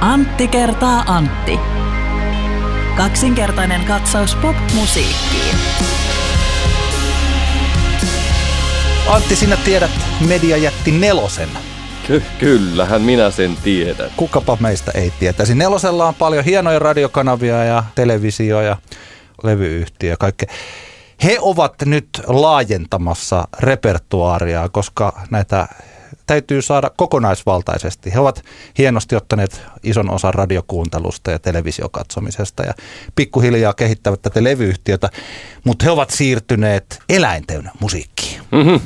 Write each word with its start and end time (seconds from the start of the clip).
Antti 0.00 0.48
kertaa 0.48 1.04
Antti. 1.06 1.60
Kaksinkertainen 2.96 3.84
katsaus 3.84 4.34
pop-musiikkiin. 4.34 5.56
Antti, 9.08 9.36
sinä 9.36 9.56
tiedät 9.56 9.90
mediajätti 10.28 10.90
Nelosen. 10.90 11.48
Ky- 12.06 12.22
kyllähän 12.38 13.02
minä 13.02 13.30
sen 13.30 13.56
tiedän. 13.64 14.10
Kukapa 14.16 14.56
meistä 14.60 14.92
ei 14.94 15.12
tietäisi. 15.18 15.54
Nelosella 15.54 16.06
on 16.06 16.14
paljon 16.14 16.44
hienoja 16.44 16.78
radiokanavia 16.78 17.64
ja 17.64 17.84
televisio 17.94 18.60
ja 18.60 18.76
levyyhtiö 19.42 20.10
ja 20.10 20.16
kaikkea. 20.16 20.48
He 21.24 21.38
ovat 21.40 21.74
nyt 21.84 22.08
laajentamassa 22.26 23.48
repertuaaria, 23.60 24.68
koska 24.68 25.20
näitä 25.30 25.68
täytyy 26.26 26.62
saada 26.62 26.90
kokonaisvaltaisesti. 26.96 28.14
He 28.14 28.20
ovat 28.20 28.44
hienosti 28.78 29.16
ottaneet 29.16 29.62
ison 29.82 30.10
osan 30.10 30.34
radiokuuntelusta 30.34 31.30
ja 31.30 31.38
televisiokatsomisesta 31.38 32.62
ja 32.62 32.74
pikkuhiljaa 33.16 33.74
kehittävät 33.74 34.22
tätä 34.22 34.44
levyyhtiötä, 34.44 35.10
mutta 35.64 35.84
he 35.84 35.90
ovat 35.90 36.10
siirtyneet 36.10 37.02
eläinten 37.08 37.70
musiikkiin. 37.80 38.40
Mm-hmm. 38.52 38.80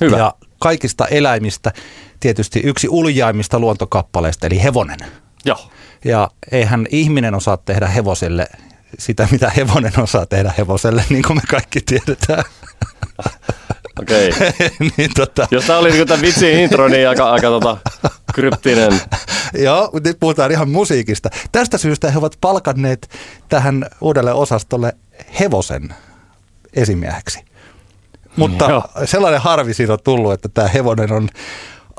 Hyvä. 0.00 0.16
Ja 0.16 0.34
kaikista 0.58 1.06
eläimistä 1.06 1.72
tietysti 2.20 2.60
yksi 2.64 2.88
uljaimmista 2.88 3.58
luontokappaleista, 3.58 4.46
eli 4.46 4.62
hevonen. 4.62 4.98
Joo. 5.44 5.70
Ja 6.04 6.30
eihän 6.52 6.86
ihminen 6.90 7.34
osaa 7.34 7.56
tehdä 7.56 7.88
hevoselle 7.88 8.46
sitä, 8.98 9.28
mitä 9.30 9.50
hevonen 9.50 9.98
osaa 9.98 10.26
tehdä 10.26 10.52
hevoselle, 10.58 11.04
niin 11.10 11.22
kuin 11.22 11.36
me 11.36 11.42
kaikki 11.50 11.80
tiedetään. 11.80 12.44
Okei. 14.00 14.32
Niin, 14.96 15.10
tota... 15.16 15.48
Jos 15.50 15.64
tämä 15.64 15.78
oli 15.78 15.90
niin 15.90 16.06
tämän 16.06 16.22
vitsin 16.22 16.58
intro, 16.58 16.88
niin 16.88 17.08
aika, 17.08 17.30
aika 17.30 17.48
tota, 17.48 17.76
kryptinen. 18.34 19.00
Joo, 19.64 19.90
nyt 20.04 20.16
puhutaan 20.20 20.50
ihan 20.50 20.70
musiikista. 20.70 21.30
Tästä 21.52 21.78
syystä 21.78 22.10
he 22.10 22.18
ovat 22.18 22.36
palkanneet 22.40 23.10
tähän 23.48 23.86
uudelle 24.00 24.32
osastolle 24.32 24.92
hevosen 25.40 25.94
esimieheksi. 26.72 27.44
Mutta 28.36 28.70
Joo. 28.70 28.84
sellainen 29.04 29.40
harvi 29.40 29.74
siitä 29.74 29.92
on 29.92 29.98
tullut, 30.04 30.32
että 30.32 30.48
tämä 30.48 30.68
hevonen 30.68 31.12
on 31.12 31.28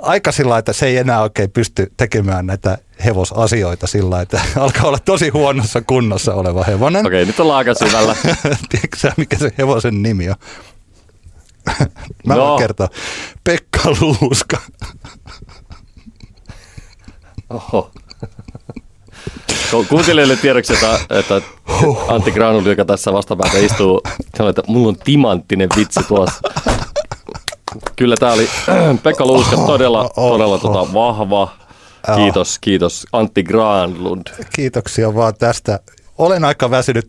aika 0.01 0.31
sillä 0.31 0.57
että 0.57 0.73
se 0.73 0.85
ei 0.85 0.97
enää 0.97 1.21
oikein 1.21 1.51
pysty 1.51 1.91
tekemään 1.97 2.45
näitä 2.45 2.77
hevosasioita 3.05 3.87
sillä 3.87 4.21
että 4.21 4.41
alkaa 4.55 4.87
olla 4.87 4.99
tosi 4.99 5.29
huonossa 5.29 5.81
kunnossa 5.81 6.33
oleva 6.33 6.63
hevonen. 6.63 7.07
Okei, 7.07 7.25
nyt 7.25 7.39
ollaan 7.39 7.57
aika 7.57 7.73
syvällä. 7.73 8.15
Tiedätkö 8.69 9.11
mikä 9.17 9.37
se 9.37 9.51
hevosen 9.57 10.01
nimi 10.01 10.29
on? 10.29 10.35
Mä 12.27 12.35
no. 12.35 12.47
voin 12.47 12.59
kertoa. 12.59 12.87
Pekka 13.43 13.89
Luuska. 14.01 14.57
Oho. 17.49 17.91
Kuuntelijoille 19.89 20.35
tiedoksi, 20.35 20.73
että, 20.73 20.99
että 21.09 21.41
Antti 22.07 22.31
Granul, 22.31 22.65
joka 22.65 22.85
tässä 22.85 23.13
vastapäätä 23.13 23.57
istuu, 23.57 24.01
sanoi, 24.37 24.49
että 24.49 24.63
mulla 24.67 24.87
on 24.87 24.97
timanttinen 24.97 25.69
vitsi 25.77 26.03
tuossa. 26.07 26.41
Kyllä 27.95 28.17
tämä 28.17 28.33
oli 28.33 28.49
Pekka 29.03 29.25
Luuska 29.25 29.57
todella, 29.57 30.09
todella 30.15 30.57
tota, 30.57 30.93
vahva. 30.93 31.53
Kiitos, 32.15 32.59
kiitos 32.59 33.07
Antti 33.11 33.43
Granlund. 33.43 34.27
Kiitoksia 34.55 35.15
vaan 35.15 35.33
tästä. 35.35 35.79
Olen 36.17 36.45
aika 36.45 36.71
väsynyt. 36.71 37.07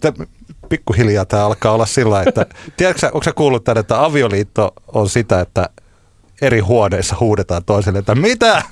Pikkuhiljaa 0.72 1.24
tämä 1.24 1.46
alkaa 1.46 1.72
olla 1.72 1.86
sillä, 1.86 2.22
että 2.22 2.46
tiedätkö, 2.76 3.06
onko 3.06 3.22
sä 3.22 3.32
kuullut 3.32 3.64
tämän, 3.64 3.80
että 3.80 4.04
avioliitto 4.04 4.72
on 4.92 5.08
sitä, 5.08 5.40
että 5.40 5.68
eri 6.42 6.60
huoneissa 6.60 7.16
huudetaan 7.20 7.64
toiselle, 7.64 7.98
että 7.98 8.14
mitä? 8.14 8.62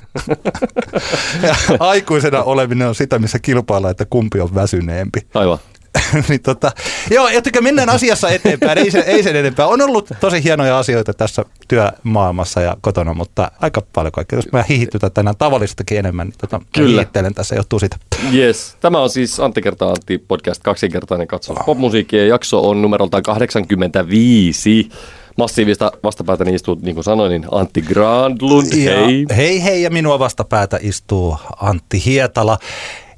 ja 1.47 1.55
aikuisena 1.81 2.43
oleminen 2.43 2.89
on 2.89 2.95
sitä, 2.95 3.19
missä 3.19 3.39
kilpaillaan, 3.39 3.91
että 3.91 4.05
kumpi 4.11 4.41
on 4.41 4.55
väsyneempi. 4.55 5.21
Aivan. 5.35 5.59
niin 6.29 6.43
tota, 6.43 6.73
joo, 7.11 7.29
jotenkin 7.29 7.65
mennään 7.65 7.91
asiassa 7.91 8.31
eteenpäin, 8.31 8.79
ei 8.79 8.91
sen, 8.91 9.03
ei 9.07 9.23
sen 9.23 9.37
enempää. 9.37 9.67
On 9.67 9.83
ollut 9.83 10.11
tosi 10.21 10.45
hienoja 10.45 10.79
asioita 10.79 11.15
tässä 11.15 11.45
työmaailmassa 11.69 12.61
ja 12.61 12.77
kotona, 12.81 13.15
mutta 13.15 13.51
aika 13.61 13.83
paljon 13.93 14.13
kaikkea. 14.13 14.39
Jos 14.39 14.53
mä 14.53 14.65
hiihittytän 14.69 15.13
tänään 15.13 15.37
tavallistakin 15.37 15.99
enemmän, 15.99 16.27
niin 16.27 16.39
tota, 16.39 16.61
Kyllä. 16.73 17.07
tässä, 17.35 17.55
johtuu 17.55 17.79
siitä. 17.79 17.97
Yes. 18.35 18.77
Tämä 18.81 19.01
on 19.01 19.11
siis 19.11 19.41
Antti 19.41 19.63
kertaa 19.63 19.89
Antti 19.89 20.19
podcast 20.19 20.63
kaksinkertainen 20.63 21.27
katso. 21.27 21.53
Oh. 21.53 21.65
Popmusiikkien 21.67 22.29
jakso 22.29 22.69
on 22.69 22.83
numeroltaan 22.83 23.23
85 23.23 24.89
massiivista 25.37 25.93
vastapäätä 26.03 26.45
niin 26.45 26.55
istuu, 26.55 26.79
niin 26.83 26.95
kuin 26.95 27.05
sanoin, 27.05 27.31
niin 27.31 27.45
Antti 27.51 27.83
Grandlund. 27.83 28.73
Ja, 28.73 28.97
hei. 28.97 29.27
Hei 29.37 29.65
hei 29.65 29.83
ja 29.83 29.91
minua 29.91 30.19
vastapäätä 30.19 30.79
istuu 30.83 31.37
Antti 31.61 32.03
Hietala. 32.05 32.59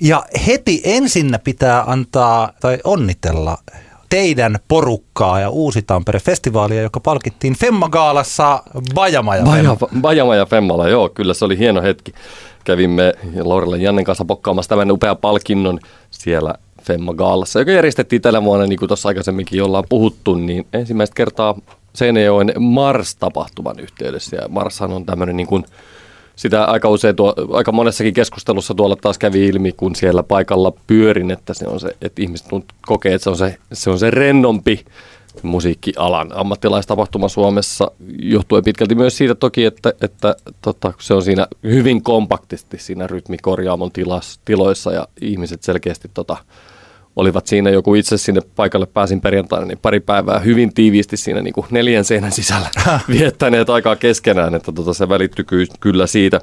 Ja 0.05 0.25
heti 0.47 0.81
ensinnä 0.85 1.39
pitää 1.39 1.85
antaa 1.87 2.53
tai 2.61 2.79
onnitella 2.85 3.59
teidän 4.09 4.59
porukkaa 4.69 5.41
ja 5.41 5.51
Uusi 5.51 5.83
Tampere-festivaalia, 5.83 6.83
joka 6.83 7.01
palkittiin 7.01 7.55
Femma-gaalassa 7.55 8.63
Bajamaja 8.95 9.43
Baja, 9.43 9.77
Bajamaja 10.01 10.47
Femmalla, 10.47 10.89
joo, 10.89 11.09
kyllä 11.09 11.35
se 11.35 11.45
oli 11.45 11.59
hieno 11.59 11.83
hetki. 11.83 12.13
Kävimme 12.65 13.15
Laurella 13.43 13.77
Jannen 13.77 14.05
kanssa 14.05 14.25
pokkaamassa 14.25 14.69
tämän 14.69 14.91
upean 14.91 15.17
palkinnon 15.17 15.79
siellä 16.11 16.55
Femma-gaalassa, 16.83 17.59
joka 17.59 17.71
järjestettiin 17.71 18.23
tällä 18.23 18.45
vuonna, 18.45 18.67
niin 18.67 18.79
kuin 18.79 18.89
tuossa 18.89 19.09
aikaisemminkin 19.09 19.63
ollaan 19.63 19.85
puhuttu, 19.89 20.35
niin 20.35 20.67
ensimmäistä 20.73 21.15
kertaa 21.15 21.55
Seinäjoen 21.95 22.53
Mars-tapahtuman 22.59 23.81
yhteydessä. 23.81 24.37
Ja 24.37 24.49
Marshan 24.49 24.93
on 24.93 25.07
tämmöinen 25.07 25.37
niin 25.37 25.47
kuin, 25.47 25.65
sitä 26.37 26.65
aika 26.65 26.89
usein 26.89 27.17
tuo, 27.17 27.35
aika 27.53 27.73
monessakin 27.73 28.15
keskustelussa 28.15 28.75
tuolla 28.75 28.97
taas 28.97 29.19
kävi 29.19 29.47
ilmi, 29.47 29.73
kun 29.73 29.97
siellä 29.97 30.23
paikalla 30.23 30.73
pyörin, 30.87 31.31
että 31.31 31.55
se 31.55 31.67
on 31.67 31.81
se, 31.81 31.97
että 32.03 32.23
ihmiset 32.23 32.47
kokee, 32.87 33.15
että 33.15 33.25
se 33.25 33.31
on 33.31 33.37
se, 33.37 33.57
se, 33.73 33.91
on 33.91 33.99
se 33.99 34.11
rennompi 34.11 34.85
musiikkialan 35.43 36.31
ammattilaistapahtuma 36.35 37.29
Suomessa, 37.29 37.91
johtuen 38.19 38.65
pitkälti 38.65 38.95
myös 38.95 39.17
siitä 39.17 39.35
toki, 39.35 39.65
että, 39.65 39.93
että 40.01 40.37
tota, 40.63 40.93
se 40.99 41.15
on 41.15 41.23
siinä 41.23 41.47
hyvin 41.65 42.03
kompaktisti 42.03 42.79
siinä 42.79 43.07
rytmikorjaamon 43.07 43.93
tilas, 43.93 44.41
tiloissa 44.45 44.93
ja 44.93 45.09
ihmiset 45.21 45.63
selkeästi 45.63 46.11
tota, 46.15 46.37
olivat 47.17 47.47
siinä 47.47 47.71
joku 47.71 47.95
itse 47.95 48.19
sinne 48.19 48.41
paikalle 48.57 48.87
pääsin 48.87 49.21
perjantaina, 49.21 49.67
niin 49.67 49.79
pari 49.79 50.01
päivää 50.01 50.39
hyvin 50.39 50.75
tiiviisti 50.75 51.17
siinä 51.17 51.41
niin 51.41 51.55
kuin 51.55 51.67
neljän 51.71 52.05
seinän 52.05 52.33
sisällä 52.33 52.71
viettäneet 53.09 53.71
aikaa 53.71 53.97
keskenään, 53.97 54.55
että 54.55 54.73
tota 54.73 54.95
se 54.95 55.09
välittyy 55.09 55.45
kyllä 55.81 56.07
siitä. 56.07 56.41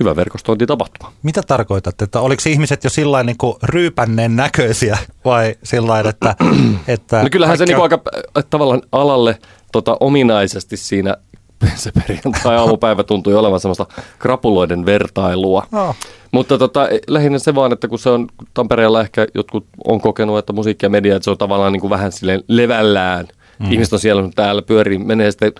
Hyvä 0.00 0.16
verkostointitapahtuma. 0.16 1.12
Mitä 1.22 1.42
tarkoitat, 1.46 2.02
että 2.02 2.20
oliko 2.20 2.42
ihmiset 2.46 2.84
jo 2.84 2.90
sillä 2.90 3.22
niin 3.22 3.36
ryypänneen 3.62 4.36
näköisiä 4.36 4.98
vai 5.24 5.56
sillä 5.62 6.00
että, 6.00 6.36
että... 6.88 7.22
No 7.22 7.28
kyllähän 7.30 7.58
se 7.58 7.66
niin 7.66 7.82
aika 7.82 8.02
tavallaan 8.50 8.82
alalle 8.92 9.38
tota, 9.72 9.96
ominaisesti 10.00 10.76
siinä 10.76 11.16
se 11.74 11.92
perjantai 11.92 12.56
aamupäivä 12.56 13.02
tuntui 13.02 13.34
olevan 13.34 13.60
semmoista 13.60 13.86
krapuloiden 14.18 14.86
vertailua. 14.86 15.66
No. 15.70 15.94
Mutta 16.32 16.58
tota, 16.58 16.88
lähinnä 17.06 17.38
se 17.38 17.54
vaan, 17.54 17.72
että 17.72 17.88
kun 17.88 17.98
se 17.98 18.10
on 18.10 18.28
Tampereella 18.54 19.00
ehkä 19.00 19.26
jotkut 19.34 19.66
on 19.84 20.00
kokenut, 20.00 20.38
että 20.38 20.52
musiikki 20.52 20.86
ja 20.86 20.90
media, 20.90 21.16
että 21.16 21.24
se 21.24 21.30
on 21.30 21.38
tavallaan 21.38 21.72
niin 21.72 21.80
kuin 21.80 21.90
vähän 21.90 22.12
silleen 22.12 22.42
levällään. 22.48 23.28
Mm. 23.58 23.72
Ihmiset 23.72 23.92
on 23.92 23.98
siellä, 23.98 24.28
täällä 24.34 24.62
pyörii, 24.62 24.98
menee 24.98 25.30
sitten, 25.30 25.52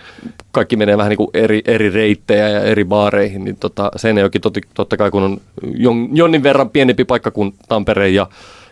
kaikki 0.51 0.77
menee 0.77 0.97
vähän 0.97 1.11
niin 1.11 1.17
kuin 1.17 1.31
eri, 1.35 1.63
eri 1.65 1.91
reittejä 1.91 2.49
ja 2.49 2.61
eri 2.61 2.85
baareihin, 2.85 3.45
niin 3.45 3.57
tota, 3.57 3.91
Seinäjoki 3.97 4.41
totti, 4.41 4.61
totta 4.75 4.97
kai 4.97 5.11
kun 5.11 5.23
on 5.23 5.41
jon, 5.77 6.09
jonnin 6.13 6.43
verran 6.43 6.71
pienempi 6.71 7.05
paikka 7.05 7.31
kuin 7.31 7.55
Tampere 7.69 8.09
ja 8.09 8.27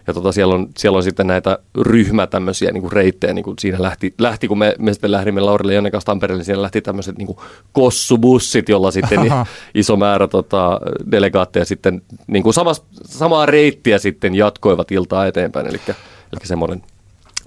ja 0.06 0.14
tota, 0.14 0.32
siellä, 0.32 0.54
on, 0.54 0.68
siellä 0.78 0.96
on 0.96 1.02
sitten 1.02 1.26
näitä 1.26 1.58
ryhmä 1.80 2.26
tämmöisiä 2.26 2.70
niin 2.70 2.80
kuin 2.80 2.92
reittejä, 2.92 3.32
niin 3.32 3.44
kuin 3.44 3.56
siinä 3.60 3.82
lähti, 3.82 4.14
lähti, 4.18 4.48
kun 4.48 4.58
me, 4.58 4.74
me 4.78 4.92
sitten 4.92 5.12
lähdimme 5.12 5.40
Laurille 5.40 5.74
Janne 5.74 5.90
kanssa 5.90 6.06
Tampereelle, 6.06 6.38
niin 6.38 6.46
siellä 6.46 6.62
lähti 6.62 6.80
tämmöiset 6.80 7.18
niin 7.18 7.26
kuin 7.26 7.38
kossubussit, 7.72 8.68
jolla 8.68 8.90
sitten 8.90 9.20
niin, 9.20 9.32
iso 9.74 9.96
määrä 9.96 10.28
tota, 10.28 10.80
delegaatteja 11.10 11.64
sitten 11.64 12.02
niin 12.26 12.42
kuin 12.42 12.54
samas, 12.54 12.82
samaa 13.04 13.46
reittiä 13.46 13.98
sitten 13.98 14.34
jatkoivat 14.34 14.92
iltaa 14.92 15.26
eteenpäin, 15.26 15.66
eli, 15.66 15.80
eli 15.88 16.40
semmoinen 16.44 16.82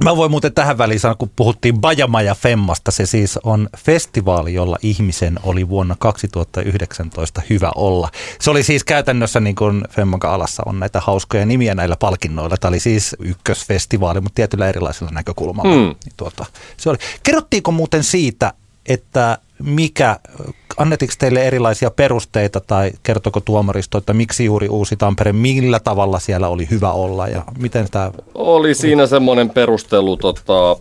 Mä 0.04 0.16
voin 0.16 0.32
muuten 0.32 0.54
tähän 0.54 0.78
väliin 0.78 1.00
sanoa, 1.00 1.16
kun 1.16 1.32
puhuttiin 1.36 1.82
Bajamaja 1.82 2.36
Femmasta, 2.36 2.92
se 2.92 3.06
siis 3.06 3.40
on 3.44 3.70
festivaali, 3.78 4.54
jolla 4.54 4.78
ihmisen 4.82 5.40
oli 5.44 5.70
vuonna 5.70 5.96
2019 6.00 7.42
hyvä 7.50 7.72
olla. 7.76 8.10
Se 8.40 8.52
oli 8.52 8.64
siis 8.64 8.84
käytännössä 8.84 9.40
niin 9.40 9.56
kuin 9.56 9.84
Femmanka 9.90 10.34
alassa 10.34 10.64
on 10.66 10.80
näitä 10.80 11.00
hauskoja 11.00 11.46
nimiä 11.46 11.76
näillä 11.76 11.96
palkinnoilla. 11.96 12.58
Tämä 12.58 12.70
oli 12.70 12.80
siis 12.80 13.16
ykkösfestivaali, 13.20 14.22
mutta 14.22 14.36
tietyllä 14.36 14.70
erilaisilla 14.70 15.12
näkökulmalla. 15.12 15.74
Hmm. 15.74 15.96
Tuota, 16.18 16.46
se 16.78 16.90
oli. 16.90 16.98
Kerrottiinko 17.24 17.72
muuten 17.72 18.04
siitä, 18.04 18.54
että 18.86 19.38
mikä, 19.60 20.20
annetiko 20.77 21.13
teille 21.18 21.48
erilaisia 21.48 21.92
perusteita 21.92 22.60
tai 22.60 22.92
kertoko 23.04 23.39
tuomaristo, 23.39 23.98
että 23.98 24.13
miksi 24.13 24.45
juuri 24.45 24.69
Uusi 24.69 24.95
Tampere, 24.95 25.33
millä 25.33 25.80
tavalla 25.80 26.19
siellä 26.19 26.48
oli 26.48 26.68
hyvä 26.72 26.92
olla 26.92 27.27
ja 27.27 27.44
miten 27.57 27.88
tämä... 27.92 28.12
Oli 28.33 28.74
siinä 28.74 29.07
semmoinen 29.07 29.50
perustelu, 29.50 30.18
tota, 30.18 30.77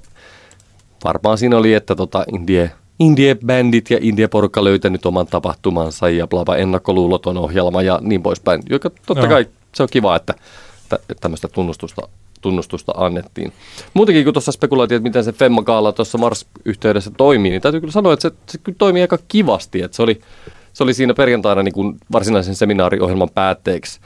varmaan 1.04 1.38
siinä 1.38 1.56
oli, 1.56 1.74
että 1.74 1.94
tota, 1.94 2.24
Indie, 2.32 2.70
Indie-bändit 2.98 3.90
ja 3.90 3.98
Indie-porukka 4.00 4.64
löytänyt 4.64 5.06
oman 5.06 5.26
tapahtumansa 5.26 6.08
ja 6.08 6.26
blava 6.26 6.56
ennakkoluuloton 6.56 7.36
ohjelma 7.36 7.82
ja 7.82 7.98
niin 8.02 8.22
poispäin, 8.22 8.62
joka 8.70 8.90
totta 9.06 9.22
Joo. 9.22 9.30
kai 9.30 9.46
se 9.74 9.82
on 9.82 9.88
kiva, 9.92 10.16
että, 10.16 10.34
että 10.92 11.14
tämmöistä 11.20 11.48
tunnustusta 11.48 12.08
tunnustusta 12.44 12.92
annettiin. 12.96 13.52
Muutenkin 13.94 14.24
kun 14.24 14.32
tuossa 14.32 14.52
spekuloitiin, 14.52 14.96
että 14.96 15.08
miten 15.08 15.24
se 15.24 15.32
Femma 15.32 15.62
Gaala 15.62 15.92
tuossa 15.92 16.18
Mars-yhteydessä 16.18 17.10
toimii, 17.16 17.50
niin 17.50 17.62
täytyy 17.62 17.80
kyllä 17.80 17.92
sanoa, 17.92 18.12
että 18.12 18.28
se, 18.28 18.36
se 18.46 18.58
kyllä 18.58 18.76
toimii 18.78 19.02
aika 19.02 19.18
kivasti. 19.28 19.82
Että 19.82 19.96
se, 19.96 20.02
oli, 20.02 20.20
se 20.72 20.82
oli 20.82 20.94
siinä 20.94 21.14
perjantaina 21.14 21.62
niin 21.62 21.72
kuin 21.72 21.96
varsinaisen 22.12 22.54
seminaariohjelman 22.54 23.30
päätteeksi. 23.34 24.00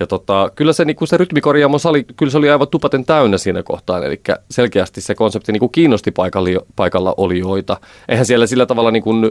Ja 0.00 0.06
tota, 0.06 0.50
kyllä 0.54 0.72
se, 0.72 0.84
niin 0.84 0.96
kuin 0.96 1.08
se 1.08 1.16
rytmikorjaamo 1.16 1.78
sali, 1.78 2.04
kyllä 2.16 2.32
se 2.32 2.38
oli 2.38 2.50
aivan 2.50 2.68
tupaten 2.68 3.04
täynnä 3.04 3.38
siinä 3.38 3.62
kohtaa, 3.62 4.04
eli 4.04 4.20
selkeästi 4.50 5.00
se 5.00 5.14
konsepti 5.14 5.52
niin 5.52 5.60
kuin 5.60 5.72
kiinnosti 5.72 6.10
paikalla, 6.10 6.60
paikalla 6.76 7.14
olijoita. 7.16 7.76
Eihän 8.08 8.26
siellä 8.26 8.46
sillä 8.46 8.66
tavalla 8.66 8.90
niin 8.90 9.02
kuin 9.02 9.28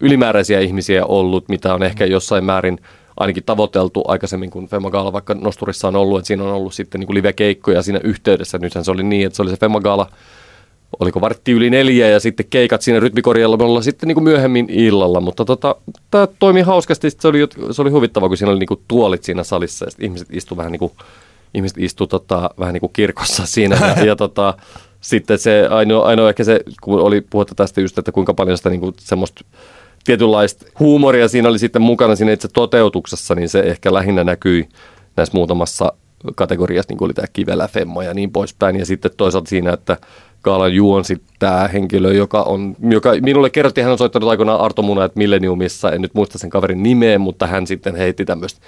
ylimääräisiä 0.00 0.60
ihmisiä 0.60 1.04
ollut, 1.04 1.48
mitä 1.48 1.74
on 1.74 1.82
ehkä 1.82 2.04
jossain 2.04 2.44
määrin 2.44 2.78
ainakin 3.20 3.44
tavoiteltu 3.44 4.04
aikaisemmin, 4.08 4.50
kun 4.50 4.68
Femagaala 4.68 5.12
vaikka 5.12 5.34
Nosturissa 5.34 5.88
on 5.88 5.96
ollut, 5.96 6.18
että 6.18 6.26
siinä 6.26 6.44
on 6.44 6.52
ollut 6.52 6.74
sitten 6.74 7.00
niin 7.00 7.14
live-keikkoja 7.14 7.82
siinä 7.82 8.00
yhteydessä. 8.04 8.58
Nythän 8.58 8.84
se 8.84 8.90
oli 8.90 9.02
niin, 9.02 9.26
että 9.26 9.36
se 9.36 9.42
oli 9.42 9.50
se 9.50 9.56
Femagaala, 9.56 10.10
oliko 11.00 11.20
vartti 11.20 11.52
yli 11.52 11.70
neljä 11.70 12.08
ja 12.08 12.20
sitten 12.20 12.46
keikat 12.50 12.82
siinä 12.82 13.00
rytmikorjalla 13.00 13.82
sitten 13.82 14.08
niin 14.08 14.22
myöhemmin 14.22 14.66
illalla, 14.70 15.20
mutta 15.20 15.44
tota, 15.44 15.76
tämä 16.10 16.28
toimi 16.38 16.60
hauskasti, 16.60 17.10
se 17.10 17.28
oli, 17.28 17.38
se 17.70 17.82
oli 17.82 17.90
huvittava, 17.90 18.28
kun 18.28 18.36
siinä 18.36 18.52
oli 18.52 18.58
niin 18.58 18.84
tuolit 18.88 19.24
siinä 19.24 19.44
salissa 19.44 19.84
ja 19.84 19.90
ihmiset 20.00 20.28
istu 20.30 20.56
vähän 20.56 20.72
niin 20.72 20.80
kuin, 20.80 20.92
ihmiset 21.54 21.78
istu 21.78 22.06
tota, 22.06 22.50
vähän 22.58 22.72
niin 22.72 22.80
kuin 22.80 22.92
kirkossa 22.92 23.46
siinä 23.54 23.94
ja, 23.96 24.04
ja 24.04 24.16
tota, 24.16 24.54
sitten 25.00 25.38
se 25.38 25.66
ainoa, 25.70 26.06
ainoa 26.06 26.28
ehkä 26.28 26.44
se, 26.44 26.60
kun 26.82 27.00
oli 27.00 27.20
puhetta 27.20 27.54
tästä 27.54 27.80
just, 27.80 27.98
että 27.98 28.12
kuinka 28.12 28.34
paljon 28.34 28.56
sitä 28.56 28.70
niin 28.70 28.80
kuin 28.80 28.94
semmoista 28.98 29.44
tietynlaista 30.04 30.66
huumoria 30.78 31.28
siinä 31.28 31.48
oli 31.48 31.58
sitten 31.58 31.82
mukana 31.82 32.16
siinä 32.16 32.32
itse 32.32 32.48
toteutuksessa, 32.48 33.34
niin 33.34 33.48
se 33.48 33.60
ehkä 33.60 33.94
lähinnä 33.94 34.24
näkyi 34.24 34.68
näissä 35.16 35.36
muutamassa 35.36 35.92
kategoriassa, 36.34 36.90
niin 36.90 36.98
kuin 36.98 37.06
oli 37.06 37.14
tämä 37.14 37.26
kivelä, 37.32 37.68
femma 37.68 38.04
ja 38.04 38.14
niin 38.14 38.32
poispäin. 38.32 38.76
Ja 38.76 38.86
sitten 38.86 39.10
toisaalta 39.16 39.48
siinä, 39.48 39.72
että 39.72 39.96
Kaalan 40.42 40.74
juonsi 40.74 41.22
tämä 41.38 41.68
henkilö, 41.68 42.12
joka 42.12 42.42
on, 42.42 42.76
joka 42.90 43.12
minulle 43.22 43.50
kerrottiin, 43.50 43.84
hän 43.84 43.92
on 43.92 43.98
soittanut 43.98 44.30
aikoinaan 44.30 44.60
Arto 44.60 44.82
että 45.04 45.18
Millenniumissa, 45.18 45.92
en 45.92 46.02
nyt 46.02 46.14
muista 46.14 46.38
sen 46.38 46.50
kaverin 46.50 46.82
nimeä, 46.82 47.18
mutta 47.18 47.46
hän 47.46 47.66
sitten 47.66 47.96
heitti 47.96 48.24
tämmöistä 48.24 48.60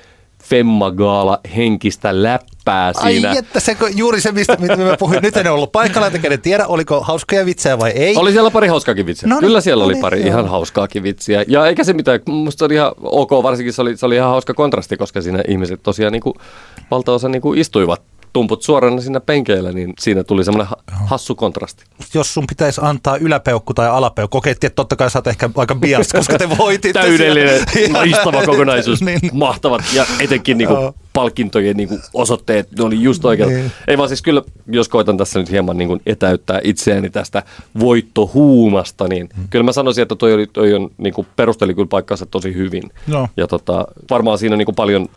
Gaala 0.97 1.41
henkistä 1.57 2.23
läppää 2.23 2.93
siinä. 2.93 3.31
Ai 3.31 3.39
että 3.39 3.61
se 3.61 3.77
juuri 3.95 4.21
se, 4.21 4.33
mistä 4.33 4.57
mä 4.57 4.97
puhuin. 4.99 5.19
Nyt 5.23 5.37
en 5.37 5.53
ollut 5.53 5.73
paikalla, 5.73 6.07
en 6.07 6.41
tiedä, 6.41 6.67
oliko 6.67 7.01
hauskoja 7.01 7.47
vitsejä 7.47 7.79
vai 7.79 7.91
ei. 7.91 8.17
Oli 8.17 8.33
siellä 8.33 8.51
pari 8.51 8.69
hauskaakin 8.69 9.07
vitsiä. 9.07 9.29
No 9.29 9.35
niin, 9.35 9.41
Kyllä 9.41 9.61
siellä 9.61 9.83
no 9.83 9.85
oli 9.85 9.93
niin, 9.93 10.01
pari 10.01 10.21
joo. 10.21 10.29
ihan 10.29 10.49
hauskaakin 10.49 11.03
vitsiä. 11.03 11.45
Ja 11.49 11.67
eikä 11.67 11.85
se 11.85 11.93
mitään, 11.93 12.21
musta 12.29 12.59
se 12.59 12.65
oli 12.65 12.75
ihan 12.75 12.93
ok, 13.03 13.31
varsinkin 13.43 13.73
se 13.73 13.83
oli, 13.83 13.97
se 13.97 14.07
oli 14.07 14.15
ihan 14.15 14.31
hauska 14.31 14.55
kontrasti, 14.55 14.97
koska 14.97 15.23
siinä 15.23 15.43
ihmiset 15.49 15.83
tosiaan 15.83 16.13
niin 16.13 16.23
kuin, 16.23 16.35
valtaosa 16.91 17.29
niin 17.29 17.43
kuin 17.43 17.59
istuivat 17.59 18.03
tumput 18.33 18.63
suorana 18.63 19.01
siinä 19.01 19.21
penkeillä, 19.21 19.73
niin 19.73 19.93
siinä 20.01 20.25
tuli 20.25 20.45
semmoinen 20.45 20.75
hassu 20.91 21.35
kontrasti. 21.35 21.85
Jos 22.15 22.35
sun 22.35 22.47
pitäisi 22.47 22.81
antaa 22.85 23.17
yläpeukku 23.17 23.75
tai 23.75 23.89
alapeukku, 23.89 24.37
kokeettiin, 24.39 24.69
että 24.69 24.77
totta 24.77 24.97
kai 24.97 25.11
sä 25.11 25.19
oot 25.19 25.27
ehkä 25.27 25.51
aika 25.57 25.75
bias, 25.75 26.09
koska 26.17 26.39
te 26.39 26.49
voititte. 26.59 27.01
Täydellinen, 27.01 27.61
loistava 27.95 28.43
kokonaisuus, 28.47 29.03
niin. 29.07 29.21
mahtavat 29.33 29.83
ja 29.95 30.07
etenkin 30.21 30.59
niinku 30.59 30.95
palkintojen 31.13 31.77
niinku 31.77 31.99
osoitteet, 32.15 32.69
ne 32.79 32.85
oli 32.85 33.03
just 33.03 33.25
oikein. 33.25 33.49
Niin. 33.49 33.73
Ei 33.89 33.99
vaan 33.99 34.09
siis 34.09 34.23
kyllä, 34.23 34.43
jos 34.67 34.89
koitan 34.89 35.17
tässä 35.17 35.39
nyt 35.39 35.51
hieman 35.51 35.79
niinku 35.79 35.99
etäyttää 36.07 36.61
itseäni 36.65 37.11
tästä 37.11 37.43
voittohuumasta, 37.81 39.09
niin 39.09 39.29
hmm. 39.37 39.49
kyllä 39.51 39.63
mä 39.63 39.73
sanoisin, 39.73 40.03
että 40.03 40.17
toi, 40.17 40.33
oli, 40.33 40.47
toi 40.47 40.75
on, 40.75 40.91
niinku 40.99 41.27
perusteli 41.37 41.75
kyllä 41.75 41.89
paikkansa 41.89 42.27
tosi 42.27 42.55
hyvin. 42.55 42.83
No. 43.07 43.29
Ja 43.37 43.47
tota, 43.47 43.87
varmaan 44.11 44.39
siinä 44.39 44.55
on 44.55 44.59
niinku 44.59 44.73
paljon 44.73 45.09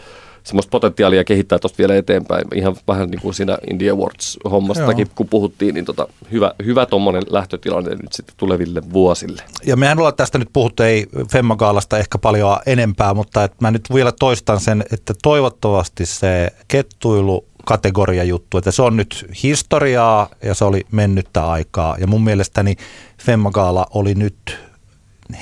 semmoista 0.46 0.70
potentiaalia 0.70 1.24
kehittää 1.24 1.60
tuosta 1.60 1.78
vielä 1.78 1.96
eteenpäin. 1.96 2.46
Ihan 2.56 2.76
vähän 2.88 3.10
niin 3.10 3.22
kuin 3.22 3.34
siinä 3.34 3.58
Indie 3.72 3.92
Awards-hommastakin, 3.92 5.08
Joo. 5.08 5.14
kun 5.16 5.28
puhuttiin, 5.28 5.76
niin 5.76 5.86
tota, 5.86 6.08
hyvä, 6.32 6.52
hyvä 6.66 6.86
tuommoinen 6.86 7.24
lähtötilanne 7.30 7.90
nyt 7.90 8.14
sitten 8.14 8.36
tuleville 8.38 8.82
vuosille. 8.94 9.44
Ja 9.66 9.76
mehän 9.76 9.98
ollaan 9.98 10.16
tästä 10.16 10.38
nyt 10.38 10.50
puhuttu, 10.54 10.84
ei 10.84 11.08
Femmagaalasta 11.32 11.98
ehkä 11.98 12.18
paljon 12.18 12.58
enempää, 12.66 13.14
mutta 13.14 13.44
et 13.44 13.62
mä 13.62 13.72
nyt 13.72 13.90
vielä 13.94 14.12
toistan 14.12 14.60
sen, 14.60 14.84
että 14.94 15.14
toivottavasti 15.24 16.06
se 16.06 16.52
kettuilu 16.68 17.46
kategoria 17.66 18.24
juttu, 18.24 18.58
että 18.58 18.72
se 18.72 18.82
on 18.82 18.98
nyt 18.98 19.26
historiaa 19.44 20.30
ja 20.44 20.54
se 20.54 20.66
oli 20.66 20.86
mennyttä 20.92 21.50
aikaa. 21.50 21.96
Ja 22.00 22.08
mun 22.08 22.24
mielestäni 22.24 22.76
Femmagaala 23.22 23.88
oli 23.94 24.16
nyt, 24.16 24.58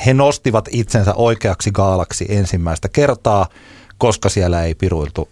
he 0.05 0.13
nostivat 0.13 0.69
itsensä 0.71 1.13
oikeaksi 1.13 1.71
gaalaksi 1.71 2.25
ensimmäistä 2.29 2.89
kertaa– 2.89 3.47
koska 4.03 4.29
siellä 4.29 4.63
ei 4.63 4.75
piruiltu 4.75 5.29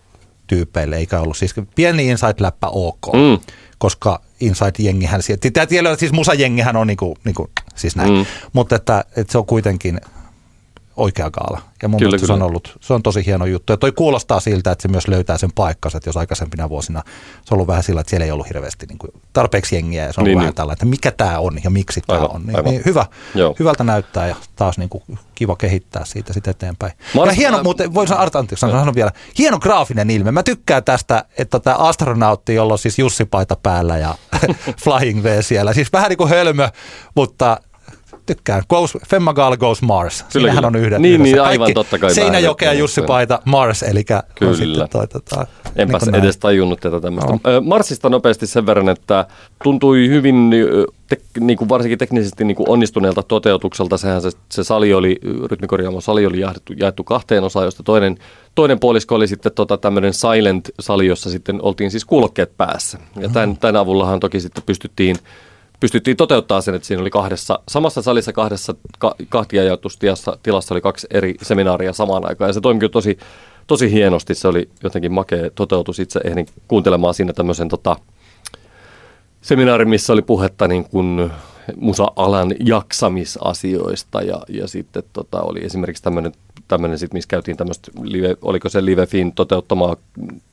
tyypeille, 0.47 0.97
eikä 0.97 1.19
ollut 1.19 1.37
siis 1.37 1.55
pieni 1.75 2.07
Inside-läppä 2.07 2.67
ok, 2.67 3.13
mm. 3.13 3.53
koska 3.77 4.21
Inside-jengihän, 4.41 5.21
tämä 5.53 5.65
tiedä, 5.65 5.95
siis 5.95 6.11
musajengihän 6.11 6.75
on 6.75 6.87
niinku, 6.87 7.17
niinku 7.23 7.49
siis 7.75 7.95
näin, 7.95 8.13
mm. 8.13 8.25
mutta 8.53 8.75
että, 8.75 9.05
että 9.17 9.31
se 9.31 9.37
on 9.37 9.45
kuitenkin 9.45 10.01
oikea 10.97 11.31
gaala. 11.31 11.61
Ja 11.81 11.87
mun 11.87 11.99
kyllä, 11.99 12.17
kyllä. 12.17 12.27
se 12.27 12.33
on 12.33 12.41
ollut, 12.41 12.77
se 12.81 12.93
on 12.93 13.03
tosi 13.03 13.25
hieno 13.25 13.45
juttu. 13.45 13.73
Ja 13.73 13.77
toi 13.77 13.91
kuulostaa 13.91 14.39
siltä, 14.39 14.71
että 14.71 14.81
se 14.81 14.87
myös 14.87 15.07
löytää 15.07 15.37
sen 15.37 15.51
paikkansa, 15.55 15.97
että 15.97 16.09
jos 16.09 16.17
aikaisempina 16.17 16.69
vuosina 16.69 17.03
se 17.31 17.53
on 17.53 17.55
ollut 17.55 17.67
vähän 17.67 17.83
sillä, 17.83 18.01
että 18.01 18.09
siellä 18.09 18.25
ei 18.25 18.31
ollut 18.31 18.47
hirveästi 18.47 18.85
niin 18.85 18.97
kuin 18.97 19.11
tarpeeksi 19.33 19.75
jengiä 19.75 20.05
ja 20.05 20.13
se 20.13 20.21
on 20.21 20.25
niin, 20.25 20.35
vähän 20.35 20.47
niin. 20.47 20.55
tällä, 20.55 20.73
että 20.73 20.85
mikä 20.85 21.11
tämä 21.11 21.39
on 21.39 21.59
ja 21.63 21.69
miksi 21.69 22.01
tämä 22.07 22.19
on. 22.19 22.43
Niin, 22.45 22.65
niin 22.65 22.81
hyvä, 22.85 23.05
hyvältä 23.59 23.83
näyttää 23.83 24.27
ja 24.27 24.35
taas 24.55 24.77
niin 24.77 24.89
kuin 24.89 25.03
kiva 25.35 25.55
kehittää 25.55 26.05
siitä 26.05 26.33
sitten 26.33 26.51
eteenpäin. 26.51 26.93
Mä 27.15 27.25
ja 27.25 27.31
hieno, 27.31 27.57
mä... 27.57 27.63
muuten, 27.63 27.93
voin 27.93 28.07
sanoa, 28.07 28.29
anteeksi, 28.33 28.59
sanon 28.59 28.95
vielä, 28.95 29.11
hieno 29.37 29.59
graafinen 29.59 30.09
ilme. 30.09 30.31
Mä 30.31 30.43
tykkään 30.43 30.83
tästä, 30.83 31.25
että 31.37 31.59
tämä 31.59 31.75
astronautti, 31.75 32.53
jolla 32.53 32.73
on 32.73 32.79
siis 32.79 32.99
Jussi 32.99 33.25
paita 33.25 33.55
päällä 33.55 33.97
ja 33.97 34.15
Flying 34.83 35.23
V 35.23 35.41
siellä. 35.41 35.73
Siis 35.73 35.93
vähän 35.93 36.09
niin 36.09 36.17
kuin 36.17 36.29
hölmö, 36.29 36.69
mutta 37.15 37.57
tykkään. 38.25 38.63
Goes, 38.69 38.97
Femma 39.07 39.33
Gal 39.33 39.57
Goes 39.57 39.81
Mars. 39.81 40.25
Kyllä, 40.33 40.47
Siinähän 40.47 40.65
on 40.65 40.75
yhden. 40.75 41.01
Niin, 41.01 41.23
niin 41.23 41.41
aivan 41.41 41.73
totta 41.73 41.99
kai. 41.99 42.13
Seinäjokea 42.13 42.73
Jussi 42.73 43.01
Paita 43.01 43.39
Mars, 43.45 43.83
eli 43.83 44.03
Kyllä. 44.35 44.55
sitten 44.55 44.89
toi, 44.89 45.07
tota, 45.07 45.47
Enpäs 45.75 46.05
niin 46.05 46.15
edes 46.15 46.37
tajunnut 46.37 46.79
tätä 46.79 47.01
tämmöistä. 47.01 47.31
No. 47.31 47.39
Marsista 47.61 48.09
nopeasti 48.09 48.47
sen 48.47 48.65
verran, 48.65 48.89
että 48.89 49.25
tuntui 49.63 50.09
hyvin 50.09 50.51
te, 51.09 51.17
niin 51.39 51.57
kuin 51.57 51.69
varsinkin 51.69 51.97
teknisesti 51.97 52.43
niin 52.43 52.55
kuin 52.55 52.69
onnistuneelta 52.69 53.23
toteutukselta. 53.23 53.97
Sehän 53.97 54.21
se, 54.21 54.29
se 54.49 54.63
sali 54.63 54.93
oli, 54.93 55.19
rytmikorjaamo 55.51 56.01
sali 56.01 56.25
oli 56.25 56.39
jaettu, 56.39 56.73
jaettu 56.77 57.03
kahteen 57.03 57.43
osaan, 57.43 57.65
josta 57.65 57.83
toinen, 57.83 58.17
toinen 58.55 58.79
puolisko 58.79 59.15
oli 59.15 59.27
sitten 59.27 59.51
tota, 59.51 59.77
tämmöinen 59.77 60.13
silent-sali, 60.13 61.07
jossa 61.07 61.29
sitten 61.29 61.59
oltiin 61.61 61.91
siis 61.91 62.05
kuulokkeet 62.05 62.57
päässä. 62.57 62.97
Ja 63.19 63.29
tämän, 63.29 63.57
tämän 63.57 63.75
avullahan 63.75 64.19
toki 64.19 64.39
sitten 64.39 64.63
pystyttiin 64.65 65.15
pystyttiin 65.81 66.17
toteuttaa 66.17 66.61
sen, 66.61 66.75
että 66.75 66.87
siinä 66.87 67.01
oli 67.01 67.09
kahdessa, 67.09 67.59
samassa 67.67 68.01
salissa 68.01 68.33
kahdessa 68.33 68.75
ka, 68.99 69.15
kahtia 69.29 69.63
tilassa, 70.43 70.73
oli 70.73 70.81
kaksi 70.81 71.07
eri 71.09 71.35
seminaaria 71.41 71.93
samaan 71.93 72.27
aikaan. 72.29 72.49
Ja 72.49 72.53
se 72.53 72.61
toimi 72.61 72.79
kyllä 72.79 72.91
tosi, 72.91 73.17
tosi 73.67 73.91
hienosti. 73.91 74.35
Se 74.35 74.47
oli 74.47 74.69
jotenkin 74.83 75.11
makea 75.11 75.49
toteutus. 75.49 75.99
Itse 75.99 76.19
ehdin 76.23 76.45
kuuntelemaan 76.67 77.13
siinä 77.13 77.33
tämmöisen 77.33 77.69
tota, 77.69 77.95
seminaarin, 79.41 79.89
missä 79.89 80.13
oli 80.13 80.21
puhetta 80.21 80.67
niin 80.67 80.83
kuin 80.83 81.31
musa-alan 81.75 82.55
jaksamisasioista 82.65 84.21
ja, 84.21 84.41
ja 84.49 84.67
sitten 84.67 85.03
tota, 85.13 85.41
oli 85.41 85.65
esimerkiksi 85.65 86.03
tämmöinen, 86.03 86.31
tämmöinen 86.67 86.99
sit, 86.99 87.13
missä 87.13 87.27
käytiin 87.27 87.57
tämmöistä, 87.57 87.91
live, 88.03 88.35
oliko 88.41 88.69
se 88.69 88.85
LiveFin 88.85 89.31
toteuttamaa 89.31 89.95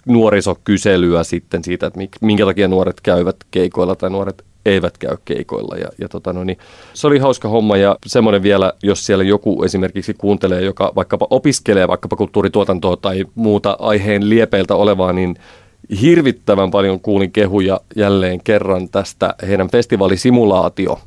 nuorisokyselyä 0.07 1.25
sitten 1.25 1.65
siitä, 1.65 1.87
että 1.87 2.01
minkä 2.21 2.45
takia 2.45 2.69
nuoret 2.69 3.01
käyvät 3.01 3.37
keikoilla 3.51 3.97
tai 3.97 4.11
nuoret 4.11 4.48
eivät 4.69 4.99
käy 4.99 5.17
keikoilla. 5.25 5.77
Ja, 5.77 5.89
ja 5.99 6.09
tota 6.09 6.33
no, 6.33 6.45
niin, 6.45 6.59
se 6.95 7.07
oli 7.07 7.19
hauska 7.19 7.49
homma 7.49 7.77
ja 7.77 7.97
semmoinen 8.07 8.43
vielä, 8.43 8.73
jos 8.83 9.07
siellä 9.07 9.25
joku 9.25 9.65
esimerkiksi 9.65 10.15
kuuntelee, 10.15 10.63
joka 10.63 10.93
vaikkapa 10.97 11.27
opiskelee 11.31 11.89
vaikkapa 11.89 12.17
kulttuurituotantoa 12.17 12.97
tai 12.97 13.25
muuta 13.35 13.77
aiheen 13.81 14.29
liepeiltä 14.29 14.75
olevaa, 14.75 15.13
niin 15.13 15.37
hirvittävän 16.01 16.71
paljon 16.71 17.01
kuulin 17.01 17.33
kehuja 17.33 17.81
jälleen 17.97 18.41
kerran 18.45 18.89
tästä 18.89 19.35
heidän 19.49 19.71
festivaalisimulaatio 19.71 20.99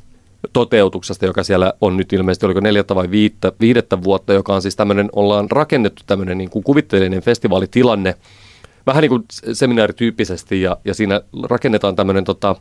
toteutuksesta, 0.53 1.25
joka 1.25 1.44
siellä 1.44 1.74
on 1.82 1.98
nyt 1.98 2.13
ilmeisesti, 2.13 2.46
oliko 2.46 2.60
neljättä 2.60 2.96
vai 2.96 3.12
viittä, 3.12 3.51
viidettä 3.60 4.03
vuotta, 4.03 4.34
joka 4.34 4.56
on 4.56 4.62
siis 4.62 4.75
tämmöinen, 4.75 5.10
ollaan 5.15 5.51
rakennettu 5.51 6.03
tämmöinen 6.08 6.38
niin 6.38 6.50
kuin 6.50 6.63
kuvitteellinen 6.63 7.22
festivaalitilanne, 7.22 8.15
vähän 8.88 9.01
niin 9.01 9.09
kuin 9.09 9.23
seminaarityyppisesti 9.53 10.61
ja, 10.61 10.77
ja 10.85 10.93
siinä 10.93 11.21
rakennetaan 11.43 11.95
tämmöinen, 11.95 12.23
tota, 12.23 12.55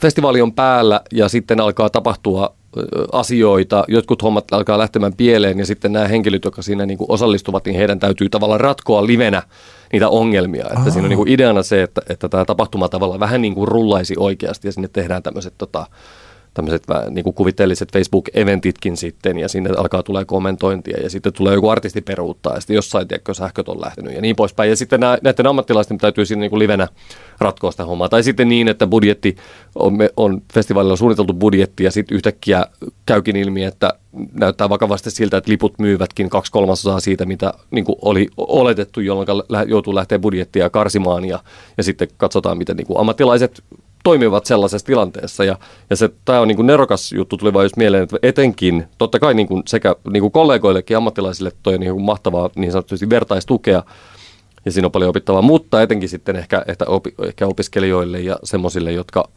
festivaali 0.00 0.42
on 0.42 0.52
päällä 0.52 1.00
ja 1.12 1.28
sitten 1.28 1.60
alkaa 1.60 1.90
tapahtua 1.90 2.54
asioita, 3.12 3.84
jotkut 3.88 4.22
hommat 4.22 4.44
alkaa 4.52 4.78
lähtemään 4.78 5.14
pieleen 5.16 5.58
ja 5.58 5.66
sitten 5.66 5.92
nämä 5.92 6.08
henkilöt, 6.08 6.44
jotka 6.44 6.62
siinä 6.62 6.86
niin 6.86 6.98
kuin 6.98 7.10
osallistuvat, 7.10 7.64
niin 7.64 7.76
heidän 7.76 7.98
täytyy 7.98 8.28
tavallaan 8.28 8.60
ratkoa 8.60 9.06
livenä 9.06 9.42
niitä 9.92 10.08
ongelmia. 10.08 10.66
Että 10.78 10.90
siinä 10.90 11.04
on 11.04 11.08
niin 11.08 11.16
kuin 11.16 11.28
ideana 11.28 11.62
se, 11.62 11.82
että, 11.82 12.00
että 12.08 12.28
tämä 12.28 12.44
tapahtuma 12.44 12.88
tavallaan 12.88 13.20
vähän 13.20 13.42
niin 13.42 13.54
kuin 13.54 13.68
rullaisi 13.68 14.14
oikeasti 14.18 14.68
ja 14.68 14.72
sinne 14.72 14.88
tehdään 14.92 15.22
tämmöiset 15.22 15.54
tota, 15.58 15.86
tämmöiset 16.54 16.82
niin 17.10 17.24
kuin 17.24 17.34
kuvitteelliset 17.34 17.88
Facebook-eventitkin 17.92 18.96
sitten, 18.96 19.38
ja 19.38 19.48
sinne 19.48 19.70
alkaa 19.76 20.02
tulee 20.02 20.24
kommentointia, 20.24 21.02
ja 21.02 21.10
sitten 21.10 21.32
tulee 21.32 21.54
joku 21.54 21.68
artisti 21.68 22.00
peruuttaa, 22.00 22.54
ja 22.54 22.60
sitten 22.60 22.74
jossain, 22.74 23.08
tiedätkö, 23.08 23.34
sähköt 23.34 23.68
on 23.68 23.80
lähtenyt, 23.80 24.14
ja 24.14 24.20
niin 24.20 24.36
poispäin. 24.36 24.70
Ja 24.70 24.76
sitten 24.76 25.00
näiden 25.00 25.46
ammattilaisten 25.46 25.98
täytyy 25.98 26.26
siinä 26.26 26.40
niin 26.40 26.50
kuin 26.50 26.58
livenä 26.58 26.88
ratkoa 27.38 27.70
sitä 27.70 27.84
hommaa. 27.84 28.08
Tai 28.08 28.22
sitten 28.22 28.48
niin, 28.48 28.68
että 28.68 28.86
budjetti, 28.86 29.36
on, 29.74 29.98
on 30.16 30.42
festivaalilla 30.54 30.96
suunniteltu 30.96 31.34
budjetti, 31.34 31.84
ja 31.84 31.90
sitten 31.90 32.14
yhtäkkiä 32.14 32.66
käykin 33.06 33.36
ilmi, 33.36 33.64
että 33.64 33.94
näyttää 34.32 34.68
vakavasti 34.68 35.10
siltä, 35.10 35.36
että 35.36 35.50
liput 35.50 35.78
myyvätkin 35.78 36.30
kaksi 36.30 36.52
kolmasosaa 36.52 37.00
siitä, 37.00 37.26
mitä 37.26 37.54
niin 37.70 37.84
kuin 37.84 37.96
oli 38.02 38.28
oletettu, 38.36 39.00
jolloin 39.00 39.28
joutuu 39.66 39.94
lähteä 39.94 40.18
budjettia 40.18 40.70
karsimaan, 40.70 41.24
ja, 41.24 41.40
ja 41.76 41.82
sitten 41.82 42.08
katsotaan, 42.16 42.58
miten 42.58 42.76
niin 42.76 42.86
kuin 42.86 43.00
ammattilaiset 43.00 43.62
toimivat 44.04 44.46
sellaisessa 44.46 44.86
tilanteessa. 44.86 45.44
Ja, 45.44 45.58
ja 45.90 45.96
se, 45.96 46.10
tämä 46.24 46.40
on 46.40 46.48
niin 46.48 46.56
kuin 46.56 46.66
nerokas 46.66 47.12
juttu, 47.12 47.36
tuli 47.36 47.52
vain 47.52 47.64
just 47.64 47.76
mieleen, 47.76 48.02
että 48.02 48.16
etenkin, 48.22 48.86
totta 48.98 49.18
kai 49.18 49.34
niin 49.34 49.46
kuin 49.46 49.62
sekä 49.66 49.96
niin 50.12 50.20
kuin 50.20 50.32
kollegoillekin 50.32 50.96
ammattilaisille 50.96 51.52
toi 51.62 51.78
niin 51.78 51.92
kuin 51.92 52.04
mahtavaa 52.04 52.50
niin 52.56 52.72
sanotusti 52.72 53.10
vertaistukea, 53.10 53.82
ja 54.64 54.72
siinä 54.72 54.86
on 54.86 54.92
paljon 54.92 55.10
opittavaa, 55.10 55.42
mutta 55.42 55.82
etenkin 55.82 56.08
sitten 56.08 56.36
ehkä, 56.36 56.64
ehkä, 56.68 56.84
opi, 56.88 57.14
ehkä 57.26 57.46
opiskelijoille 57.46 58.20
ja 58.20 58.36
semmoisille, 58.44 58.92
jotka 58.92 59.28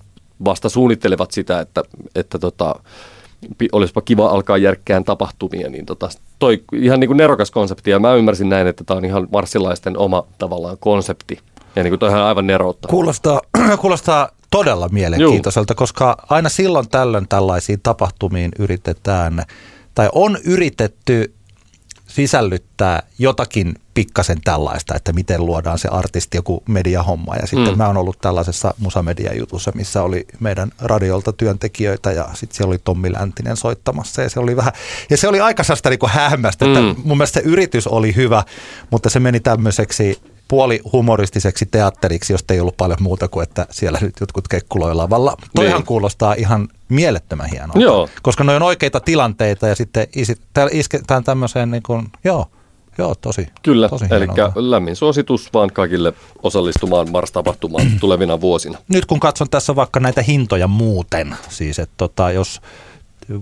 vasta 0.45 0.69
suunnittelevat 0.69 1.31
sitä, 1.31 1.59
että, 1.59 1.83
että 2.15 2.39
tota, 2.39 2.75
olisipa 3.71 4.01
kiva 4.01 4.27
alkaa 4.27 4.57
järkkään 4.57 5.03
tapahtumia, 5.03 5.69
niin 5.69 5.85
tota, 5.85 6.09
toi 6.39 6.63
ihan 6.73 6.99
niin 6.99 7.07
kuin 7.07 7.17
nerokas 7.17 7.51
konsepti, 7.51 7.91
ja 7.91 7.99
mä 7.99 8.13
ymmärsin 8.13 8.49
näin, 8.49 8.67
että 8.67 8.83
tämä 8.83 8.97
on 8.97 9.05
ihan 9.05 9.27
marssilaisten 9.31 9.97
oma 9.97 10.23
tavallaan 10.37 10.77
konsepti, 10.79 11.39
ja 11.75 11.83
niin 11.83 11.91
kuin 11.91 11.99
toihan 11.99 12.21
aivan 12.21 12.47
neroutta. 12.47 12.87
Kuulostaa, 12.87 13.41
kuulostaa 13.81 14.29
todella 14.49 14.89
mielenkiintoiselta, 14.89 15.71
Juu. 15.71 15.77
koska 15.77 16.17
aina 16.29 16.49
silloin 16.49 16.89
tällöin 16.89 17.27
tällaisiin 17.27 17.79
tapahtumiin 17.83 18.51
yritetään, 18.59 19.43
tai 19.95 20.09
on 20.13 20.37
yritetty 20.43 21.33
sisällyttää 22.07 23.03
jotakin 23.19 23.75
pikkasen 23.93 24.41
tällaista, 24.43 24.95
että 24.95 25.13
miten 25.13 25.45
luodaan 25.45 25.79
se 25.79 25.87
artisti 25.87 26.37
joku 26.37 26.63
mediahomma. 26.67 27.35
Ja 27.35 27.47
sitten 27.47 27.73
mm. 27.73 27.77
mä 27.77 27.87
oon 27.87 27.97
ollut 27.97 28.21
tällaisessa 28.21 28.73
musamedia-jutussa, 28.77 29.71
missä 29.75 30.03
oli 30.03 30.25
meidän 30.39 30.71
radiolta 30.79 31.33
työntekijöitä 31.33 32.11
ja 32.11 32.29
sitten 32.33 32.57
siellä 32.57 32.71
oli 32.71 32.79
Tommi 32.83 33.13
Läntinen 33.13 33.57
soittamassa 33.57 34.21
ja 34.21 34.29
se 34.29 34.39
oli 34.39 34.55
vähän, 34.55 34.73
ja 35.09 35.17
se 35.17 35.27
oli 35.27 35.39
aika 35.39 35.63
sellaista 35.63 35.89
niin 35.89 35.99
hämmästä, 36.07 36.65
että 36.65 36.81
mm. 36.81 36.95
mun 37.03 37.17
mielestä 37.17 37.39
se 37.39 37.45
yritys 37.45 37.87
oli 37.87 38.15
hyvä, 38.15 38.43
mutta 38.91 39.09
se 39.09 39.19
meni 39.19 39.39
tämmöiseksi 39.39 40.21
puoli 40.47 40.81
humoristiseksi 40.93 41.65
teatteriksi, 41.65 42.33
josta 42.33 42.53
ei 42.53 42.59
ollut 42.59 42.77
paljon 42.77 42.97
muuta 43.01 43.27
kuin, 43.27 43.43
että 43.43 43.67
siellä 43.69 43.99
nyt 44.01 44.15
jotkut 44.19 44.47
kekkuloi 44.47 44.95
lavalla. 44.95 45.37
Toihan 45.55 45.77
niin. 45.77 45.85
kuulostaa 45.85 46.33
ihan 46.33 46.67
mielettömän 46.89 47.49
hienolta, 47.49 47.79
joo. 47.79 48.09
koska 48.21 48.43
ne 48.43 48.55
on 48.55 48.63
oikeita 48.63 48.99
tilanteita 48.99 49.67
ja 49.67 49.75
sitten 49.75 50.07
isketään 50.71 51.23
tämmöiseen 51.23 51.71
niin 51.71 51.83
kuin, 51.83 52.07
joo, 52.23 52.47
Joo, 52.97 53.15
tosi. 53.15 53.47
Kyllä, 53.63 53.89
tosi 53.89 54.05
eli 54.11 54.27
lämmin 54.55 54.95
suositus 54.95 55.53
vaan 55.53 55.69
kaikille 55.73 56.13
osallistumaan 56.43 57.11
Mars-tapahtumaan 57.11 57.87
tulevina 57.99 58.41
vuosina. 58.41 58.77
Nyt 58.87 59.05
kun 59.05 59.19
katson 59.19 59.49
tässä 59.49 59.75
vaikka 59.75 59.99
näitä 59.99 60.21
hintoja 60.21 60.67
muuten, 60.67 61.35
siis 61.49 61.79
että 61.79 61.93
tota, 61.97 62.31
jos 62.31 62.61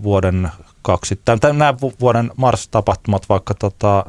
vuoden 0.03 0.51
kaksi, 0.81 1.19
tämän, 1.25 1.57
nämä 1.57 1.74
vuoden 2.01 2.31
Mars-tapahtumat 2.38 3.29
vaikka 3.29 3.53
tota, 3.53 4.05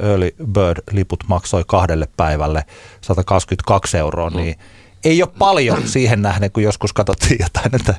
Early 0.00 0.34
Bird-liput 0.42 1.24
maksoi 1.26 1.64
kahdelle 1.66 2.08
päivälle 2.16 2.64
122 3.00 3.98
euroa, 3.98 4.30
mm. 4.30 4.36
niin 4.36 4.56
ei 5.04 5.22
ole 5.22 5.30
paljon 5.38 5.88
siihen 5.88 6.22
nähden, 6.22 6.50
kun 6.50 6.62
joskus 6.62 6.92
katsottiin 6.92 7.36
jotain, 7.40 7.74
että 7.76 7.94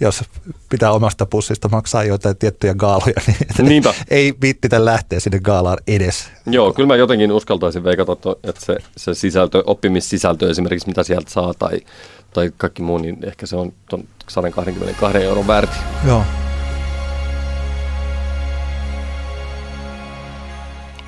jos 0.00 0.24
pitää 0.68 0.92
omasta 0.92 1.26
pussista 1.26 1.68
maksaa 1.68 2.04
jotain 2.04 2.36
tiettyjä 2.36 2.74
gaaloja, 2.74 3.14
niin 3.26 3.68
Niinpä. 3.68 3.94
ei 4.10 4.34
viittitä 4.40 4.84
lähteä 4.84 5.20
sinne 5.20 5.40
gaalaan 5.40 5.78
edes. 5.86 6.30
Joo, 6.46 6.72
kyllä 6.72 6.86
mä 6.86 6.96
jotenkin 6.96 7.32
uskaltaisin 7.32 7.84
veikata, 7.84 8.12
että 8.44 8.64
se, 8.64 8.76
se 8.96 9.14
sisältö, 9.14 9.62
oppimissisältö 9.66 10.50
esimerkiksi, 10.50 10.88
mitä 10.88 11.02
sieltä 11.02 11.30
saa 11.30 11.54
tai, 11.54 11.80
tai 12.32 12.52
kaikki 12.56 12.82
muu, 12.82 12.98
niin 12.98 13.18
ehkä 13.22 13.46
se 13.46 13.56
on 13.56 13.72
122 14.28 15.18
euron 15.18 15.46
väärti. 15.46 15.76
Joo. 16.06 16.24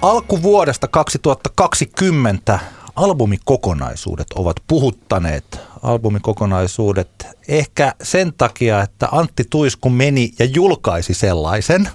Alkuvuodesta 0.05 0.89
2020 0.89 2.59
albumikokonaisuudet 2.97 4.27
ovat 4.35 4.57
puhuttaneet. 4.67 5.61
Albumikokonaisuudet 5.83 7.27
ehkä 7.49 7.95
sen 8.03 8.33
takia, 8.39 8.83
että 8.83 9.09
Antti 9.13 9.45
Tuisku 9.51 9.91
meni 9.91 10.31
ja 10.39 10.45
julkaisi 10.45 11.15
sellaisen. 11.15 11.89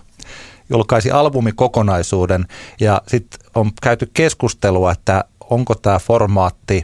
Julkaisi 0.70 1.12
albumikokonaisuuden 1.12 2.48
ja 2.80 3.02
sitten 3.08 3.40
on 3.56 3.72
käyty 3.82 4.10
keskustelua, 4.14 4.92
että 4.92 5.24
onko 5.50 5.76
tämä 5.76 6.00
formaatti 6.00 6.84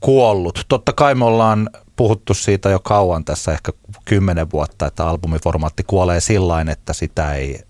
kuollut. 0.00 0.64
Totta 0.68 0.92
kai 0.92 1.14
me 1.14 1.24
ollaan 1.24 1.70
puhuttu 1.96 2.34
siitä 2.34 2.68
jo 2.70 2.80
kauan 2.80 3.24
tässä, 3.24 3.52
ehkä 3.52 3.72
kymmenen 4.04 4.50
vuotta, 4.50 4.86
että 4.86 5.06
albumiformaatti 5.06 5.82
kuolee 5.86 6.20
sillä 6.20 6.60
että 6.60 6.92
sitä 6.92 7.34
ei, 7.34 7.60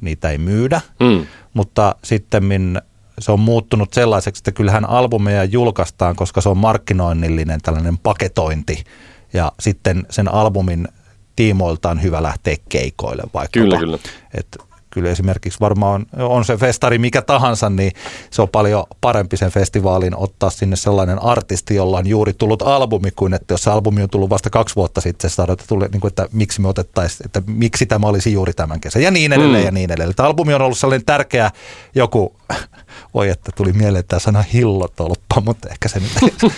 niitä 0.00 0.30
ei 0.30 0.38
myydä. 0.38 0.80
Mm 1.00 1.26
mutta 1.54 1.94
sitten 2.04 2.82
se 3.18 3.32
on 3.32 3.40
muuttunut 3.40 3.92
sellaiseksi, 3.92 4.40
että 4.40 4.52
kyllähän 4.52 4.90
albumeja 4.90 5.44
julkaistaan, 5.44 6.16
koska 6.16 6.40
se 6.40 6.48
on 6.48 6.58
markkinoinnillinen 6.58 7.60
tällainen 7.60 7.98
paketointi 7.98 8.84
ja 9.32 9.52
sitten 9.60 10.06
sen 10.10 10.34
albumin 10.34 10.88
tiimoilta 11.36 11.90
on 11.90 12.02
hyvä 12.02 12.22
lähteä 12.22 12.56
keikoille 12.68 13.22
vaikka. 13.34 13.60
Kyllä, 13.60 13.78
kyllä. 13.78 13.98
Et 14.34 14.58
kyllä 14.94 15.10
esimerkiksi 15.10 15.60
varmaan 15.60 16.06
on, 16.16 16.26
on 16.28 16.44
se 16.44 16.56
festari 16.56 16.98
mikä 16.98 17.22
tahansa, 17.22 17.70
niin 17.70 17.92
se 18.30 18.42
on 18.42 18.48
paljon 18.48 18.84
parempi 19.00 19.36
sen 19.36 19.50
festivaalin 19.50 20.16
ottaa 20.16 20.50
sinne 20.50 20.76
sellainen 20.76 21.22
artisti, 21.22 21.74
jolla 21.74 21.98
on 21.98 22.06
juuri 22.06 22.32
tullut 22.32 22.62
albumi, 22.62 23.10
kuin 23.10 23.34
että 23.34 23.54
jos 23.54 23.62
se 23.62 23.70
albumi 23.70 24.02
on 24.02 24.10
tullut 24.10 24.30
vasta 24.30 24.50
kaksi 24.50 24.76
vuotta 24.76 25.00
sitten, 25.00 25.30
se 25.30 25.42
että, 25.42 25.64
tuli, 25.68 25.88
niin 25.92 26.00
kuin, 26.00 26.08
että 26.08 26.28
miksi 26.32 26.60
me 26.60 26.68
otettaisiin, 26.68 27.26
että 27.26 27.42
miksi 27.46 27.86
tämä 27.86 28.06
olisi 28.06 28.32
juuri 28.32 28.52
tämän 28.52 28.80
kesän 28.80 29.02
ja 29.02 29.10
niin 29.10 29.32
edelleen 29.32 29.62
mm. 29.62 29.66
ja 29.66 29.70
niin 29.70 29.90
edelleen. 29.90 30.10
Että 30.10 30.24
albumi 30.24 30.54
on 30.54 30.62
ollut 30.62 30.78
sellainen 30.78 31.06
tärkeä 31.06 31.50
joku 31.94 32.36
voi 33.14 33.28
että 33.28 33.52
tuli 33.56 33.72
mieleen 33.72 34.04
tämä 34.08 34.20
sana 34.20 34.42
hillotolppa, 34.42 35.40
mutta 35.44 35.68
ehkä 35.68 35.88
se 35.88 36.00
nyt 36.00 36.10
ei. 36.22 36.50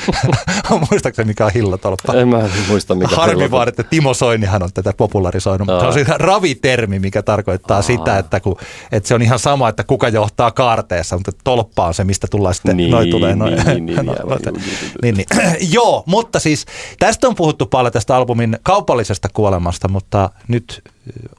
Muistaakseni 0.90 1.26
mikä 1.26 1.44
on 1.44 1.50
hillotolppa? 1.54 2.14
En 2.14 2.28
mä 2.28 2.48
muista 2.68 2.94
mikä 2.94 3.16
Harmi 3.16 3.50
vaan, 3.50 3.68
että 3.68 3.82
Timo 3.82 4.14
Soinihan 4.14 4.62
on 4.62 4.70
tätä 4.74 4.92
popularisoinut, 4.96 5.66
mutta 5.68 5.80
se 5.80 5.86
on 5.86 5.92
siis 5.92 6.08
ravitermi, 6.08 6.98
mikä 6.98 7.22
tarkoittaa 7.22 7.76
Aa. 7.76 7.82
sitä, 7.82 8.18
että, 8.26 8.40
kun, 8.40 8.56
että 8.92 9.08
se 9.08 9.14
on 9.14 9.22
ihan 9.22 9.38
sama, 9.38 9.68
että 9.68 9.84
kuka 9.84 10.08
johtaa 10.08 10.50
kaarteessa, 10.50 11.16
mutta 11.16 11.32
tolppa 11.44 11.86
on 11.86 11.94
se, 11.94 12.04
mistä 12.04 12.26
tullaan 12.30 12.54
sitten, 12.54 12.76
niin, 12.76 12.90
noin 12.90 13.10
tulee 13.10 13.36
noin. 13.36 13.54
Niin, 13.64 13.86
niin, 13.86 13.96
no, 14.06 14.14
niin, 15.02 15.14
niin. 15.16 15.26
Joo, 15.74 16.02
mutta 16.06 16.40
siis 16.40 16.66
tästä 16.98 17.28
on 17.28 17.34
puhuttu 17.34 17.66
paljon 17.66 17.92
tästä 17.92 18.16
albumin 18.16 18.58
kaupallisesta 18.62 19.28
kuolemasta, 19.34 19.88
mutta 19.88 20.30
nyt 20.48 20.82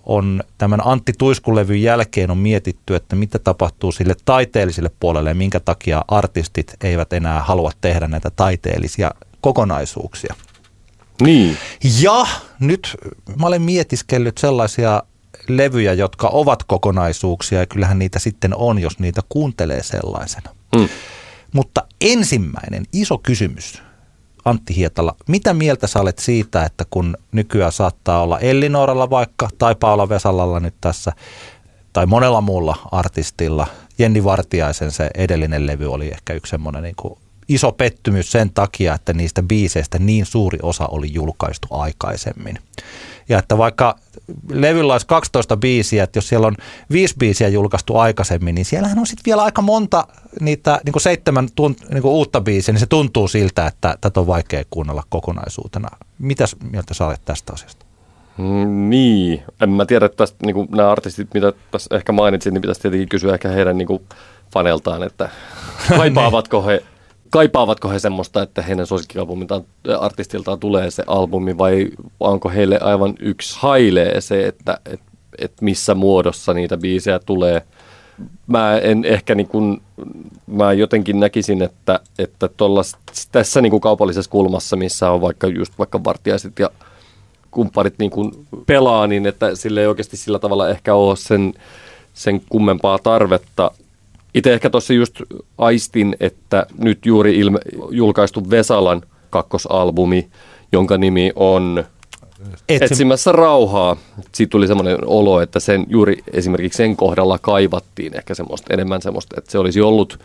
on 0.03 0.43
tämän 0.57 0.87
Antti 0.87 1.13
Tuiskulevyn 1.17 1.81
jälkeen 1.81 2.31
on 2.31 2.37
mietitty, 2.37 2.95
että 2.95 3.15
mitä 3.15 3.39
tapahtuu 3.39 3.91
sille 3.91 4.15
taiteelliselle 4.25 4.91
puolelle 4.99 5.29
ja 5.29 5.35
minkä 5.35 5.59
takia 5.59 6.05
artistit 6.07 6.73
eivät 6.83 7.13
enää 7.13 7.41
halua 7.41 7.71
tehdä 7.81 8.07
näitä 8.07 8.29
taiteellisia 8.29 9.11
kokonaisuuksia. 9.41 10.35
Niin. 11.21 11.57
Ja 12.01 12.27
nyt 12.59 12.97
mä 13.39 13.47
olen 13.47 13.61
mietiskellyt 13.61 14.37
sellaisia 14.37 15.03
levyjä, 15.49 15.93
jotka 15.93 16.27
ovat 16.27 16.63
kokonaisuuksia 16.63 17.59
ja 17.59 17.65
kyllähän 17.65 17.99
niitä 17.99 18.19
sitten 18.19 18.55
on, 18.55 18.79
jos 18.79 18.99
niitä 18.99 19.21
kuuntelee 19.29 19.83
sellaisena. 19.83 20.49
Mm. 20.75 20.89
Mutta 21.53 21.81
ensimmäinen 22.01 22.85
iso 22.93 23.17
kysymys 23.17 23.81
Antti 24.45 24.75
Hietala, 24.75 25.15
mitä 25.27 25.53
mieltä 25.53 25.87
sä 25.87 25.99
olet 25.99 26.19
siitä, 26.19 26.63
että 26.63 26.85
kun 26.89 27.17
nykyään 27.31 27.71
saattaa 27.71 28.21
olla 28.21 28.39
Ellinoralla 28.39 29.09
vaikka 29.09 29.49
tai 29.57 29.75
Paula 29.75 30.09
Vesalalla 30.09 30.59
nyt 30.59 30.75
tässä 30.81 31.11
tai 31.93 32.05
monella 32.05 32.41
muulla 32.41 32.75
artistilla, 32.91 33.67
Jenni 33.99 34.23
Vartiaisen 34.23 34.91
se 34.91 35.09
edellinen 35.15 35.67
levy 35.67 35.93
oli 35.93 36.07
ehkä 36.07 36.33
yksi 36.33 36.49
semmoinen 36.49 36.83
niin 36.83 36.95
kuin 36.95 37.19
iso 37.49 37.71
pettymys 37.71 38.31
sen 38.31 38.51
takia, 38.53 38.93
että 38.93 39.13
niistä 39.13 39.43
biiseistä 39.43 39.99
niin 39.99 40.25
suuri 40.25 40.59
osa 40.61 40.87
oli 40.87 41.13
julkaistu 41.13 41.67
aikaisemmin. 41.71 42.59
Ja 43.29 43.39
että 43.39 43.57
vaikka 43.57 43.95
levyllä 44.49 44.93
olisi 44.93 45.07
12 45.07 45.57
biisiä, 45.57 46.03
että 46.03 46.17
jos 46.17 46.27
siellä 46.27 46.47
on 46.47 46.55
viisi 46.91 47.15
biisiä 47.19 47.47
julkaistu 47.47 47.97
aikaisemmin, 47.97 48.55
niin 48.55 48.65
siellähän 48.65 48.99
on 48.99 49.07
sitten 49.07 49.23
vielä 49.25 49.43
aika 49.43 49.61
monta 49.61 50.07
niitä 50.39 50.81
niin 50.85 50.93
kuin 50.93 51.01
seitsemän 51.01 51.47
tunt, 51.55 51.89
niin 51.89 52.01
kuin 52.01 52.11
uutta 52.11 52.41
biisiä, 52.41 52.73
niin 52.73 52.79
se 52.79 52.85
tuntuu 52.85 53.27
siltä, 53.27 53.67
että 53.67 53.97
tätä 54.01 54.19
on 54.19 54.27
vaikea 54.27 54.63
kuunnella 54.69 55.03
kokonaisuutena. 55.09 55.87
Mitäs 56.19 56.55
mieltä 56.71 56.93
sä 56.93 57.05
olet 57.05 57.21
tästä 57.25 57.53
asiasta? 57.53 57.85
Mm, 58.37 58.89
niin, 58.89 59.43
en 59.61 59.69
mä 59.69 59.85
tiedä, 59.85 60.05
että 60.05 60.17
tästä, 60.17 60.45
niin 60.45 60.53
kuin 60.53 60.67
nämä 60.71 60.91
artistit, 60.91 61.33
mitä 61.33 61.53
tässä 61.71 61.95
ehkä 61.95 62.11
mainitsin, 62.11 62.53
niin 62.53 62.61
pitäisi 62.61 62.81
tietenkin 62.81 63.09
kysyä 63.09 63.33
ehkä 63.33 63.49
heidän 63.49 63.77
niin 63.77 63.87
kuin 63.87 64.03
faneltaan, 64.53 65.03
että 65.03 65.29
kaipaavatko 65.97 66.65
he 66.65 66.83
kaipaavatko 67.29 67.89
he 67.89 67.99
semmoista, 67.99 68.41
että 68.41 68.61
heidän 68.61 68.87
suosikkialbumiltaan 68.87 69.65
artistiltaan 69.99 70.59
tulee 70.59 70.91
se 70.91 71.03
albumi 71.07 71.57
vai 71.57 71.87
onko 72.19 72.49
heille 72.49 72.79
aivan 72.81 73.13
yksi 73.19 73.57
hailee 73.59 74.21
se, 74.21 74.47
että 74.47 74.77
et, 74.85 74.99
et 75.37 75.53
missä 75.61 75.95
muodossa 75.95 76.53
niitä 76.53 76.77
biisejä 76.77 77.19
tulee. 77.19 77.61
Mä 78.47 78.77
en 78.77 79.05
ehkä 79.05 79.35
niin 79.35 79.47
kuin, 79.47 79.81
mä 80.47 80.73
jotenkin 80.73 81.19
näkisin, 81.19 81.61
että, 81.61 81.99
että 82.19 82.47
tollas, 82.47 82.97
tässä 83.31 83.61
niin 83.61 83.71
kuin 83.71 83.81
kaupallisessa 83.81 84.31
kulmassa, 84.31 84.75
missä 84.75 85.11
on 85.11 85.21
vaikka 85.21 85.47
just 85.47 85.73
vaikka 85.77 86.03
vartijaiset 86.03 86.59
ja 86.59 86.69
kumpparit 87.51 87.93
niin 87.99 88.11
kuin 88.11 88.31
pelaa, 88.65 89.07
niin 89.07 89.25
että 89.25 89.55
sille 89.55 89.81
ei 89.81 89.87
oikeasti 89.87 90.17
sillä 90.17 90.39
tavalla 90.39 90.69
ehkä 90.69 90.95
ole 90.95 91.15
sen, 91.15 91.53
sen 92.13 92.41
kummempaa 92.49 92.99
tarvetta 92.99 93.71
itse 94.37 94.53
ehkä 94.53 94.69
tuossa 94.69 94.93
just 94.93 95.21
aistin, 95.57 96.15
että 96.19 96.65
nyt 96.77 97.05
juuri 97.05 97.37
ilme, 97.37 97.59
julkaistu 97.91 98.49
Vesalan 98.49 99.01
kakkosalbumi, 99.29 100.27
jonka 100.71 100.97
nimi 100.97 101.31
on 101.35 101.83
Etsim- 102.69 102.83
Etsimässä 102.83 103.31
rauhaa. 103.31 103.97
Siitä 104.31 104.51
tuli 104.51 104.67
semmoinen 104.67 104.97
olo, 105.05 105.41
että 105.41 105.59
sen, 105.59 105.85
juuri 105.89 106.17
esimerkiksi 106.33 106.77
sen 106.77 106.95
kohdalla 106.95 107.37
kaivattiin 107.37 108.17
ehkä 108.17 108.35
semmoista, 108.35 108.73
enemmän 108.73 109.01
semmoista, 109.01 109.35
että 109.37 109.51
se 109.51 109.59
olisi 109.59 109.81
ollut 109.81 110.19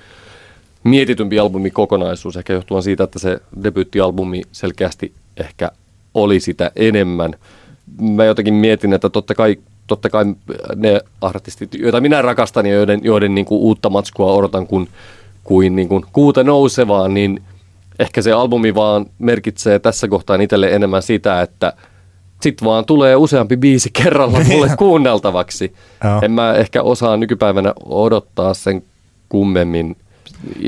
mietitympi 0.85 1.39
albumikokonaisuus, 1.39 2.37
ehkä 2.37 2.53
johtuen 2.53 2.83
siitä, 2.83 3.05
että 3.05 3.19
se 3.19 3.41
debyyttialbumi 3.65 4.43
selkeästi 4.53 5.13
ehkä 5.37 5.71
oli 6.15 6.41
sitä 6.41 6.71
enemmän. 6.77 7.35
Mä 8.01 8.25
jotenkin 8.25 8.55
mietin, 8.55 8.93
että 8.93 9.09
totta 9.09 9.35
kai 9.35 9.57
totta 9.93 10.11
kai 10.11 10.25
ne 10.77 11.01
artistit, 11.21 11.75
joita 11.75 12.01
minä 12.01 12.23
rakastan 12.23 12.67
ja 12.67 12.75
joiden, 12.75 13.01
joiden 13.03 13.35
niin 13.35 13.45
kuin 13.45 13.61
uutta 13.61 13.91
matskua 13.91 14.33
odotan 14.33 14.67
kuin, 14.67 14.89
kuin, 15.45 15.77
niin 15.77 15.89
kuin 15.89 16.05
kuuta 16.13 16.45
nousevaan, 16.45 17.15
niin 17.15 17.43
ehkä 17.99 18.23
se 18.23 18.33
albumi 18.33 18.75
vaan 18.75 19.07
merkitsee 19.19 19.79
tässä 19.79 20.09
kohtaa 20.09 20.37
itselle 20.37 20.69
enemmän 20.69 21.03
sitä, 21.03 21.43
että 21.43 21.73
sit 22.41 22.65
vaan 22.65 22.85
tulee 22.85 23.17
useampi 23.17 23.57
biisi 23.57 23.91
kerralla 23.93 24.41
mulle 24.49 24.71
kuunneltavaksi. 24.79 25.75
En 26.23 26.33
mä 26.33 26.55
ehkä 26.55 26.83
osaa 26.83 27.17
nykypäivänä 27.17 27.73
odottaa 27.85 28.55
sen 28.55 28.83
kummemmin, 29.29 29.97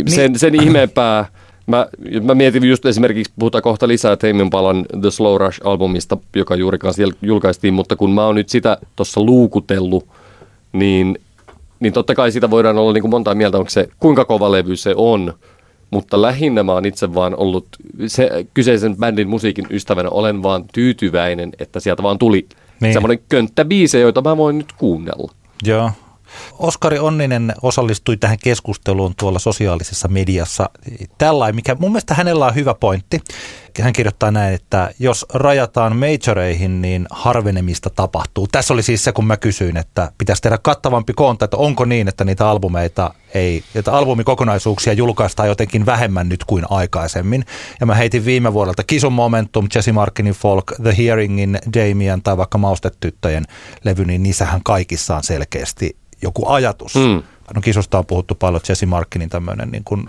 sen, 0.06 0.38
sen 0.38 0.62
ihmeempää 0.62 1.26
Mä, 1.66 1.86
mä 2.22 2.34
mietin 2.34 2.64
just 2.64 2.86
esimerkiksi, 2.86 3.32
puhutaan 3.38 3.62
kohta 3.62 3.88
lisää 3.88 4.16
Tame 4.16 4.50
Palan 4.50 4.86
The 5.00 5.10
Slow 5.10 5.40
Rush-albumista, 5.40 6.16
joka 6.36 6.54
juurikaan 6.54 6.94
siellä 6.94 7.14
julkaistiin, 7.22 7.74
mutta 7.74 7.96
kun 7.96 8.10
mä 8.10 8.26
oon 8.26 8.34
nyt 8.34 8.48
sitä 8.48 8.78
tuossa 8.96 9.20
luukutellut, 9.20 10.06
niin, 10.72 11.18
niin 11.80 11.92
totta 11.92 12.14
kai 12.14 12.32
sitä 12.32 12.50
voidaan 12.50 12.78
olla 12.78 12.92
niin 12.92 13.02
kuin 13.02 13.10
monta 13.10 13.34
mieltä, 13.34 13.58
onko 13.58 13.70
se, 13.70 13.88
kuinka 14.00 14.24
kova 14.24 14.52
levy 14.52 14.76
se 14.76 14.94
on, 14.96 15.32
mutta 15.90 16.22
lähinnä 16.22 16.62
mä 16.62 16.72
oon 16.72 16.86
itse 16.86 17.14
vaan 17.14 17.36
ollut 17.36 17.66
se 18.06 18.46
kyseisen 18.54 18.96
bändin 18.96 19.28
musiikin 19.28 19.66
ystävänä, 19.70 20.08
olen 20.10 20.42
vaan 20.42 20.64
tyytyväinen, 20.72 21.52
että 21.58 21.80
sieltä 21.80 22.02
vaan 22.02 22.18
tuli 22.18 22.46
niin. 22.80 22.92
semmoinen 22.92 23.18
könttä 23.28 23.64
biise, 23.64 24.00
joita 24.00 24.22
mä 24.22 24.36
voin 24.36 24.58
nyt 24.58 24.72
kuunnella. 24.72 25.32
Joo, 25.66 25.90
Oskari 26.58 26.98
Onninen 26.98 27.54
osallistui 27.62 28.16
tähän 28.16 28.38
keskusteluun 28.42 29.14
tuolla 29.18 29.38
sosiaalisessa 29.38 30.08
mediassa 30.08 30.70
tällainen, 31.18 31.54
mikä 31.54 31.76
mun 31.78 31.92
mielestä 31.92 32.14
hänellä 32.14 32.46
on 32.46 32.54
hyvä 32.54 32.74
pointti. 32.74 33.20
Hän 33.80 33.92
kirjoittaa 33.92 34.30
näin, 34.30 34.54
että 34.54 34.90
jos 34.98 35.26
rajataan 35.32 35.96
majoreihin, 35.96 36.82
niin 36.82 37.06
harvenemista 37.10 37.90
tapahtuu. 37.90 38.48
Tässä 38.52 38.74
oli 38.74 38.82
siis 38.82 39.04
se, 39.04 39.12
kun 39.12 39.26
mä 39.26 39.36
kysyin, 39.36 39.76
että 39.76 40.12
pitäisi 40.18 40.42
tehdä 40.42 40.58
kattavampi 40.58 41.12
koonta, 41.12 41.44
että 41.44 41.56
onko 41.56 41.84
niin, 41.84 42.08
että 42.08 42.24
niitä 42.24 42.48
albumeita 42.48 43.14
ei, 43.34 43.64
että 43.74 43.92
albumikokonaisuuksia 43.92 44.92
julkaistaan 44.92 45.48
jotenkin 45.48 45.86
vähemmän 45.86 46.28
nyt 46.28 46.44
kuin 46.44 46.64
aikaisemmin. 46.70 47.44
Ja 47.80 47.86
mä 47.86 47.94
heitin 47.94 48.24
viime 48.24 48.52
vuodelta 48.52 48.82
Kisun 48.82 49.12
Momentum, 49.12 49.68
Jesse 49.74 49.92
Markinin 49.92 50.34
Folk, 50.34 50.72
The 50.82 50.94
Hearingin, 50.98 51.58
Damien 51.74 52.22
tai 52.22 52.36
vaikka 52.36 52.58
Maustetyttöjen 52.58 53.44
levy, 53.84 54.04
niin 54.04 54.22
niissähän 54.22 54.60
kaikissa 54.64 55.16
on 55.16 55.22
selkeästi 55.22 55.96
joku 56.22 56.48
ajatus. 56.48 56.94
Mm. 56.94 57.22
No 57.54 57.60
kisusta 57.60 57.98
on 57.98 58.06
puhuttu 58.06 58.34
paljon, 58.34 58.60
Jesse 58.68 58.86
Markinin 58.86 59.28
tämmöinen 59.28 59.70
niin 59.70 59.84
kuin 59.84 60.08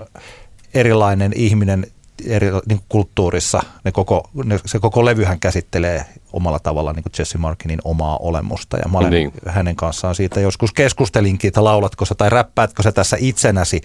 erilainen 0.74 1.32
ihminen 1.36 1.88
eri 2.28 2.48
niin 2.52 2.78
kuin 2.78 2.86
kulttuurissa. 2.89 3.63
Ne 3.84 3.91
koko, 3.91 4.30
ne, 4.44 4.60
se 4.65 4.80
koko 4.80 5.06
levyhän 5.06 5.39
käsittelee 5.39 6.06
omalla 6.34 6.60
tavalla 6.60 6.94
niin 6.94 7.04
kuin 7.04 7.13
Jesse 7.20 7.38
Markinin 7.38 7.80
omaa 7.84 8.18
olemusta. 8.18 8.78
Ja 8.78 8.89
mä 8.91 8.98
olen 8.98 9.12
niin. 9.12 9.32
hänen 9.48 9.76
kanssaan 9.76 10.15
siitä 10.15 10.39
joskus 10.39 10.74
keskustelinkin, 10.74 11.48
että 11.48 11.63
laulatko 11.63 12.06
sä 12.06 12.15
tai 12.15 12.30
räppäätkö 12.30 12.84
sä 12.84 12.91
tässä 12.91 13.18
itsenäsi 13.20 13.82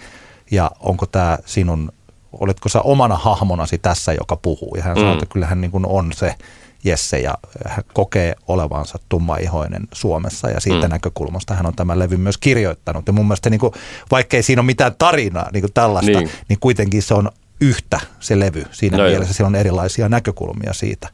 ja 0.51 0.71
onko 0.79 1.05
tämä 1.05 1.37
sinun, 1.45 1.91
oletko 2.31 2.69
sä 2.69 2.81
omana 2.81 3.15
hahmonasi 3.15 3.77
tässä, 3.77 4.13
joka 4.13 4.35
puhuu. 4.35 4.75
Ja 4.75 4.83
hän 4.83 4.97
mm. 4.97 4.99
sanoi, 4.99 5.13
että 5.13 5.25
kyllähän 5.25 5.61
niin 5.61 5.71
kuin 5.71 5.85
on 5.85 6.11
se 6.13 6.35
Jesse 6.83 7.19
ja 7.19 7.33
hän 7.67 7.83
kokee 7.93 8.35
olevansa 8.47 8.99
tummaihoinen 9.09 9.87
Suomessa 9.93 10.49
ja 10.49 10.59
siitä 10.59 10.87
mm. 10.87 10.91
näkökulmasta 10.91 11.53
hän 11.53 11.65
on 11.65 11.75
tämän 11.75 11.99
levyn 11.99 12.19
myös 12.19 12.37
kirjoittanut. 12.37 13.07
Ja 13.07 13.13
mun 13.13 13.25
mielestä 13.25 13.49
niin 13.49 13.59
kuin, 13.59 13.73
vaikkei 14.11 14.43
siinä 14.43 14.59
ole 14.59 14.65
mitään 14.65 14.95
tarinaa 14.97 15.49
niin 15.53 15.61
kuin 15.61 15.73
tällaista, 15.73 16.19
niin. 16.19 16.29
niin 16.49 16.59
kuitenkin 16.59 17.01
se 17.01 17.13
on 17.13 17.31
yhtä 17.61 17.99
se 18.19 18.39
levy. 18.39 18.65
Siinä 18.71 18.97
no 18.97 19.03
mielessä 19.03 19.33
siellä 19.33 19.47
on 19.47 19.55
erilaisia 19.55 20.09
näkökulmia 20.09 20.73
siitä. 20.73 21.09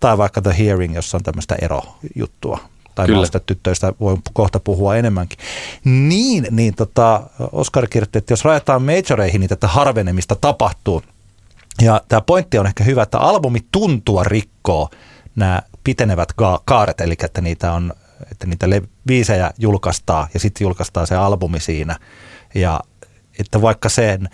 Tai 0.00 0.18
vaikka 0.18 0.42
The 0.42 0.54
Hearing, 0.58 0.94
jossa 0.94 1.16
on 1.16 1.22
tämmöistä 1.22 1.56
erojuttua 1.62 2.58
tai 2.94 3.08
noista 3.08 3.40
tyttöistä 3.40 3.92
voi 4.00 4.16
kohta 4.32 4.60
puhua 4.60 4.96
enemmänkin. 4.96 5.38
Niin, 5.84 6.46
niin 6.50 6.74
tota, 6.74 7.22
Oskar 7.52 7.86
kirjoitti, 7.86 8.18
että 8.18 8.32
jos 8.32 8.44
rajataan 8.44 8.82
majoreihin, 8.82 9.40
niin 9.40 9.48
tätä 9.48 9.68
harvenemista 9.68 10.36
tapahtuu. 10.40 11.02
Ja 11.82 12.00
tämä 12.08 12.20
pointti 12.20 12.58
on 12.58 12.66
ehkä 12.66 12.84
hyvä, 12.84 13.02
että 13.02 13.18
albumi 13.18 13.58
tuntua 13.72 14.24
rikkoo 14.24 14.88
nämä 15.36 15.62
pitenevät 15.84 16.32
ka- 16.32 16.62
kaaret, 16.64 17.00
eli 17.00 17.14
että 17.24 17.40
niitä, 17.40 17.72
on, 17.72 17.92
että 18.32 18.46
niitä 18.46 18.70
le- 18.70 18.82
biisejä 19.06 19.50
julkaistaan 19.58 20.28
ja 20.34 20.40
sitten 20.40 20.64
julkaistaan 20.64 21.06
se 21.06 21.16
albumi 21.16 21.60
siinä. 21.60 21.96
Ja 22.54 22.80
että 23.38 23.62
vaikka 23.62 23.88
sen 23.88 24.28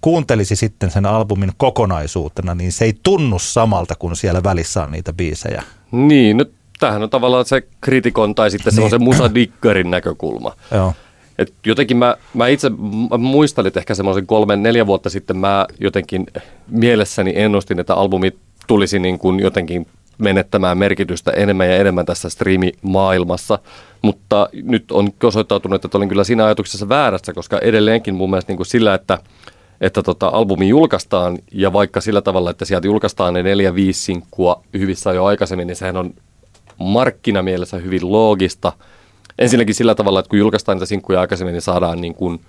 kuuntelisi 0.00 0.56
sitten 0.56 0.90
sen 0.90 1.06
albumin 1.06 1.52
kokonaisuutena, 1.56 2.54
niin 2.54 2.72
se 2.72 2.84
ei 2.84 2.94
tunnu 3.02 3.38
samalta, 3.38 3.94
kun 3.94 4.16
siellä 4.16 4.42
välissä 4.42 4.82
on 4.82 4.92
niitä 4.92 5.12
biisejä. 5.12 5.62
Niin, 5.92 6.36
no 6.36 6.44
tämähän 6.78 7.02
on 7.02 7.10
tavallaan 7.10 7.44
se 7.44 7.62
kritikon 7.80 8.34
tai 8.34 8.50
sitten 8.50 8.70
niin. 8.70 8.74
semmoisen 8.74 9.02
musadikkarin 9.02 9.90
näkökulma. 9.90 10.56
Joo. 10.70 10.94
Et 11.42 11.54
jotenkin 11.66 11.96
mä, 11.96 12.16
mä 12.34 12.48
itse 12.48 12.70
mä 13.10 13.18
muistan, 13.18 13.66
että 13.66 13.80
ehkä 13.80 13.94
semmoisen 13.94 14.26
kolmen, 14.26 14.62
neljä 14.62 14.86
vuotta 14.86 15.10
sitten 15.10 15.36
mä 15.36 15.66
jotenkin 15.80 16.26
mielessäni 16.68 17.32
ennustin, 17.36 17.80
että 17.80 17.94
albumi 17.94 18.32
tulisi 18.66 18.98
niin 18.98 19.18
kuin 19.18 19.40
jotenkin 19.40 19.86
menettämään 20.18 20.78
merkitystä 20.78 21.30
enemmän 21.30 21.68
ja 21.68 21.76
enemmän 21.76 22.06
tässä 22.06 22.28
striimimaailmassa. 22.28 23.58
Mutta 24.02 24.48
nyt 24.62 24.92
on 24.92 25.08
osoittautunut, 25.22 25.84
että 25.84 25.98
olin 25.98 26.08
kyllä 26.08 26.24
siinä 26.24 26.44
ajatuksessa 26.44 26.88
väärässä, 26.88 27.32
koska 27.32 27.58
edelleenkin 27.58 28.14
mun 28.14 28.30
mielestä 28.30 28.50
niin 28.50 28.56
kuin 28.56 28.66
sillä, 28.66 28.94
että, 28.94 29.18
että 29.80 30.02
tota, 30.02 30.28
albumi 30.28 30.68
julkaistaan 30.68 31.38
ja 31.52 31.72
vaikka 31.72 32.00
sillä 32.00 32.22
tavalla, 32.22 32.50
että 32.50 32.64
sieltä 32.64 32.86
julkaistaan 32.86 33.34
ne 33.34 33.42
neljä, 33.42 33.74
viisi 33.74 34.00
sinkkua 34.00 34.62
hyvissä 34.78 35.12
jo 35.12 35.24
aikaisemmin, 35.24 35.66
niin 35.66 35.76
sehän 35.76 35.96
on 35.96 36.14
markkinamielessä 36.78 37.76
hyvin 37.76 38.12
loogista– 38.12 38.72
ensinnäkin 39.38 39.74
sillä 39.74 39.94
tavalla, 39.94 40.18
että 40.18 40.30
kun 40.30 40.38
julkaistaan 40.38 40.76
niitä 40.76 40.86
sinkkuja 40.86 41.20
aikaisemmin, 41.20 41.52
niin 41.52 41.62
saadaan 41.62 42.00
niin 42.00 42.14
kuin 42.14 42.40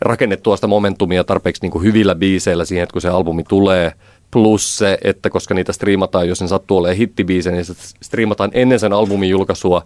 rakennettua 0.00 0.56
sitä 0.56 0.66
momentumia 0.66 1.24
tarpeeksi 1.24 1.62
niin 1.62 1.72
kuin 1.72 1.84
hyvillä 1.84 2.14
biiseillä 2.14 2.64
siihen, 2.64 2.82
että 2.82 2.92
kun 2.92 3.02
se 3.02 3.08
albumi 3.08 3.44
tulee. 3.44 3.92
Plus 4.30 4.78
se, 4.78 4.98
että 5.04 5.30
koska 5.30 5.54
niitä 5.54 5.72
striimataan, 5.72 6.28
jos 6.28 6.40
ne 6.40 6.48
sattuu 6.48 6.78
olemaan 6.78 6.96
hittibiisejä, 6.96 7.54
niin 7.54 7.64
se 7.64 7.74
striimataan 8.02 8.50
ennen 8.54 8.80
sen 8.80 8.92
albumin 8.92 9.30
julkaisua 9.30 9.82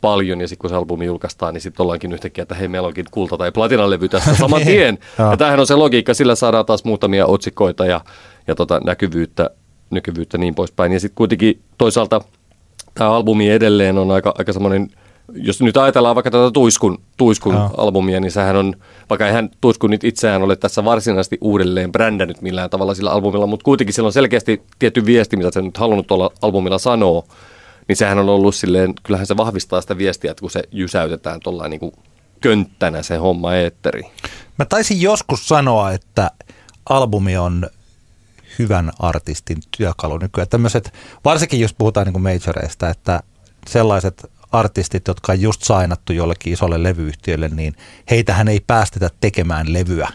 paljon, 0.00 0.40
ja 0.40 0.48
sitten 0.48 0.60
kun 0.60 0.70
se 0.70 0.76
albumi 0.76 1.04
julkaistaan, 1.04 1.54
niin 1.54 1.62
sitten 1.62 1.84
ollaankin 1.84 2.12
yhtäkkiä, 2.12 2.42
että 2.42 2.54
hei, 2.54 2.68
meillä 2.68 2.88
onkin 2.88 3.06
kulta- 3.10 3.36
tai 3.36 3.52
platinalevy 3.52 4.08
tästä 4.08 4.34
saman 4.40 4.60
niin. 4.60 4.66
tien. 4.66 4.98
ja 5.18 5.36
tämähän 5.36 5.60
on 5.60 5.66
se 5.66 5.74
logiikka, 5.74 6.14
sillä 6.14 6.34
saadaan 6.34 6.66
taas 6.66 6.84
muutamia 6.84 7.26
otsikoita 7.26 7.86
ja, 7.86 8.00
ja 8.46 8.54
tota, 8.54 8.80
näkyvyyttä, 8.84 9.50
näkyvyyttä 9.90 10.38
niin 10.38 10.54
poispäin. 10.54 10.92
Ja 10.92 11.00
sitten 11.00 11.16
kuitenkin 11.16 11.60
toisaalta 11.78 12.20
tämä 12.94 13.10
albumi 13.10 13.50
edelleen 13.50 13.98
on 13.98 14.10
aika, 14.10 14.34
aika 14.38 14.52
semmoinen 14.52 14.90
jos 15.34 15.62
nyt 15.62 15.76
ajatellaan 15.76 16.14
vaikka 16.14 16.30
tätä 16.30 16.50
Tuiskun, 16.50 16.98
Tuiskun 17.16 17.54
ja. 17.54 17.70
albumia, 17.76 18.20
niin 18.20 18.30
sehän 18.30 18.56
on, 18.56 18.74
vaikka 19.10 19.26
eihän 19.26 19.50
Tuiskun 19.60 19.90
nyt 19.90 20.04
itseään 20.04 20.42
ole 20.42 20.56
tässä 20.56 20.84
varsinaisesti 20.84 21.38
uudelleen 21.40 21.92
brändännyt 21.92 22.42
millään 22.42 22.70
tavalla 22.70 22.94
sillä 22.94 23.10
albumilla, 23.10 23.46
mutta 23.46 23.64
kuitenkin 23.64 23.94
sillä 23.94 24.06
on 24.06 24.12
selkeästi 24.12 24.62
tietty 24.78 25.06
viesti, 25.06 25.36
mitä 25.36 25.50
se 25.52 25.62
nyt 25.62 25.76
halunnut 25.76 26.06
tuolla 26.06 26.30
albumilla 26.42 26.78
sanoa, 26.78 27.24
niin 27.88 27.96
sehän 27.96 28.18
on 28.18 28.28
ollut 28.28 28.54
silleen, 28.54 28.94
kyllähän 29.02 29.26
se 29.26 29.36
vahvistaa 29.36 29.80
sitä 29.80 29.98
viestiä, 29.98 30.30
että 30.30 30.40
kun 30.40 30.50
se 30.50 30.62
jysäytetään 30.72 31.40
tuolla 31.40 31.68
niin 31.68 31.92
könttänä 32.40 33.02
se 33.02 33.16
homma 33.16 33.54
eetteri. 33.54 34.02
Mä 34.58 34.64
taisin 34.64 35.00
joskus 35.00 35.48
sanoa, 35.48 35.92
että 35.92 36.30
albumi 36.88 37.36
on 37.36 37.66
hyvän 38.58 38.90
artistin 38.98 39.58
työkalu 39.76 40.18
nykyään. 40.18 40.48
Tämmöiset, 40.48 40.92
varsinkin 41.24 41.60
jos 41.60 41.74
puhutaan 41.74 42.06
niin 42.06 42.12
kuin 42.12 42.22
majoreista, 42.22 42.90
että 42.90 43.20
sellaiset 43.68 44.30
artistit, 44.52 45.08
jotka 45.08 45.32
on 45.32 45.40
just 45.40 45.62
sainattu 45.62 46.12
jollekin 46.12 46.52
isolle 46.52 46.82
levyyhtiölle, 46.82 47.48
niin 47.48 47.74
heitähän 48.10 48.48
ei 48.48 48.60
päästetä 48.66 49.10
tekemään 49.20 49.72
levyä 49.72 50.08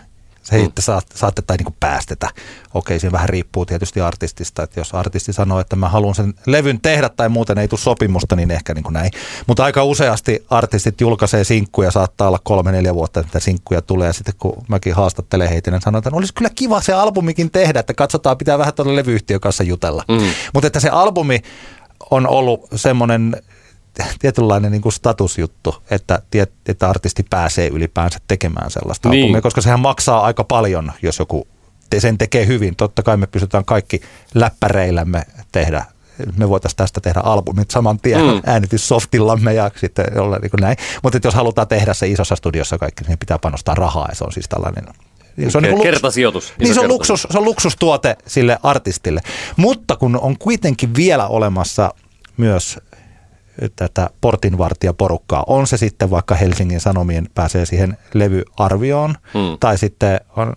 Se 0.43 0.55
ei 0.55 0.65
mm. 0.65 0.71
saatte, 0.79 1.17
saatte 1.17 1.41
tai 1.41 1.57
niin 1.57 1.65
kuin 1.65 1.75
päästetä. 1.79 2.29
Okei, 2.73 2.99
siinä 2.99 3.11
vähän 3.11 3.29
riippuu 3.29 3.65
tietysti 3.65 4.01
artistista, 4.01 4.63
että 4.63 4.79
jos 4.79 4.93
artisti 4.93 5.33
sanoo, 5.33 5.59
että 5.59 5.75
mä 5.75 5.89
haluan 5.89 6.15
sen 6.15 6.33
levyn 6.45 6.81
tehdä 6.81 7.09
tai 7.09 7.29
muuten 7.29 7.57
ei 7.57 7.67
tule 7.67 7.79
sopimusta, 7.79 8.35
niin 8.35 8.51
ehkä 8.51 8.73
niin 8.73 8.83
kuin 8.83 8.93
näin. 8.93 9.11
Mutta 9.47 9.63
aika 9.63 9.83
useasti 9.83 10.45
artistit 10.49 11.01
julkaisee 11.01 11.43
sinkkuja, 11.43 11.91
saattaa 11.91 12.27
olla 12.27 12.39
kolme-neljä 12.43 12.95
vuotta, 12.95 13.19
että 13.19 13.39
sinkkuja 13.39 13.81
tulee 13.81 14.07
ja 14.07 14.13
sitten 14.13 14.33
kun 14.39 14.63
mäkin 14.67 14.93
haastattelen 14.93 15.49
heitä, 15.49 15.71
niin 15.71 15.81
sanon, 15.81 15.99
että 15.99 16.09
no 16.09 16.17
olisi 16.17 16.33
kyllä 16.33 16.51
kiva 16.55 16.81
se 16.81 16.93
albumikin 16.93 17.51
tehdä, 17.51 17.79
että 17.79 17.93
katsotaan, 17.93 18.37
pitää 18.37 18.57
vähän 18.57 18.73
tuolla 18.73 18.95
levyyhtiön 18.95 19.39
kanssa 19.39 19.63
jutella. 19.63 20.03
Mm. 20.07 20.27
Mutta 20.53 20.67
että 20.67 20.79
se 20.79 20.89
albumi 20.89 21.41
on 22.11 22.27
ollut 22.27 22.67
semmoinen 22.75 23.41
tietynlainen 24.19 24.71
niin 24.71 24.81
kuin 24.81 24.93
statusjuttu, 24.93 25.75
että, 25.91 26.21
että 26.67 26.89
artisti 26.89 27.25
pääsee 27.29 27.67
ylipäänsä 27.67 28.19
tekemään 28.27 28.71
sellaista 28.71 29.09
niin. 29.09 29.23
albumia, 29.23 29.41
koska 29.41 29.61
sehän 29.61 29.79
maksaa 29.79 30.21
aika 30.21 30.43
paljon, 30.43 30.91
jos 31.01 31.19
joku 31.19 31.47
sen 31.99 32.17
tekee 32.17 32.47
hyvin. 32.47 32.75
Totta 32.75 33.03
kai 33.03 33.17
me 33.17 33.27
pystytään 33.27 33.65
kaikki 33.65 34.01
läppäreillämme 34.33 35.23
tehdä 35.51 35.85
me 36.37 36.49
voitaisiin 36.49 36.77
tästä 36.77 37.01
tehdä 37.01 37.19
albumit 37.19 37.71
saman 37.71 37.99
tien 37.99 38.21
mm. 38.21 38.41
äänityssoftillamme 38.45 39.53
ja 39.53 39.71
sitten 39.75 40.19
olla 40.19 40.37
niin 40.37 40.51
näin. 40.61 40.77
Mutta 41.03 41.19
jos 41.23 41.33
halutaan 41.33 41.67
tehdä 41.67 41.93
se 41.93 42.07
isossa 42.07 42.35
studiossa 42.35 42.77
kaikki, 42.77 43.03
niin 43.07 43.19
pitää 43.19 43.39
panostaa 43.39 43.75
rahaa 43.75 44.05
ja 44.09 44.15
se 44.15 44.23
on 44.23 44.31
siis 44.31 44.49
tällainen 44.49 44.83
se 45.47 45.57
on 45.57 45.63
niin 45.63 45.81
kertasijoitus. 45.81 46.53
Niin 46.59 46.73
se 46.73 46.79
on, 46.79 46.87
luksus, 46.87 47.27
se 47.31 47.37
on 47.37 47.45
luksustuote 47.45 48.17
sille 48.27 48.57
artistille. 48.63 49.21
Mutta 49.57 49.95
kun 49.95 50.19
on 50.19 50.37
kuitenkin 50.37 50.95
vielä 50.95 51.27
olemassa 51.27 51.93
myös 52.37 52.79
tätä 53.75 54.09
portinvartijaporukkaa. 54.21 55.43
On 55.47 55.67
se 55.67 55.77
sitten 55.77 56.09
vaikka 56.09 56.35
Helsingin 56.35 56.79
Sanomien 56.79 57.27
pääsee 57.35 57.65
siihen 57.65 57.97
levyarvioon, 58.13 59.15
hmm. 59.33 59.57
tai 59.59 59.77
sitten 59.77 60.19
on 60.35 60.53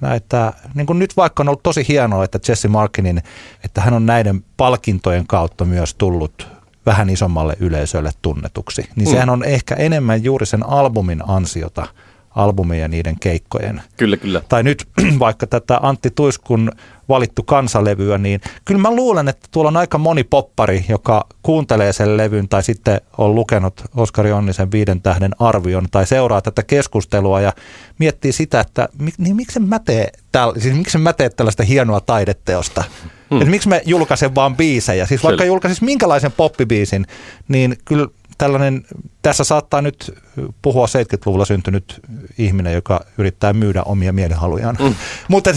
näitä, 0.00 0.52
niin 0.74 0.86
kuin 0.86 0.98
nyt 0.98 1.16
vaikka 1.16 1.42
on 1.42 1.48
ollut 1.48 1.62
tosi 1.62 1.84
hienoa, 1.88 2.24
että 2.24 2.38
Jesse 2.48 2.68
Markinin, 2.68 3.22
että 3.64 3.80
hän 3.80 3.94
on 3.94 4.06
näiden 4.06 4.44
palkintojen 4.56 5.26
kautta 5.26 5.64
myös 5.64 5.94
tullut 5.94 6.48
vähän 6.86 7.10
isommalle 7.10 7.56
yleisölle 7.60 8.10
tunnetuksi. 8.22 8.82
Niin 8.96 9.06
hmm. 9.06 9.12
sehän 9.12 9.30
on 9.30 9.44
ehkä 9.44 9.74
enemmän 9.74 10.24
juuri 10.24 10.46
sen 10.46 10.66
albumin 10.66 11.22
ansiota– 11.26 11.86
albumeja 12.34 12.82
ja 12.82 12.88
niiden 12.88 13.16
keikkojen. 13.20 13.82
Kyllä, 13.96 14.16
kyllä. 14.16 14.42
Tai 14.48 14.62
nyt 14.62 14.88
vaikka 15.18 15.46
tätä 15.46 15.78
Antti 15.82 16.10
Tuiskun 16.10 16.72
valittu 17.08 17.42
kansalevyä, 17.42 18.18
niin 18.18 18.40
kyllä 18.64 18.80
mä 18.80 18.90
luulen, 18.90 19.28
että 19.28 19.48
tuolla 19.50 19.68
on 19.68 19.76
aika 19.76 19.98
moni 19.98 20.24
poppari, 20.24 20.84
joka 20.88 21.26
kuuntelee 21.42 21.92
sen 21.92 22.16
levyn 22.16 22.48
tai 22.48 22.62
sitten 22.62 23.00
on 23.18 23.34
lukenut 23.34 23.82
Oskari 23.96 24.32
Onnisen 24.32 24.72
viiden 24.72 25.02
tähden 25.02 25.30
arvion 25.38 25.86
tai 25.90 26.06
seuraa 26.06 26.42
tätä 26.42 26.62
keskustelua 26.62 27.40
ja 27.40 27.52
miettii 27.98 28.32
sitä, 28.32 28.60
että 28.60 28.88
niin 29.18 29.36
miksi 29.36 29.60
mä 29.60 29.78
teen, 29.78 30.08
täl, 30.32 30.52
siis 30.58 30.74
miksi 30.74 30.98
mä 30.98 31.12
teen 31.12 31.30
tällaista 31.36 31.62
hienoa 31.62 32.00
taideteosta. 32.00 32.84
Hmm. 33.30 33.38
Että 33.38 33.50
miksi 33.50 33.68
mä 33.68 33.80
julkaisen 33.84 34.34
vaan 34.34 34.56
biisejä. 34.56 35.06
Siis 35.06 35.24
vaikka 35.24 35.44
julkaisis 35.44 35.82
minkälaisen 35.82 36.32
poppibiisin, 36.32 37.06
niin 37.48 37.76
kyllä 37.84 38.06
tällainen, 38.38 38.84
tässä 39.22 39.44
saattaa 39.44 39.82
nyt 39.82 40.14
puhua 40.62 40.86
70-luvulla 40.86 41.44
syntynyt 41.44 42.00
ihminen, 42.38 42.74
joka 42.74 43.00
yrittää 43.18 43.52
myydä 43.52 43.82
omia 43.82 44.12
mielihalujaan. 44.12 44.76
Mm. 44.80 44.94
Mutta 45.28 45.50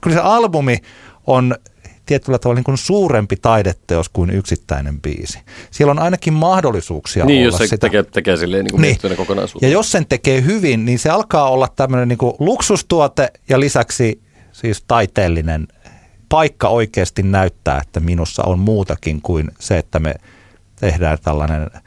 kyllä 0.00 0.16
se 0.16 0.22
albumi 0.22 0.78
on 1.26 1.54
tietyllä 2.06 2.38
tavalla 2.38 2.58
niin 2.58 2.64
kuin 2.64 2.78
suurempi 2.78 3.36
taideteos 3.36 4.08
kuin 4.08 4.30
yksittäinen 4.30 5.00
biisi. 5.00 5.38
Siellä 5.70 5.90
on 5.90 5.98
ainakin 5.98 6.32
mahdollisuuksia 6.32 7.24
niin, 7.24 7.38
olla 7.38 7.46
jos 7.46 7.58
se 7.58 7.66
sitä. 7.66 7.76
tekee, 7.76 8.02
tekee 8.02 8.36
silleen 8.36 8.64
niin 8.64 8.72
kuin 8.72 8.82
niin. 8.82 9.16
kokonaisuutta. 9.16 9.66
Ja 9.66 9.72
jos 9.72 9.92
sen 9.92 10.06
tekee 10.06 10.42
hyvin, 10.42 10.84
niin 10.84 10.98
se 10.98 11.10
alkaa 11.10 11.50
olla 11.50 11.68
tämmöinen 11.76 12.08
niin 12.08 12.18
kuin 12.18 12.34
luksustuote 12.38 13.30
ja 13.48 13.60
lisäksi 13.60 14.20
siis 14.52 14.84
taiteellinen 14.88 15.68
paikka 16.28 16.68
oikeasti 16.68 17.22
näyttää, 17.22 17.80
että 17.86 18.00
minussa 18.00 18.42
on 18.46 18.58
muutakin 18.58 19.22
kuin 19.22 19.50
se, 19.58 19.78
että 19.78 19.98
me 19.98 20.14
tehdään 20.80 21.18
tällainen– 21.22 21.70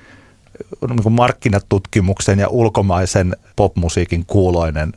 markkinatutkimuksen 1.09 2.39
ja 2.39 2.47
ulkomaisen 2.47 3.35
popmusiikin 3.55 4.25
kuuloinen 4.25 4.93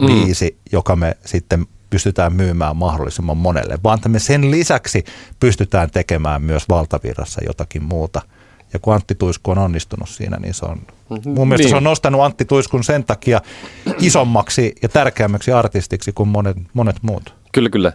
mm. 0.00 0.06
biisi, 0.06 0.58
joka 0.72 0.96
me 0.96 1.16
sitten 1.24 1.66
pystytään 1.90 2.32
myymään 2.32 2.76
mahdollisimman 2.76 3.36
monelle, 3.36 3.78
vaan 3.84 3.98
että 3.98 4.08
me 4.08 4.18
sen 4.18 4.50
lisäksi 4.50 5.04
pystytään 5.40 5.90
tekemään 5.90 6.42
myös 6.42 6.68
valtavirrassa 6.68 7.40
jotakin 7.46 7.82
muuta. 7.82 8.22
Ja 8.72 8.78
kun 8.78 8.94
Antti 8.94 9.14
Tuisku 9.14 9.50
on 9.50 9.58
onnistunut 9.58 10.08
siinä, 10.08 10.36
niin 10.36 10.54
se 10.54 10.64
on, 10.64 10.78
mm-hmm. 11.10 11.32
mun 11.32 11.48
mielestä 11.48 11.64
niin. 11.64 11.70
se 11.70 11.76
on 11.76 11.84
nostanut 11.84 12.20
Antti 12.20 12.44
Tuiskun 12.44 12.84
sen 12.84 13.04
takia 13.04 13.40
isommaksi 13.98 14.74
ja 14.82 14.88
tärkeämmäksi 14.88 15.52
artistiksi 15.52 16.12
kuin 16.12 16.28
monet, 16.28 16.56
monet 16.74 16.96
muut. 17.02 17.34
Kyllä, 17.54 17.68
kyllä. 17.68 17.92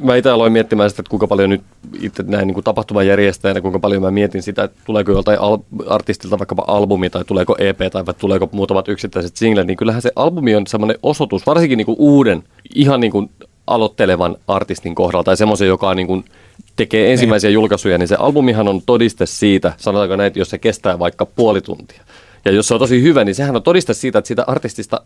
Mä 0.00 0.16
itse 0.16 0.30
aloin 0.30 0.52
miettimään 0.52 0.90
sitä, 0.90 1.00
että 1.00 1.10
kuinka 1.10 1.26
paljon 1.26 1.50
nyt 1.50 1.62
itse 2.00 2.22
näin 2.22 2.46
niin 2.46 2.64
tapahtuman 2.64 3.06
järjestäjänä, 3.06 3.60
kuinka 3.60 3.78
paljon 3.78 4.02
mä 4.02 4.10
mietin 4.10 4.42
sitä, 4.42 4.64
että 4.64 4.80
tuleeko 4.84 5.12
joltain 5.12 5.40
al- 5.40 5.58
artistilta 5.86 6.38
vaikkapa 6.38 6.64
albumi 6.66 7.10
tai 7.10 7.24
tuleeko 7.24 7.56
EP 7.58 7.78
tai 7.92 8.04
tuleeko 8.18 8.48
muutamat 8.52 8.88
yksittäiset 8.88 9.36
singlet, 9.36 9.66
niin 9.66 9.76
kyllähän 9.76 10.02
se 10.02 10.12
albumi 10.16 10.56
on 10.56 10.66
semmoinen 10.66 10.98
osoitus, 11.02 11.46
varsinkin 11.46 11.76
niin 11.76 11.86
kuin 11.86 11.96
uuden, 11.98 12.42
ihan 12.74 13.00
niin 13.00 13.12
kuin 13.12 13.30
aloittelevan 13.66 14.36
artistin 14.48 14.94
kohdalla 14.94 15.24
tai 15.24 15.36
semmoisen, 15.36 15.68
joka 15.68 15.94
niin 15.94 16.06
kuin 16.06 16.24
tekee 16.76 17.12
ensimmäisiä 17.12 17.50
julkaisuja, 17.50 17.98
niin 17.98 18.08
se 18.08 18.16
albumihan 18.18 18.68
on 18.68 18.82
todiste 18.86 19.26
siitä, 19.26 19.72
sanotaanko 19.76 20.16
näin, 20.16 20.32
jos 20.36 20.50
se 20.50 20.58
kestää 20.58 20.98
vaikka 20.98 21.26
puoli 21.26 21.60
tuntia. 21.60 22.02
Ja 22.44 22.52
jos 22.52 22.68
se 22.68 22.74
on 22.74 22.80
tosi 22.80 23.02
hyvä, 23.02 23.24
niin 23.24 23.34
sehän 23.34 23.56
on 23.56 23.62
todiste 23.62 23.94
siitä, 23.94 24.18
että 24.18 24.28
sitä 24.28 24.44
artistista 24.46 25.00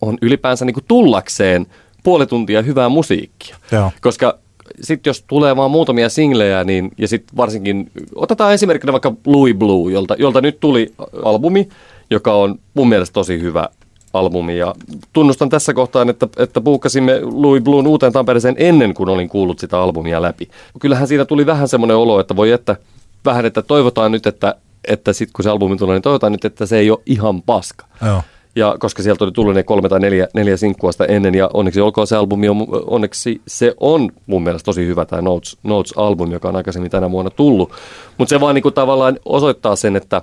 on 0.00 0.18
ylipäänsä 0.22 0.64
niin 0.64 0.74
kuin 0.74 0.84
tullakseen– 0.88 1.66
puoli 2.02 2.26
tuntia 2.26 2.62
hyvää 2.62 2.88
musiikkia. 2.88 3.56
Joo. 3.72 3.90
Koska 4.00 4.38
sitten 4.80 5.10
jos 5.10 5.24
tulee 5.26 5.56
vaan 5.56 5.70
muutamia 5.70 6.08
singlejä, 6.08 6.64
niin, 6.64 6.90
ja 6.98 7.08
sitten 7.08 7.36
varsinkin, 7.36 7.90
otetaan 8.14 8.54
esimerkkinä 8.54 8.92
vaikka 8.92 9.12
Louis 9.26 9.54
Blue, 9.54 9.92
jolta, 9.92 10.14
jolta 10.18 10.40
nyt 10.40 10.60
tuli 10.60 10.94
albumi, 11.24 11.68
joka 12.10 12.34
on 12.34 12.58
mun 12.74 12.88
mielestä 12.88 13.14
tosi 13.14 13.40
hyvä 13.40 13.68
albumi. 14.12 14.58
Ja 14.58 14.74
tunnustan 15.12 15.48
tässä 15.48 15.74
kohtaa, 15.74 16.06
että, 16.10 16.28
että 16.36 16.60
puukkasimme 16.60 17.20
Louis 17.22 17.62
Bluun 17.62 17.86
uuteen 17.86 18.12
Tampereeseen 18.12 18.54
ennen 18.58 18.94
kuin 18.94 19.08
olin 19.08 19.28
kuullut 19.28 19.58
sitä 19.58 19.80
albumia 19.80 20.22
läpi. 20.22 20.48
Kyllähän 20.80 21.08
siinä 21.08 21.24
tuli 21.24 21.46
vähän 21.46 21.68
semmoinen 21.68 21.96
olo, 21.96 22.20
että 22.20 22.36
voi 22.36 22.50
että 22.50 22.76
vähän, 23.24 23.46
että 23.46 23.62
toivotaan 23.62 24.12
nyt, 24.12 24.26
että, 24.26 24.54
että 24.88 25.12
sitten 25.12 25.32
kun 25.32 25.42
se 25.42 25.50
albumi 25.50 25.76
tulee, 25.76 25.94
niin 25.94 26.02
toivotaan 26.02 26.32
nyt, 26.32 26.44
että 26.44 26.66
se 26.66 26.78
ei 26.78 26.90
ole 26.90 27.00
ihan 27.06 27.42
paska. 27.42 27.86
Joo. 28.06 28.22
Ja 28.60 28.76
koska 28.78 29.02
sieltä 29.02 29.24
oli 29.24 29.32
tullut 29.32 29.54
ne 29.54 29.62
kolme 29.62 29.88
tai 29.88 30.00
neljä, 30.00 30.28
neljä 30.34 30.56
sinkkua 30.56 30.92
sitä 30.92 31.04
ennen, 31.04 31.34
ja 31.34 31.50
onneksi 31.54 31.80
olkoon 31.80 32.06
se 32.06 32.16
albumi, 32.16 32.48
on, 32.48 32.66
onneksi 32.86 33.40
se 33.46 33.74
on 33.80 34.10
mun 34.26 34.42
mielestä 34.42 34.64
tosi 34.64 34.86
hyvä 34.86 35.04
tämä 35.04 35.22
Notes, 35.22 35.58
Notes-albumi, 35.62 36.32
joka 36.32 36.48
on 36.48 36.56
aikaisemmin 36.56 36.90
tänä 36.90 37.10
vuonna 37.10 37.30
tullut. 37.30 37.72
Mutta 38.18 38.30
se 38.30 38.40
vaan 38.40 38.54
niinku 38.54 38.70
tavallaan 38.70 39.18
osoittaa 39.24 39.76
sen, 39.76 39.96
että, 39.96 40.22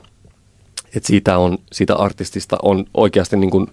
että 0.95 1.07
siitä, 1.07 1.37
on, 1.37 1.57
siitä 1.71 1.95
artistista 1.95 2.57
on 2.63 2.85
oikeasti 2.93 3.37
niinku, 3.37 3.67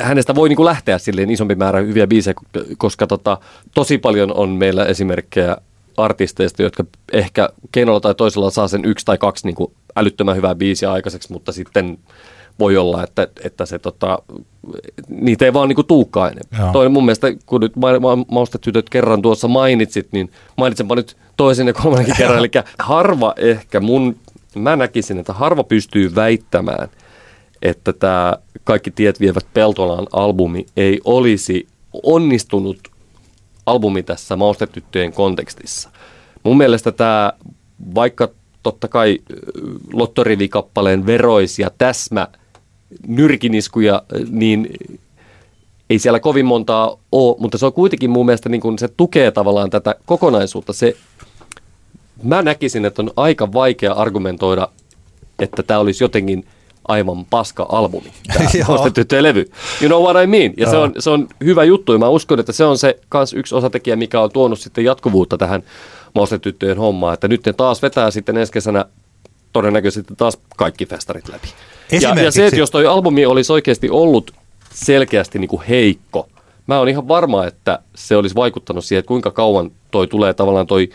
hänestä 0.00 0.34
voi 0.34 0.48
niinku 0.48 0.64
lähteä 0.64 0.98
silleen 0.98 1.30
isompi 1.30 1.54
määrä 1.54 1.80
hyviä 1.80 2.06
biisejä, 2.06 2.34
koska 2.78 3.06
tota, 3.06 3.38
tosi 3.74 3.98
paljon 3.98 4.34
on 4.34 4.50
meillä 4.50 4.84
esimerkkejä 4.84 5.56
artisteista, 5.96 6.62
jotka 6.62 6.84
ehkä 7.12 7.48
keinolla 7.72 8.00
tai 8.00 8.14
toisella 8.14 8.50
saa 8.50 8.68
sen 8.68 8.84
yksi 8.84 9.04
tai 9.04 9.18
kaksi 9.18 9.46
niinku 9.46 9.72
älyttömän 9.96 10.36
hyvää 10.36 10.54
biisiä 10.54 10.92
aikaiseksi, 10.92 11.32
mutta 11.32 11.52
sitten 11.52 11.98
voi 12.58 12.76
olla, 12.76 13.04
että, 13.04 13.28
että 13.44 13.66
se 13.66 13.78
tota, 13.78 14.18
niitä 15.08 15.44
ei 15.44 15.52
vaan 15.52 15.68
niinku 15.68 15.82
tuukkaa 15.82 16.30
enemmän. 16.30 16.72
Toinen 16.72 16.92
mun 16.92 17.04
mielestä, 17.04 17.26
kun 17.46 17.60
nyt 17.60 17.72
maustetytöt 18.28 18.90
kerran 18.90 19.22
tuossa 19.22 19.48
mainitsit, 19.48 20.08
niin 20.12 20.30
mainitsenpa 20.56 20.94
nyt 20.94 21.16
toisen 21.36 21.66
ja 21.66 21.72
kolmannenkin 21.72 22.16
kerran. 22.18 22.38
Eli 22.38 22.50
harva 22.78 23.34
ehkä 23.36 23.80
mun, 23.80 24.16
mä 24.54 24.76
näkisin, 24.76 25.18
että 25.18 25.32
harva 25.32 25.64
pystyy 25.64 26.14
väittämään, 26.14 26.88
että 27.62 27.92
tämä 27.92 28.34
Kaikki 28.64 28.90
tiet 28.90 29.20
vievät 29.20 29.46
Peltolaan 29.54 30.06
albumi 30.12 30.66
ei 30.76 31.00
olisi 31.04 31.66
onnistunut 32.02 32.78
albumi 33.66 34.02
tässä 34.02 34.36
maustetyttöjen 34.36 35.12
kontekstissa. 35.12 35.90
Mun 36.42 36.56
mielestä 36.56 36.92
tämä, 36.92 37.32
vaikka 37.94 38.28
totta 38.62 38.88
kai 38.88 39.18
lottorivikappaleen 39.92 41.06
veroisia 41.06 41.70
täsmä 41.78 42.28
nyrkiniskuja, 43.06 44.02
niin 44.30 44.68
ei 45.90 45.98
siellä 45.98 46.20
kovin 46.20 46.46
montaa 46.46 46.96
ole, 47.12 47.36
mutta 47.38 47.58
se 47.58 47.66
on 47.66 47.72
kuitenkin 47.72 48.10
mun 48.10 48.26
mielestä 48.26 48.48
niin 48.48 48.60
kuin 48.60 48.78
se 48.78 48.88
tukee 48.96 49.30
tavallaan 49.30 49.70
tätä 49.70 49.94
kokonaisuutta. 50.06 50.72
Se, 50.72 50.96
mä 52.22 52.42
näkisin, 52.42 52.84
että 52.84 53.02
on 53.02 53.10
aika 53.16 53.52
vaikea 53.52 53.92
argumentoida, 53.92 54.68
että 55.38 55.62
tämä 55.62 55.80
olisi 55.80 56.04
jotenkin 56.04 56.44
aivan 56.88 57.24
paska 57.24 57.66
albumi, 57.68 58.12
tämä 59.08 59.22
levy. 59.22 59.50
You 59.80 59.88
know 59.88 60.02
what 60.02 60.24
I 60.24 60.26
mean? 60.26 60.52
Ja 60.56 60.70
se 60.70 60.76
on, 60.76 60.92
se 60.98 61.10
on 61.10 61.28
hyvä 61.44 61.64
juttu, 61.64 61.92
ja 61.92 61.98
mä 61.98 62.08
uskon, 62.08 62.40
että 62.40 62.52
se 62.52 62.64
on 62.64 62.78
se 62.78 62.98
kans 63.08 63.32
yksi 63.32 63.54
osatekijä, 63.54 63.96
mikä 63.96 64.20
on 64.20 64.32
tuonut 64.32 64.60
sitten 64.60 64.84
jatkuvuutta 64.84 65.38
tähän 65.38 65.62
maustetyttöjen 66.14 66.78
hommaan, 66.78 67.14
että 67.14 67.28
nyt 67.28 67.46
ne 67.46 67.52
taas 67.52 67.82
vetää 67.82 68.10
sitten 68.10 68.36
ensi 68.36 68.52
kesänä 68.52 68.84
todennäköisesti 69.52 70.14
taas 70.16 70.38
kaikki 70.56 70.86
festarit 70.86 71.28
läpi. 71.28 71.48
Ja, 71.92 72.22
ja 72.22 72.30
se, 72.30 72.46
että 72.46 72.58
jos 72.58 72.70
toi 72.70 72.86
albumi 72.86 73.26
olisi 73.26 73.52
oikeasti 73.52 73.90
ollut 73.90 74.30
selkeästi 74.74 75.38
niin 75.38 75.48
kuin 75.48 75.62
heikko, 75.62 76.28
mä 76.66 76.78
oon 76.78 76.88
ihan 76.88 77.08
varma, 77.08 77.46
että 77.46 77.78
se 77.94 78.16
olisi 78.16 78.34
vaikuttanut 78.34 78.84
siihen, 78.84 78.98
että 78.98 79.08
kuinka 79.08 79.30
kauan 79.30 79.70
toi 79.90 80.06
tulee 80.06 80.34
tavallaan 80.34 80.66
toi, 80.66 80.90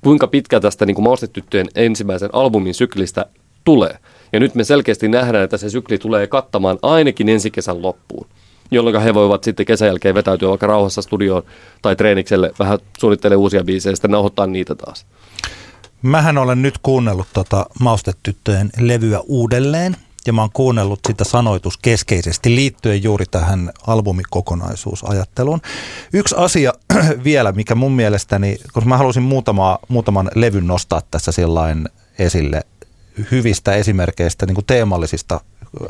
kuinka 0.00 0.26
pitkä 0.26 0.60
tästä 0.60 0.86
niin 0.86 0.94
kuin 0.94 1.04
maustetyttöjen 1.04 1.68
ensimmäisen 1.74 2.30
albumin 2.32 2.74
syklistä 2.74 3.26
tulee. 3.64 3.98
Ja 4.32 4.40
nyt 4.40 4.54
me 4.54 4.64
selkeästi 4.64 5.08
nähdään, 5.08 5.44
että 5.44 5.56
se 5.56 5.70
sykli 5.70 5.98
tulee 5.98 6.26
kattamaan 6.26 6.78
ainakin 6.82 7.28
ensi 7.28 7.50
kesän 7.50 7.82
loppuun 7.82 8.26
jolloin 8.72 9.02
he 9.02 9.14
voivat 9.14 9.44
sitten 9.44 9.66
kesän 9.66 9.86
jälkeen 9.86 10.14
vetäytyä 10.14 10.48
vaikka 10.48 10.66
rauhassa 10.66 11.02
studioon 11.02 11.42
tai 11.82 11.96
treenikselle, 11.96 12.52
vähän 12.58 12.78
suunnittele 12.98 13.36
uusia 13.36 13.64
biisejä 13.64 13.92
ja 13.92 13.96
sitten 13.96 14.10
nauhoittaa 14.10 14.46
niitä 14.46 14.74
taas. 14.74 15.06
Mähän 16.02 16.38
olen 16.38 16.62
nyt 16.62 16.74
kuunnellut 16.82 17.26
tota 17.32 17.66
Maustetyttöjen 17.80 18.70
levyä 18.80 19.20
uudelleen 19.26 19.96
ja 20.26 20.32
mä 20.32 20.40
oon 20.40 20.50
kuunnellut 20.52 21.00
sitä 21.06 21.24
sanoituskeskeisesti 21.24 22.54
liittyen 22.54 23.02
juuri 23.02 23.24
tähän 23.30 23.72
albumikokonaisuusajatteluun. 23.86 25.60
Yksi 26.12 26.34
asia 26.38 26.72
vielä, 27.24 27.52
mikä 27.52 27.74
mun 27.74 27.92
mielestäni, 27.92 28.58
koska 28.72 28.88
mä 28.88 28.96
halusin 28.96 29.22
muutama, 29.22 29.78
muutaman 29.88 30.30
levyn 30.34 30.66
nostaa 30.66 31.00
tässä 31.10 31.32
sillain 31.32 31.88
esille 32.18 32.62
hyvistä 33.30 33.74
esimerkkeistä, 33.74 34.46
niin 34.46 34.54
kuin 34.54 34.66
teemallisista 34.66 35.40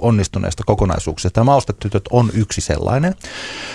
onnistuneista 0.01 0.62
kokonaisuuksista. 0.66 1.40
Ja 1.40 1.45
Maustetytöt 1.45 2.05
on 2.11 2.31
yksi 2.35 2.61
sellainen. 2.61 3.14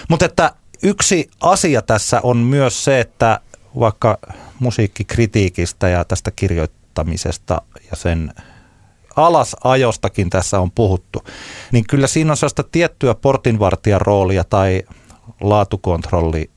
Mutta 0.10 0.26
että 0.26 0.52
yksi 0.84 1.30
asia 1.42 1.82
tässä 1.82 2.20
on 2.24 2.38
myös 2.38 2.84
se, 2.84 3.00
että 3.00 3.40
vaikka 3.80 4.18
musiikkikritiikistä 4.60 5.90
ja 5.90 6.06
tästä 6.06 6.32
kirjoittamisesta 6.32 7.62
ja 7.92 7.96
sen 7.98 8.34
alasajostakin 9.18 10.30
tässä 10.30 10.60
on 10.60 10.72
puhuttu, 10.72 11.24
niin 11.72 11.84
kyllä 11.90 12.08
siinä 12.08 12.32
on 12.32 12.38
sellaista 12.38 12.64
tiettyä 12.64 13.16
portinvartijan 13.16 14.02
roolia 14.02 14.44
tai 14.44 14.84
laatukontrolli 15.42 16.50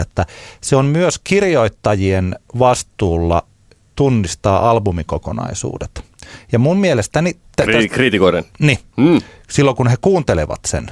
että 0.00 0.26
se 0.60 0.76
on 0.76 0.84
myös 0.84 1.18
kirjoittajien 1.24 2.36
vastuulla 2.58 3.42
tunnistaa 3.96 4.70
albumikokonaisuudet. 4.70 6.04
Ja 6.52 6.58
mun 6.58 6.76
mielestäni... 6.76 7.36
Kri- 7.62 7.88
kriitikoiden. 7.88 8.44
Niin, 8.58 8.78
mm. 8.96 9.20
silloin 9.50 9.76
kun 9.76 9.88
he 9.88 9.96
kuuntelevat 10.00 10.60
sen. 10.66 10.86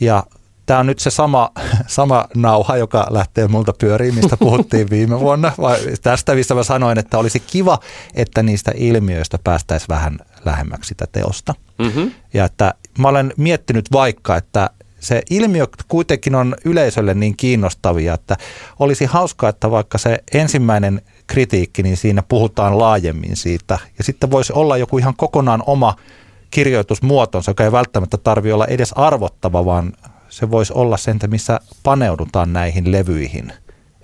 Ja 0.00 0.24
tämä 0.66 0.80
on 0.80 0.86
nyt 0.86 0.98
se 0.98 1.10
sama, 1.10 1.50
sama 1.86 2.28
nauha, 2.34 2.76
joka 2.76 3.06
lähtee 3.10 3.48
multa 3.48 3.72
pyöriin, 3.78 4.14
mistä 4.14 4.36
puhuttiin 4.46 4.90
viime 4.90 5.20
vuonna. 5.20 5.52
Vai 5.60 5.78
tästä, 6.02 6.34
missä 6.34 6.54
mä 6.54 6.62
sanoin, 6.62 6.98
että 6.98 7.18
olisi 7.18 7.40
kiva, 7.40 7.78
että 8.14 8.42
niistä 8.42 8.72
ilmiöistä 8.76 9.38
päästäisiin 9.44 9.88
vähän 9.88 10.18
lähemmäksi 10.44 10.88
sitä 10.88 11.06
teosta. 11.12 11.54
Mm-hmm. 11.78 12.10
Ja 12.34 12.44
että 12.44 12.74
mä 12.98 13.08
olen 13.08 13.32
miettinyt 13.36 13.92
vaikka, 13.92 14.36
että 14.36 14.70
se 15.00 15.22
ilmiö 15.30 15.66
kuitenkin 15.88 16.34
on 16.34 16.56
yleisölle 16.64 17.14
niin 17.14 17.36
kiinnostavia, 17.36 18.14
että 18.14 18.36
olisi 18.78 19.04
hauskaa, 19.04 19.50
että 19.50 19.70
vaikka 19.70 19.98
se 19.98 20.18
ensimmäinen 20.34 21.02
kritiikki, 21.26 21.82
niin 21.82 21.96
siinä 21.96 22.22
puhutaan 22.22 22.78
laajemmin 22.78 23.36
siitä. 23.36 23.78
Ja 23.98 24.04
sitten 24.04 24.30
voisi 24.30 24.52
olla 24.52 24.76
joku 24.76 24.98
ihan 24.98 25.16
kokonaan 25.16 25.62
oma 25.66 25.96
kirjoitusmuotonsa, 26.50 27.50
joka 27.50 27.64
ei 27.64 27.72
välttämättä 27.72 28.16
tarvi 28.16 28.52
olla 28.52 28.66
edes 28.66 28.92
arvottava, 28.92 29.64
vaan 29.64 29.92
se 30.28 30.50
voisi 30.50 30.72
olla 30.72 30.96
sen, 30.96 31.18
missä 31.26 31.60
paneudutaan 31.82 32.52
näihin 32.52 32.92
levyihin 32.92 33.52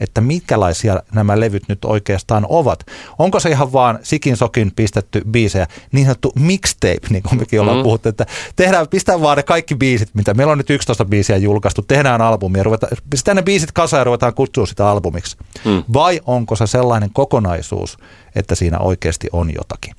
että 0.00 0.20
minkälaisia 0.20 1.02
nämä 1.14 1.40
levyt 1.40 1.62
nyt 1.68 1.84
oikeastaan 1.84 2.46
ovat. 2.48 2.86
Onko 3.18 3.40
se 3.40 3.50
ihan 3.50 3.72
vaan 3.72 3.98
sikin 4.02 4.36
sokin 4.36 4.72
pistetty 4.76 5.22
biisejä, 5.30 5.66
niin 5.92 6.04
sanottu 6.04 6.32
mixtape, 6.38 7.08
niin 7.10 7.22
kuin 7.22 7.38
mekin 7.38 7.60
ollaan 7.60 7.76
mm. 7.76 7.82
puhuttu, 7.82 8.08
että 8.08 8.26
tehdään, 8.56 8.88
pistää 8.88 9.20
vaan 9.20 9.36
ne 9.36 9.42
kaikki 9.42 9.74
biisit, 9.74 10.14
mitä 10.14 10.34
meillä 10.34 10.52
on 10.52 10.58
nyt 10.58 10.70
11 10.70 11.04
biisiä 11.04 11.36
julkaistu, 11.36 11.82
tehdään 11.82 12.20
albumia, 12.20 12.62
ruvetaan, 12.62 12.92
pistetään 13.10 13.36
ne 13.36 13.42
biisit 13.42 13.72
kasaan 13.72 14.00
ja 14.00 14.04
ruvetaan 14.04 14.34
kutsua 14.34 14.66
sitä 14.66 14.88
albumiksi. 14.88 15.36
Mm. 15.64 15.84
Vai 15.92 16.20
onko 16.26 16.56
se 16.56 16.66
sellainen 16.66 17.10
kokonaisuus, 17.12 17.98
että 18.34 18.54
siinä 18.54 18.78
oikeasti 18.78 19.28
on 19.32 19.54
jotakin? 19.54 19.94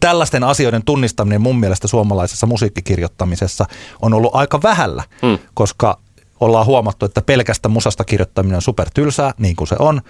Tällaisten 0.00 0.44
asioiden 0.44 0.84
tunnistaminen 0.84 1.40
mun 1.40 1.60
mielestä 1.60 1.88
suomalaisessa 1.88 2.46
musiikkikirjoittamisessa 2.46 3.66
on 4.02 4.14
ollut 4.14 4.34
aika 4.34 4.62
vähällä, 4.62 5.02
mm. 5.22 5.38
koska 5.54 5.98
ollaan 6.44 6.66
huomattu, 6.66 7.06
että 7.06 7.22
pelkästä 7.22 7.68
musasta 7.68 8.04
kirjoittaminen 8.04 8.56
on 8.56 8.62
supertylsää, 8.62 9.34
niin 9.38 9.56
kuin 9.56 9.68
se 9.68 9.76
on, 9.78 10.02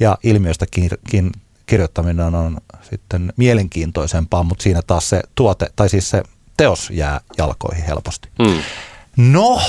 ja 0.00 0.18
ilmiöstä 0.22 0.66
kirjoittaminen 1.66 2.34
on 2.34 2.58
sitten 2.90 3.32
mielenkiintoisempaa, 3.36 4.42
mutta 4.42 4.62
siinä 4.62 4.82
taas 4.86 5.08
se 5.08 5.22
tuote, 5.34 5.66
tai 5.76 5.88
siis 5.88 6.10
se 6.10 6.22
teos 6.56 6.90
jää 6.90 7.20
jalkoihin 7.38 7.84
helposti. 7.84 8.28
Mm. 8.38 8.62
No, 9.16 9.60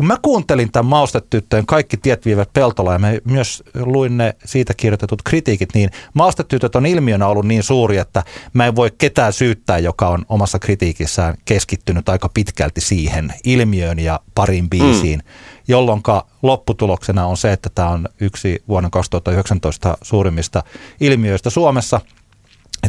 kun 0.00 0.06
mä 0.06 0.16
kuuntelin 0.22 0.72
tämän 0.72 0.90
Maustetyttöjen 0.90 1.66
Kaikki 1.66 1.96
tiet 1.96 2.26
viivät 2.26 2.52
Peltola 2.52 2.92
ja 2.92 2.98
mä 2.98 3.12
myös 3.24 3.62
luin 3.74 4.16
ne 4.16 4.34
siitä 4.44 4.74
kirjoitetut 4.76 5.22
kritiikit, 5.22 5.74
niin 5.74 5.90
Maustetytöt 6.14 6.76
on 6.76 6.86
ilmiönä 6.86 7.26
ollut 7.26 7.46
niin 7.46 7.62
suuri, 7.62 7.96
että 7.96 8.22
mä 8.52 8.66
en 8.66 8.76
voi 8.76 8.90
ketään 8.98 9.32
syyttää, 9.32 9.78
joka 9.78 10.08
on 10.08 10.24
omassa 10.28 10.58
kritiikissään 10.58 11.34
keskittynyt 11.44 12.08
aika 12.08 12.28
pitkälti 12.34 12.80
siihen 12.80 13.34
ilmiöön 13.44 13.98
ja 13.98 14.20
parin 14.34 14.70
biisiin, 14.70 15.18
mm. 15.18 15.30
jolloin 15.68 16.02
lopputuloksena 16.42 17.26
on 17.26 17.36
se, 17.36 17.52
että 17.52 17.70
tämä 17.74 17.88
on 17.88 18.08
yksi 18.20 18.62
vuonna 18.68 18.90
2019 18.90 19.98
suurimmista 20.02 20.62
ilmiöistä 21.00 21.50
Suomessa– 21.50 22.00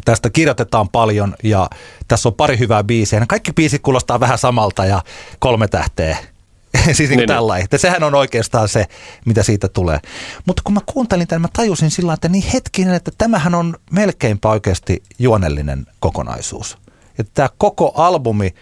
Tästä 0.05 0.29
kirjoitetaan 0.29 0.89
paljon 0.89 1.35
ja 1.43 1.69
tässä 2.07 2.29
on 2.29 2.35
pari 2.35 2.59
hyvää 2.59 2.83
biisiä. 2.83 3.25
Kaikki 3.27 3.53
biisit 3.53 3.81
kuulostaa 3.81 4.19
vähän 4.19 4.37
samalta 4.37 4.85
ja 4.85 5.01
kolme 5.39 5.67
tähteä 5.67 6.17
siis 6.93 7.09
niin, 7.09 7.17
niin 7.17 7.27
tällainen. 7.27 7.63
Että 7.63 7.77
sehän 7.77 8.03
on 8.03 8.15
oikeastaan 8.15 8.67
se, 8.67 8.85
mitä 9.25 9.43
siitä 9.43 9.67
tulee. 9.67 9.99
Mutta 10.45 10.61
kun 10.65 10.73
mä 10.73 10.79
kuuntelin 10.85 11.27
tämän, 11.27 11.41
mä 11.41 11.47
tajusin 11.53 11.91
sillä 11.91 12.13
että 12.13 12.29
niin 12.29 12.43
hetkinen, 12.53 12.93
että 12.93 13.11
tämähän 13.17 13.55
on 13.55 13.75
melkeinpä 13.91 14.49
oikeasti 14.49 15.03
juonellinen 15.19 15.85
kokonaisuus. 15.99 16.77
Että 17.19 17.31
tämä 17.33 17.49
koko 17.57 17.91
albumi 17.95 18.55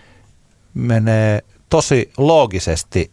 menee 0.74 1.44
tosi 1.70 2.12
loogisesti. 2.18 3.12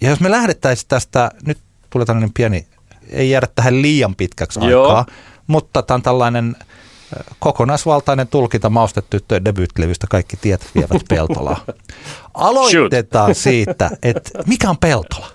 Ja 0.00 0.10
jos 0.10 0.20
me 0.20 0.30
lähdettäisiin 0.30 0.88
tästä, 0.88 1.30
nyt 1.46 1.58
tulee 1.90 2.06
tällainen 2.06 2.32
pieni, 2.34 2.66
ei 3.10 3.30
jäädä 3.30 3.46
tähän 3.54 3.82
liian 3.82 4.14
pitkäksi 4.14 4.60
Joo. 4.64 4.82
aikaa, 4.82 5.06
mutta 5.46 5.82
tämä 5.82 5.94
on 5.94 6.02
tällainen– 6.02 6.56
kokonaisvaltainen 7.38 8.28
tulkinta 8.28 8.70
maustetyttöjen 8.70 9.44
debyyttilevystä 9.44 10.06
Kaikki 10.10 10.36
tiet 10.36 10.70
vievät 10.74 11.02
Peltolaa. 11.08 11.64
Aloitetaan 12.34 13.34
siitä, 13.34 13.90
että 14.02 14.30
mikä 14.46 14.70
on 14.70 14.78
Peltola? 14.78 15.26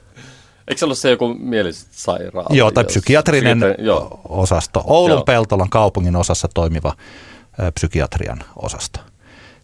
Eikö 0.68 0.80
se 0.80 0.86
ollut 0.86 0.98
se 0.98 1.10
joku 1.10 1.34
mielisairaala? 1.34 2.50
Joo, 2.56 2.72
tai 2.72 2.84
psykiatrinen 2.84 3.58
Psykiatri, 3.58 3.86
joo. 3.86 4.22
osasto. 4.30 4.84
Oulun 4.88 5.16
joo. 5.18 5.24
Peltolan 5.24 5.70
kaupungin 5.70 6.16
osassa 6.16 6.48
toimiva 6.54 6.94
psykiatrian 7.74 8.40
osasto. 8.56 9.00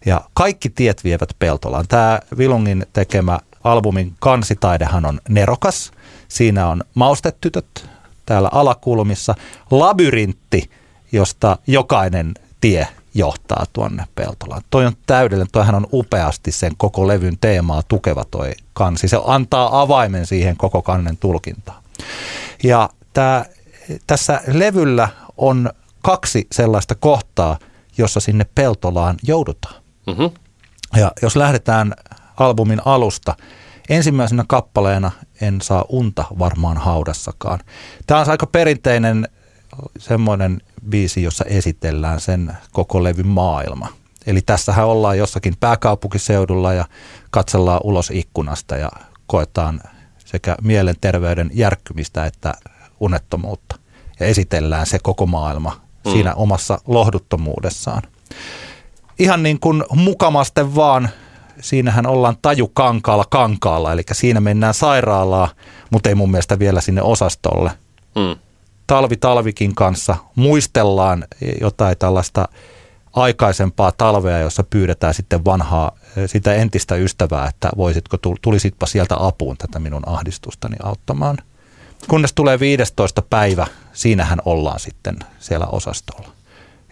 Ja 0.06 0.20
kaikki 0.34 0.70
tiet 0.70 1.04
vievät 1.04 1.36
Peltolaan. 1.38 1.84
Tämä 1.88 2.20
Vilungin 2.38 2.86
tekemä 2.92 3.38
albumin 3.64 4.14
kansitaidehan 4.20 5.06
on 5.06 5.20
nerokas. 5.28 5.92
Siinä 6.28 6.68
on 6.68 6.84
maustetytöt 6.94 7.88
täällä 8.26 8.48
alakulmissa. 8.52 9.34
Labyrintti 9.70 10.70
josta 11.12 11.58
jokainen 11.66 12.34
tie 12.60 12.88
johtaa 13.14 13.64
tuonne 13.72 14.04
Peltolaan. 14.14 14.62
Toi 14.70 14.86
on 14.86 14.92
täydellinen, 15.06 15.52
toihan 15.52 15.74
on 15.74 15.86
upeasti 15.92 16.52
sen 16.52 16.72
koko 16.76 17.08
levyn 17.08 17.38
teemaa 17.40 17.82
tukeva 17.88 18.24
toi 18.30 18.52
kansi. 18.72 19.08
Se 19.08 19.20
antaa 19.24 19.80
avaimen 19.80 20.26
siihen 20.26 20.56
koko 20.56 20.82
kannen 20.82 21.16
tulkintaan. 21.16 21.82
Ja 22.62 22.90
tää, 23.12 23.44
tässä 24.06 24.40
levyllä 24.46 25.08
on 25.36 25.70
kaksi 26.02 26.46
sellaista 26.52 26.94
kohtaa, 26.94 27.58
jossa 27.98 28.20
sinne 28.20 28.46
Peltolaan 28.54 29.16
joudutaan. 29.22 29.74
Mm-hmm. 30.06 30.30
Ja 30.96 31.12
jos 31.22 31.36
lähdetään 31.36 31.94
albumin 32.36 32.82
alusta, 32.84 33.34
ensimmäisenä 33.88 34.44
kappaleena 34.48 35.10
En 35.40 35.60
saa 35.60 35.84
unta 35.88 36.24
varmaan 36.38 36.76
haudassakaan. 36.76 37.60
Tämä 38.06 38.20
on 38.20 38.30
aika 38.30 38.46
perinteinen 38.46 39.28
semmoinen 39.98 40.60
biisi, 40.88 41.22
jossa 41.22 41.44
esitellään 41.44 42.20
sen 42.20 42.52
koko 42.72 43.02
levyn 43.02 43.26
maailma. 43.26 43.88
Eli 44.26 44.40
tässähän 44.40 44.86
ollaan 44.86 45.18
jossakin 45.18 45.54
pääkaupunkiseudulla 45.60 46.72
ja 46.72 46.84
katsellaan 47.30 47.80
ulos 47.84 48.10
ikkunasta 48.14 48.76
ja 48.76 48.90
koetaan 49.26 49.80
sekä 50.24 50.56
mielenterveyden 50.62 51.50
järkkymistä 51.54 52.26
että 52.26 52.54
unettomuutta. 53.00 53.78
Ja 54.20 54.26
esitellään 54.26 54.86
se 54.86 54.98
koko 55.02 55.26
maailma 55.26 55.80
mm. 56.06 56.12
siinä 56.12 56.34
omassa 56.34 56.78
lohduttomuudessaan. 56.86 58.02
Ihan 59.18 59.42
niin 59.42 59.60
kuin 59.60 59.84
mukamasten 59.94 60.74
vaan, 60.74 61.08
siinähän 61.60 62.06
ollaan 62.06 62.36
taju 62.42 62.68
kankaalla 62.68 63.24
kankaalla, 63.30 63.92
eli 63.92 64.02
siinä 64.12 64.40
mennään 64.40 64.74
sairaalaa, 64.74 65.48
mutta 65.90 66.08
ei 66.08 66.14
mun 66.14 66.30
mielestä 66.30 66.58
vielä 66.58 66.80
sinne 66.80 67.02
osastolle. 67.02 67.70
Mm 68.14 68.49
talvi 68.90 69.16
talvikin 69.16 69.74
kanssa 69.74 70.16
muistellaan 70.34 71.24
jotain 71.60 71.98
tällaista 71.98 72.48
aikaisempaa 73.12 73.92
talvea, 73.92 74.38
jossa 74.38 74.64
pyydetään 74.64 75.14
sitten 75.14 75.44
vanhaa, 75.44 75.92
sitä 76.26 76.54
entistä 76.54 76.94
ystävää, 76.94 77.48
että 77.48 77.70
voisitko, 77.76 78.16
tulisitpa 78.42 78.86
sieltä 78.86 79.16
apuun 79.18 79.56
tätä 79.56 79.78
minun 79.78 80.08
ahdistustani 80.08 80.76
auttamaan. 80.82 81.38
Kunnes 82.08 82.32
tulee 82.32 82.60
15. 82.60 83.22
päivä, 83.22 83.66
siinähän 83.92 84.38
ollaan 84.44 84.80
sitten 84.80 85.16
siellä 85.38 85.66
osastolla. 85.66 86.28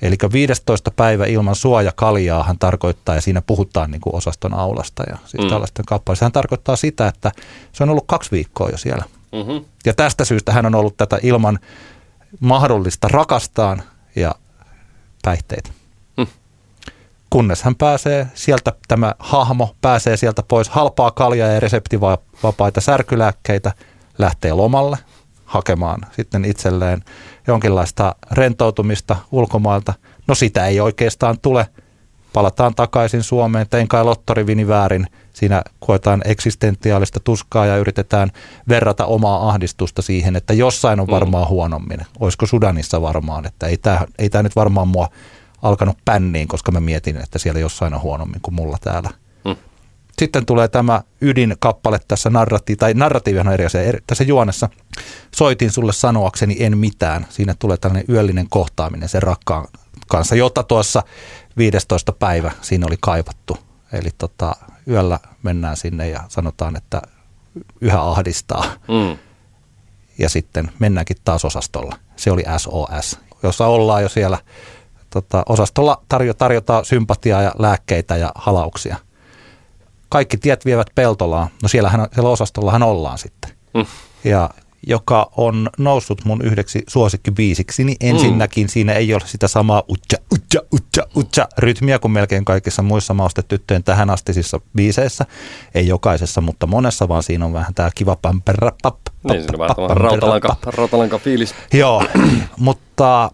Eli 0.02 0.16
15 0.32 0.90
päivä 0.90 1.26
ilman 1.26 1.56
suojakaljaahan 1.56 2.58
tarkoittaa, 2.58 3.14
ja 3.14 3.20
siinä 3.20 3.42
puhutaan 3.42 3.90
niin 3.90 4.00
kuin 4.00 4.14
osaston 4.14 4.54
aulasta 4.54 5.02
ja 5.10 5.16
siis 5.26 5.42
mm. 5.44 5.50
tällaisten 5.50 5.84
kappaleista. 5.84 6.24
Hän 6.24 6.32
tarkoittaa 6.32 6.76
sitä, 6.76 7.08
että 7.08 7.32
se 7.72 7.82
on 7.82 7.90
ollut 7.90 8.04
kaksi 8.06 8.30
viikkoa 8.30 8.68
jo 8.68 8.78
siellä. 8.78 9.04
Mm-hmm. 9.32 9.64
Ja 9.86 9.94
tästä 9.94 10.24
syystä 10.24 10.52
hän 10.52 10.66
on 10.66 10.74
ollut 10.74 10.96
tätä 10.96 11.18
ilman 11.22 11.58
mahdollista 12.40 13.08
rakastaan 13.08 13.82
ja 14.16 14.34
päihteitä. 15.22 15.70
Mm. 16.16 16.26
Kunnes 17.30 17.62
hän 17.62 17.74
pääsee 17.74 18.26
sieltä, 18.34 18.72
tämä 18.88 19.14
hahmo 19.18 19.74
pääsee 19.80 20.16
sieltä 20.16 20.42
pois 20.42 20.68
halpaa 20.68 21.10
kaljaa 21.10 21.48
ja 21.48 21.60
reseptivapaita 21.60 22.80
särkylääkkeitä, 22.80 23.72
lähtee 24.18 24.52
lomalle 24.52 24.98
hakemaan 25.44 26.00
sitten 26.16 26.44
itselleen 26.44 27.04
jonkinlaista 27.46 28.14
rentoutumista 28.30 29.16
ulkomailta. 29.32 29.94
No 30.26 30.34
sitä 30.34 30.66
ei 30.66 30.80
oikeastaan 30.80 31.38
tule. 31.42 31.66
Palataan 32.32 32.74
takaisin 32.74 33.22
Suomeen, 33.22 33.66
tein 33.70 33.88
kai 33.88 34.04
lottorivini 34.04 34.68
väärin. 34.68 35.06
Siinä 35.32 35.62
koetaan 35.80 36.22
eksistentiaalista 36.24 37.20
tuskaa 37.20 37.66
ja 37.66 37.76
yritetään 37.76 38.30
verrata 38.68 39.06
omaa 39.06 39.48
ahdistusta 39.48 40.02
siihen, 40.02 40.36
että 40.36 40.52
jossain 40.52 41.00
on 41.00 41.06
mm. 41.06 41.10
varmaan 41.10 41.48
huonommin. 41.48 42.00
Olisiko 42.20 42.46
Sudanissa 42.46 43.02
varmaan, 43.02 43.46
että 43.46 43.66
ei 43.66 43.76
tämä 43.76 44.00
ei 44.18 44.30
tää 44.30 44.42
nyt 44.42 44.56
varmaan 44.56 44.88
mua 44.88 45.08
alkanut 45.62 45.98
pänniin, 46.04 46.48
koska 46.48 46.72
mä 46.72 46.80
mietin, 46.80 47.16
että 47.16 47.38
siellä 47.38 47.60
jossain 47.60 47.94
on 47.94 48.02
huonommin 48.02 48.40
kuin 48.42 48.54
mulla 48.54 48.78
täällä. 48.80 49.10
Mm. 49.44 49.56
Sitten 50.18 50.46
tulee 50.46 50.68
tämä 50.68 51.02
ydinkappale 51.20 51.98
tässä 52.08 52.30
narratiivi, 52.30 52.76
tai 52.76 52.94
narratiivi 52.94 53.38
on 53.38 53.52
eri 53.52 53.64
asia, 53.64 53.92
tässä 54.06 54.24
juonessa. 54.24 54.68
Soitin 55.36 55.70
sulle 55.70 55.92
sanoakseni 55.92 56.56
en 56.60 56.78
mitään. 56.78 57.26
Siinä 57.30 57.54
tulee 57.58 57.76
tällainen 57.76 58.04
yöllinen 58.08 58.46
kohtaaminen 58.48 59.08
sen 59.08 59.22
rakkaan 59.22 59.66
kanssa, 60.08 60.34
jota 60.34 60.62
tuossa 60.62 61.02
15. 61.58 62.12
päivä 62.12 62.50
siinä 62.60 62.86
oli 62.86 62.96
kaivattu. 63.00 63.58
Eli 63.92 64.08
tota, 64.18 64.56
yöllä 64.88 65.20
mennään 65.42 65.76
sinne 65.76 66.08
ja 66.08 66.24
sanotaan, 66.28 66.76
että 66.76 67.02
yhä 67.80 68.02
ahdistaa. 68.02 68.64
Mm. 68.88 69.18
Ja 70.18 70.28
sitten 70.28 70.70
mennäänkin 70.78 71.16
taas 71.24 71.44
osastolla. 71.44 71.96
Se 72.16 72.30
oli 72.30 72.44
SOS, 72.56 73.18
jossa 73.42 73.66
ollaan 73.66 74.02
jo 74.02 74.08
siellä 74.08 74.38
tota, 75.10 75.42
osastolla 75.48 76.02
tarjo, 76.08 76.34
tarjotaan 76.34 76.84
sympatiaa 76.84 77.42
ja 77.42 77.52
lääkkeitä 77.58 78.16
ja 78.16 78.32
halauksia– 78.34 78.96
kaikki 80.08 80.36
tiet 80.36 80.64
vievät 80.64 80.86
Peltolaan. 80.94 81.48
No 81.62 81.68
siellähän, 81.68 82.08
siellä 82.14 82.30
osastollahan 82.30 82.82
ollaan 82.82 83.18
sitten. 83.18 83.50
Mm. 83.74 83.86
Ja 84.24 84.50
joka 84.86 85.30
on 85.36 85.70
noussut 85.78 86.24
mun 86.24 86.42
yhdeksi 86.42 86.82
suosikkibiisiksi, 86.86 87.84
niin 87.84 87.96
ensinnäkin 88.00 88.66
mm. 88.66 88.68
siinä 88.68 88.92
ei 88.92 89.14
ole 89.14 89.22
sitä 89.24 89.48
samaa 89.48 89.82
utja, 89.90 90.18
utja, 90.34 90.60
utja, 90.74 91.02
utja 91.16 91.48
rytmiä 91.58 91.98
kuin 91.98 92.12
melkein 92.12 92.44
kaikissa 92.44 92.82
muissa 92.82 93.14
maustetyttöjen 93.14 93.84
tähän 93.84 94.10
astisissa 94.10 94.60
biiseissä. 94.76 95.24
Ei 95.74 95.86
jokaisessa, 95.86 96.40
mutta 96.40 96.66
monessa, 96.66 97.08
vaan 97.08 97.22
siinä 97.22 97.44
on 97.44 97.52
vähän 97.52 97.74
tämä 97.74 97.90
kiva 97.94 98.16
pämpärä, 98.16 98.72
pap, 98.82 98.98
niin, 99.22 99.42
siinä 99.42 99.52
on 99.52 99.58
vähän 99.58 99.96
rautalanka, 99.96 100.56
rautalanka 100.66 101.18
fiilis. 101.18 101.54
Joo, 101.72 102.04
mutta 102.56 103.30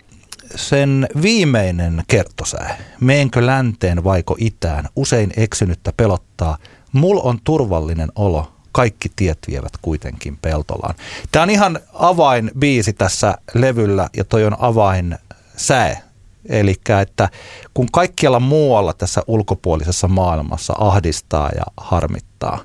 sen 0.54 1.08
viimeinen 1.22 2.02
kertosää, 2.08 2.78
meenkö 3.00 3.46
länteen 3.46 4.04
vaiko 4.04 4.36
itään, 4.38 4.88
usein 4.96 5.32
eksynyttä 5.36 5.92
pelottaa, 5.96 6.58
mul 6.92 7.20
on 7.22 7.38
turvallinen 7.44 8.08
olo, 8.14 8.53
kaikki 8.74 9.10
tiet 9.16 9.38
vievät 9.48 9.72
kuitenkin 9.82 10.36
Peltolaan. 10.36 10.94
Tämä 11.32 11.42
on 11.42 11.50
ihan 11.50 11.80
avainbiisi 11.92 12.92
tässä 12.92 13.38
levyllä 13.54 14.08
ja 14.16 14.24
toi 14.24 14.44
on 14.44 14.56
avain 14.58 15.18
sää. 15.56 16.00
Eli 16.48 16.74
että 17.02 17.28
kun 17.74 17.88
kaikkialla 17.92 18.40
muualla 18.40 18.92
tässä 18.92 19.22
ulkopuolisessa 19.26 20.08
maailmassa 20.08 20.74
ahdistaa 20.78 21.50
ja 21.56 21.64
harmittaa, 21.76 22.58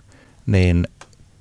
niin 0.45 0.87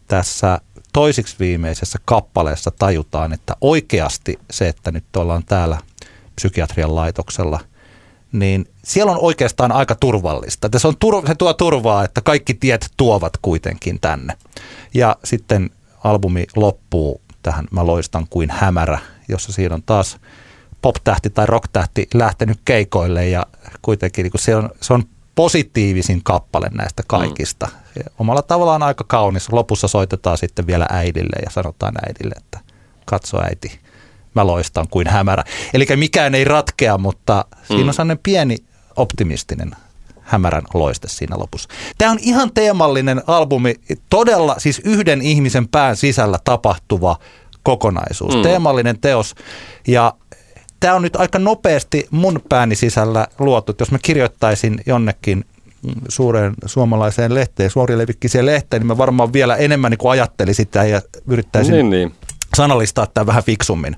tässä 0.08 0.60
toisiksi 0.92 1.36
viimeisessä 1.38 1.98
kappaleessa 2.04 2.70
tajutaan, 2.70 3.32
että 3.32 3.56
oikeasti 3.60 4.38
se, 4.50 4.68
että 4.68 4.90
nyt 4.90 5.16
ollaan 5.16 5.44
täällä 5.44 5.78
psykiatrian 6.34 6.94
laitoksella, 6.94 7.60
niin 8.32 8.68
siellä 8.84 9.12
on 9.12 9.18
oikeastaan 9.20 9.72
aika 9.72 9.94
turvallista. 9.94 10.68
Se, 10.76 10.88
on 10.88 10.94
tur- 11.04 11.26
se 11.26 11.34
tuo 11.34 11.54
turvaa, 11.54 12.04
että 12.04 12.20
kaikki 12.20 12.54
tiet 12.54 12.90
tuovat 12.96 13.32
kuitenkin 13.42 14.00
tänne. 14.00 14.34
Ja 14.94 15.16
sitten 15.24 15.70
albumi 16.04 16.46
loppuu 16.56 17.20
tähän 17.42 17.64
Mä 17.70 17.86
loistan 17.86 18.26
kuin 18.30 18.50
hämärä, 18.50 18.98
jossa 19.28 19.52
siinä 19.52 19.74
on 19.74 19.82
taas 19.82 20.16
pop-tähti 20.82 21.30
tai 21.30 21.46
rock-tähti 21.46 22.08
lähtenyt 22.14 22.60
keikoille 22.64 23.28
ja 23.28 23.46
kuitenkin 23.82 24.22
niin 24.22 24.32
se, 24.36 24.56
on, 24.56 24.70
se 24.80 24.94
on 24.94 25.04
positiivisin 25.34 26.22
kappale 26.24 26.68
näistä 26.72 27.02
kaikista. 27.06 27.66
Mm. 27.66 28.02
Omalla 28.18 28.42
tavallaan 28.42 28.82
aika 28.82 29.04
kaunis. 29.04 29.52
Lopussa 29.52 29.88
soitetaan 29.88 30.38
sitten 30.38 30.66
vielä 30.66 30.86
äidille 30.90 31.42
ja 31.44 31.50
sanotaan 31.50 31.94
äidille, 32.06 32.34
että 32.36 32.60
katso 33.04 33.42
äiti, 33.42 33.80
mä 34.38 34.46
loistan 34.46 34.88
kuin 34.90 35.06
hämärä. 35.06 35.44
Eli 35.74 35.86
mikään 35.96 36.34
ei 36.34 36.44
ratkea, 36.44 36.98
mutta 36.98 37.44
siinä 37.66 37.80
on 37.80 37.86
mm. 37.86 37.92
sellainen 37.92 38.18
pieni 38.22 38.56
optimistinen 38.96 39.70
hämärän 40.20 40.62
loiste 40.74 41.08
siinä 41.08 41.38
lopussa. 41.38 41.68
Tämä 41.98 42.10
on 42.10 42.18
ihan 42.20 42.50
teemallinen 42.54 43.22
albumi, 43.26 43.74
todella 44.10 44.54
siis 44.58 44.80
yhden 44.84 45.22
ihmisen 45.22 45.68
pään 45.68 45.96
sisällä 45.96 46.38
tapahtuva 46.44 47.16
kokonaisuus, 47.62 48.36
mm. 48.36 48.42
teemallinen 48.42 49.00
teos. 49.00 49.34
Ja 49.86 50.14
tämä 50.80 50.94
on 50.94 51.02
nyt 51.02 51.16
aika 51.16 51.38
nopeasti 51.38 52.06
mun 52.10 52.40
pääni 52.48 52.76
sisällä 52.76 53.26
luotu. 53.38 53.74
Jos 53.78 53.90
mä 53.90 53.98
kirjoittaisin 54.02 54.80
jonnekin 54.86 55.44
suureen 56.08 56.54
suomalaiseen 56.66 57.34
lehteen, 57.34 57.70
suorilevikkiseen 57.70 58.46
lehteen, 58.46 58.80
niin 58.80 58.86
mä 58.86 58.98
varmaan 58.98 59.32
vielä 59.32 59.56
enemmän 59.56 59.90
niin 59.90 60.10
ajattelisin 60.10 60.64
sitä 60.64 60.84
ja 60.84 61.02
yrittäisin 61.26 61.72
niin, 61.72 61.90
niin. 61.90 62.14
sanallistaa 62.56 63.06
tämän 63.06 63.26
vähän 63.26 63.44
fiksummin. 63.44 63.96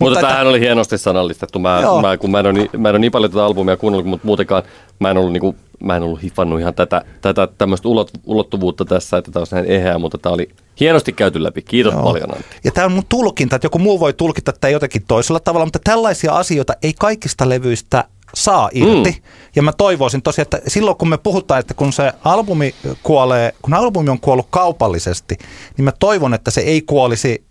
Mutta, 0.00 0.14
mutta 0.14 0.20
tämähän 0.20 0.46
oli 0.46 0.60
hienosti 0.60 0.98
sanallistettu. 0.98 1.58
Mä, 1.58 1.82
mä, 2.02 2.16
kun 2.16 2.30
mä 2.30 2.40
en, 2.40 2.46
ole 2.46 2.52
niin, 2.52 2.68
mä 2.78 2.88
en 2.88 2.92
ole 2.92 2.98
niin 2.98 3.12
paljon 3.12 3.30
tätä 3.30 3.44
albumia 3.44 3.76
kuunnellut, 3.76 4.06
mutta 4.06 4.26
muutenkaan 4.26 4.62
mä 4.98 5.10
en 5.10 5.16
ollut, 5.16 5.32
niin 5.32 5.40
kuin, 5.40 5.56
mä 5.82 5.96
en 5.96 6.02
ollut 6.02 6.22
hiffannut 6.22 6.60
ihan 6.60 6.74
tätä, 6.74 7.04
tätä 7.20 7.48
tämmöistä 7.58 7.88
ulot, 7.88 8.10
ulottuvuutta 8.26 8.84
tässä, 8.84 9.16
että 9.16 9.30
tämä 9.30 9.40
on 9.40 9.46
näin 9.50 9.70
eheä, 9.70 9.98
mutta 9.98 10.18
tämä 10.18 10.32
oli 10.32 10.48
hienosti 10.80 11.12
käyty 11.12 11.42
läpi. 11.42 11.62
Kiitos 11.62 11.92
Joo. 11.92 12.02
paljon 12.02 12.34
Antti. 12.34 12.56
Ja 12.64 12.72
tämä 12.72 12.84
on 12.84 12.92
mun 12.92 13.06
tulkinta, 13.08 13.56
että 13.56 13.66
joku 13.66 13.78
muu 13.78 14.00
voi 14.00 14.12
tulkita 14.12 14.52
tätä 14.52 14.68
jotenkin 14.68 15.04
toisella 15.08 15.40
tavalla, 15.40 15.66
mutta 15.66 15.80
tällaisia 15.84 16.32
asioita 16.32 16.72
ei 16.82 16.92
kaikista 16.98 17.48
levyistä 17.48 18.04
saa 18.34 18.70
irti. 18.72 19.10
Mm. 19.10 19.22
Ja 19.56 19.62
mä 19.62 19.72
toivoisin 19.72 20.22
tosiaan, 20.22 20.42
että 20.42 20.60
silloin 20.66 20.96
kun 20.96 21.08
me 21.08 21.18
puhutaan, 21.18 21.60
että 21.60 21.74
kun 21.74 21.92
se 21.92 22.12
albumi 22.24 22.74
kuolee, 23.02 23.54
kun 23.62 23.74
albumi 23.74 24.10
on 24.10 24.20
kuollut 24.20 24.46
kaupallisesti, 24.50 25.36
niin 25.76 25.84
mä 25.84 25.92
toivon, 25.92 26.34
että 26.34 26.50
se 26.50 26.60
ei 26.60 26.82
kuolisi 26.82 27.44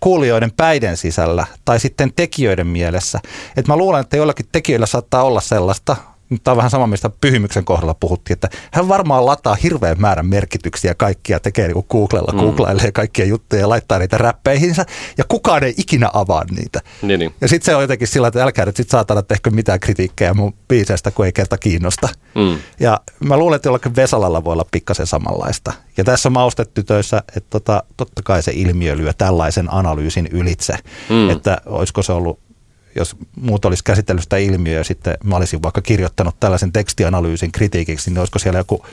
kuulijoiden 0.00 0.52
päiden 0.56 0.96
sisällä 0.96 1.46
tai 1.64 1.80
sitten 1.80 2.12
tekijöiden 2.16 2.66
mielessä. 2.66 3.20
Et 3.56 3.68
mä 3.68 3.76
luulen, 3.76 4.00
että 4.00 4.16
joillakin 4.16 4.46
tekijöillä 4.52 4.86
saattaa 4.86 5.22
olla 5.22 5.40
sellaista, 5.40 5.96
Tämä 6.44 6.52
on 6.52 6.56
vähän 6.56 6.70
sama, 6.70 6.86
mistä 6.86 7.10
Pyhimyksen 7.20 7.64
kohdalla 7.64 7.94
puhuttiin, 7.94 8.32
että 8.34 8.48
hän 8.72 8.88
varmaan 8.88 9.26
lataa 9.26 9.54
hirveän 9.54 10.00
määrän 10.00 10.26
merkityksiä 10.26 10.94
kaikkia, 10.94 11.40
tekee 11.40 11.66
niin 11.66 11.74
kuin 11.74 11.86
Googlella, 11.90 12.32
mm. 12.32 12.38
googlailee 12.38 12.92
kaikkia 12.92 13.24
juttuja 13.24 13.60
ja 13.60 13.68
laittaa 13.68 13.98
niitä 13.98 14.18
räppeihinsä, 14.18 14.86
ja 15.18 15.24
kukaan 15.28 15.64
ei 15.64 15.74
ikinä 15.76 16.10
avaa 16.12 16.44
niitä. 16.50 16.80
Niin, 17.02 17.20
niin. 17.20 17.34
Ja 17.40 17.48
sitten 17.48 17.64
se 17.66 17.76
on 17.76 17.82
jotenkin 17.82 18.08
sillä, 18.08 18.28
että 18.28 18.42
älkää 18.42 18.66
nyt 18.66 18.76
sit 18.76 18.90
saatana 18.90 19.22
tehkö 19.22 19.50
mitään 19.50 19.80
kritiikkejä 19.80 20.34
mun 20.34 20.54
biiseistä, 20.68 21.10
kun 21.10 21.26
ei 21.26 21.32
kerta 21.32 21.58
kiinnosta. 21.58 22.08
Mm. 22.34 22.58
Ja 22.80 23.00
mä 23.20 23.36
luulen, 23.36 23.56
että 23.56 23.68
jollakin 23.68 23.96
Vesalalla 23.96 24.44
voi 24.44 24.52
olla 24.52 24.66
pikkasen 24.70 25.06
samanlaista. 25.06 25.72
Ja 25.96 26.04
tässä 26.04 26.30
maustetytöissä, 26.30 27.22
että 27.36 27.50
tota, 27.50 27.82
totta 27.96 28.22
kai 28.22 28.42
se 28.42 28.52
ilmiö 28.54 28.96
lyö 28.96 29.12
tällaisen 29.12 29.72
analyysin 29.72 30.28
ylitse, 30.32 30.74
mm. 31.08 31.30
että 31.30 31.58
olisiko 31.66 32.02
se 32.02 32.12
ollut 32.12 32.49
jos 32.96 33.16
muut 33.36 33.64
olisi 33.64 33.84
käsitellyt 33.84 34.22
sitä 34.22 34.36
ilmiöä 34.36 34.78
ja 34.78 34.84
sitten 34.84 35.16
mä 35.24 35.36
olisin 35.36 35.62
vaikka 35.62 35.82
kirjoittanut 35.82 36.40
tällaisen 36.40 36.72
tekstianalyysin 36.72 37.52
kritiikiksi, 37.52 38.10
niin 38.10 38.18
olisiko 38.18 38.38
siellä 38.38 38.58
joku 38.58 38.86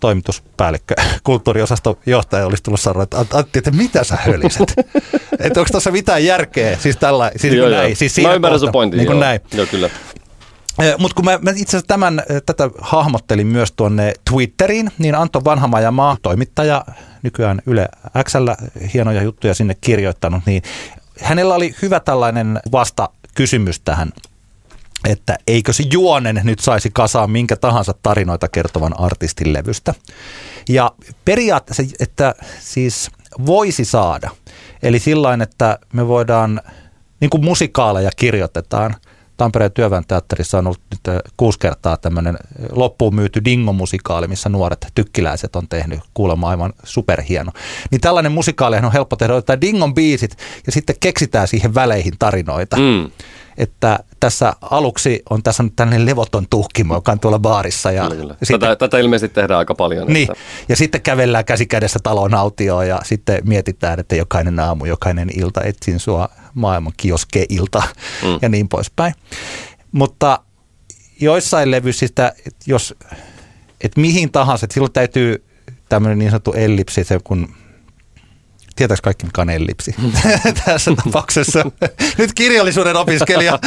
toimituspäällikkö, 0.00 0.94
kulttuuriosaston 1.24 1.96
johtaja 2.06 2.46
olisi 2.46 2.62
tullut 2.62 2.80
sanoa, 2.80 3.02
että 3.02 3.16
Antti, 3.32 3.58
että 3.58 3.70
mitä 3.70 4.04
sä 4.04 4.16
höliset? 4.16 4.74
että 5.44 5.60
onko 5.60 5.68
tuossa 5.72 5.90
mitään 5.90 6.24
järkeä? 6.24 6.76
Siis 6.76 6.96
tällä, 6.96 7.30
siis 7.36 7.54
joo, 7.54 7.68
näin. 7.68 7.96
Siis 7.96 8.14
siinä 8.14 8.30
mä 8.30 8.34
ymmärrän 8.34 8.60
sun 8.60 8.72
pointin, 8.72 8.98
niin 8.98 9.10
joo. 9.10 9.20
näin. 9.20 9.40
Joo, 9.54 9.66
kyllä. 9.66 9.90
Mutta 10.98 11.14
kun 11.14 11.24
mä, 11.24 11.38
mä 11.42 11.50
itse 11.50 11.76
asiassa 11.76 11.86
tämän, 11.86 12.22
tätä 12.46 12.70
hahmottelin 12.80 13.46
myös 13.46 13.72
tuonne 13.72 14.12
Twitteriin, 14.30 14.90
niin 14.98 15.14
Anton 15.14 15.44
Vanhamajamaa, 15.44 16.16
toimittaja 16.22 16.84
nykyään 17.22 17.62
Yle 17.66 17.88
Xllä, 18.24 18.56
hienoja 18.94 19.22
juttuja 19.22 19.54
sinne 19.54 19.76
kirjoittanut, 19.80 20.42
niin 20.46 20.62
hänellä 21.20 21.54
oli 21.54 21.74
hyvä 21.82 22.00
tällainen 22.00 22.60
vasta 22.72 23.08
kysymys 23.38 23.80
tähän 23.80 24.12
että 25.08 25.38
eikö 25.46 25.72
se 25.72 25.84
juonen 25.92 26.40
nyt 26.44 26.58
saisi 26.58 26.90
kasaan 26.92 27.30
minkä 27.30 27.56
tahansa 27.56 27.94
tarinoita 28.02 28.48
kertovan 28.48 29.00
artistin 29.00 29.52
levystä. 29.52 29.94
Ja 30.68 30.92
periaatteessa, 31.24 31.82
että 32.00 32.34
siis 32.60 33.10
voisi 33.46 33.84
saada. 33.84 34.30
Eli 34.82 34.98
sillä 34.98 35.38
että 35.42 35.78
me 35.92 36.08
voidaan, 36.08 36.60
niin 37.20 37.30
kuin 37.30 37.44
musikaaleja 37.44 38.10
kirjoitetaan– 38.16 38.94
Tampereen 39.38 39.72
työväen 39.72 40.04
teatterissa 40.08 40.58
on 40.58 40.66
ollut 40.66 40.80
nyt 40.90 41.08
äh, 41.08 41.20
kuusi 41.36 41.58
kertaa 41.58 41.96
tämmöinen 41.96 42.34
äh, 42.36 42.66
loppuun 42.70 43.14
myyty 43.14 43.44
dingo-musikaali, 43.44 44.28
missä 44.28 44.48
nuoret 44.48 44.86
tykkiläiset 44.94 45.56
on 45.56 45.68
tehnyt 45.68 46.00
kuulemma 46.14 46.48
aivan 46.50 46.72
superhieno. 46.84 47.52
Niin 47.90 48.00
tällainen 48.00 48.32
musikaali 48.32 48.76
on 48.76 48.92
helppo 48.92 49.16
tehdä, 49.16 49.34
otetaan 49.34 49.60
dingon 49.60 49.94
biisit 49.94 50.36
ja 50.66 50.72
sitten 50.72 50.96
keksitään 51.00 51.48
siihen 51.48 51.74
väleihin 51.74 52.14
tarinoita. 52.18 52.76
Mm. 52.76 53.10
Että 53.56 53.98
tässä 54.20 54.52
aluksi 54.60 55.22
on 55.30 55.42
tässä 55.42 55.62
on 55.62 55.70
tällainen 55.76 56.06
levoton 56.06 56.46
tuhkimo, 56.50 56.94
joka 56.94 57.12
on 57.12 57.20
tuolla 57.20 57.38
baarissa. 57.38 57.92
Ja 57.92 58.08
kyllä. 58.10 58.34
Sitten, 58.42 58.60
tätä, 58.60 58.76
tätä 58.76 58.98
ilmeisesti 58.98 59.34
tehdään 59.34 59.58
aika 59.58 59.74
paljon. 59.74 60.06
Niin, 60.06 60.30
että... 60.30 60.44
ja 60.68 60.76
sitten 60.76 61.00
kävellään 61.00 61.44
käsi 61.44 61.66
kädessä 61.66 61.98
talon 62.02 62.34
autioon 62.34 62.88
ja 62.88 63.00
sitten 63.04 63.40
mietitään, 63.44 64.00
että 64.00 64.16
jokainen 64.16 64.60
aamu, 64.60 64.84
jokainen 64.84 65.28
ilta 65.34 65.62
etsin 65.62 66.00
sua 66.00 66.28
maailman 66.58 66.92
kioskeilta 66.96 67.82
mm. 68.22 68.38
ja 68.42 68.48
niin 68.48 68.68
poispäin. 68.68 69.14
Mutta 69.92 70.40
joissain 71.20 71.70
levyissä, 71.70 72.06
että 72.06 72.32
jos, 72.66 72.94
että 73.80 74.00
mihin 74.00 74.32
tahansa, 74.32 74.64
että 74.64 74.74
silloin 74.74 74.92
täytyy 74.92 75.44
tämmöinen 75.88 76.18
niin 76.18 76.30
sanottu 76.30 76.52
ellipsi, 76.52 77.04
se 77.04 77.20
kun 77.24 77.48
Tietääkö 78.78 79.00
kaikki, 79.02 79.26
mikä 79.26 79.42
on 79.42 79.50
ellipsi 79.50 79.94
tässä 80.64 80.90
tapauksessa? 81.04 81.64
Nyt 82.18 82.32
kirjallisuuden 82.34 82.96
opiskelija 82.96 83.58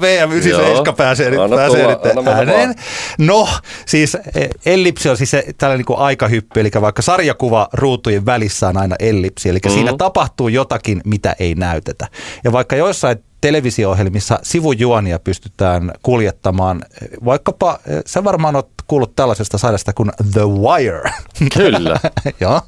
VM97 0.00 0.94
pääsee 0.96 1.30
nyt, 1.30 1.40
pääsee 1.56 1.86
nyt 1.86 2.28
ääneen. 2.28 2.74
No, 3.18 3.48
siis 3.86 4.14
e, 4.14 4.48
ellipsi 4.66 5.08
on 5.08 5.16
siis 5.16 5.30
se, 5.30 5.44
tällainen 5.58 5.84
niin 5.88 5.98
aikahyppy, 5.98 6.60
eli 6.60 6.70
vaikka 6.80 7.02
sarjakuva 7.02 7.68
ruutujen 7.72 8.26
välissä 8.26 8.68
on 8.68 8.76
aina 8.76 8.96
ellipsi, 8.98 9.48
eli 9.48 9.58
mm-hmm. 9.58 9.74
siinä 9.74 9.96
tapahtuu 9.98 10.48
jotakin, 10.48 11.00
mitä 11.04 11.36
ei 11.38 11.54
näytetä. 11.54 12.08
Ja 12.44 12.52
vaikka 12.52 12.76
joissain 12.76 13.18
televisio-ohjelmissa 13.40 14.38
sivujuonia 14.42 15.18
pystytään 15.18 15.92
kuljettamaan. 16.02 16.84
Vaikkapa, 17.24 17.78
sä 18.06 18.24
varmaan 18.24 18.56
oot 18.56 18.68
kuullut 18.86 19.16
tällaisesta 19.16 19.58
sarjasta 19.58 19.92
kuin 19.92 20.10
The 20.32 20.40
Wire. 20.40 21.10
Kyllä. 21.54 22.00
Joo. 22.40 22.60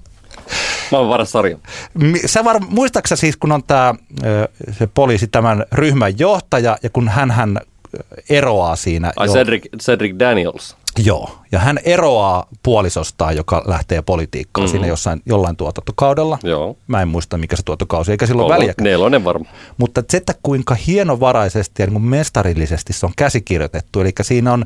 Oon 0.99 1.09
varas 1.09 1.33
sarja. 1.33 1.59
Sä 2.27 2.45
var, 2.45 2.61
muistaaksä 2.69 3.17
siis, 3.17 3.37
kun 3.37 3.53
on 3.53 3.63
tämä 3.67 3.95
se 4.79 4.87
poliisi, 4.87 5.27
tämän 5.27 5.65
ryhmän 5.73 6.19
johtaja, 6.19 6.77
ja 6.83 6.91
kun 6.91 7.09
hän, 7.09 7.31
hän 7.31 7.61
eroaa 8.31 8.77
siinä. 8.77 9.13
Ai 9.17 9.27
jo, 9.27 9.33
Cedric, 9.33 9.65
Cedric 9.83 10.19
Daniels. 10.19 10.77
Joo, 11.05 11.39
ja 11.53 11.59
hän 11.59 11.79
eroaa 11.85 12.47
puolisostaan, 12.63 13.37
joka 13.37 13.63
lähtee 13.67 14.03
politiikkaan 14.03 14.63
mm-hmm. 14.65 14.71
siinä 14.71 14.87
jossain, 14.87 15.23
jollain 15.27 15.57
tuotantokaudella. 15.57 16.39
Joo. 16.43 16.77
Mä 16.87 17.03
en 17.03 17.09
muista, 17.09 17.39
mikä 17.39 17.57
se 17.57 17.63
tuotantokausi, 17.63 18.11
eikä 18.11 18.27
silloin 18.27 18.49
väliä. 18.49 18.75
Nelonen 18.81 19.25
varma. 19.25 19.45
Mutta 19.79 20.03
se, 20.11 20.17
että 20.17 20.35
kuinka 20.43 20.75
hienovaraisesti 20.75 21.83
ja 21.83 21.87
niin 21.87 22.03
mestarillisesti 22.03 22.93
se 22.93 23.07
on 23.07 23.13
käsikirjoitettu, 23.17 24.01
eli 24.01 24.13
siinä 24.23 24.53
on 24.53 24.65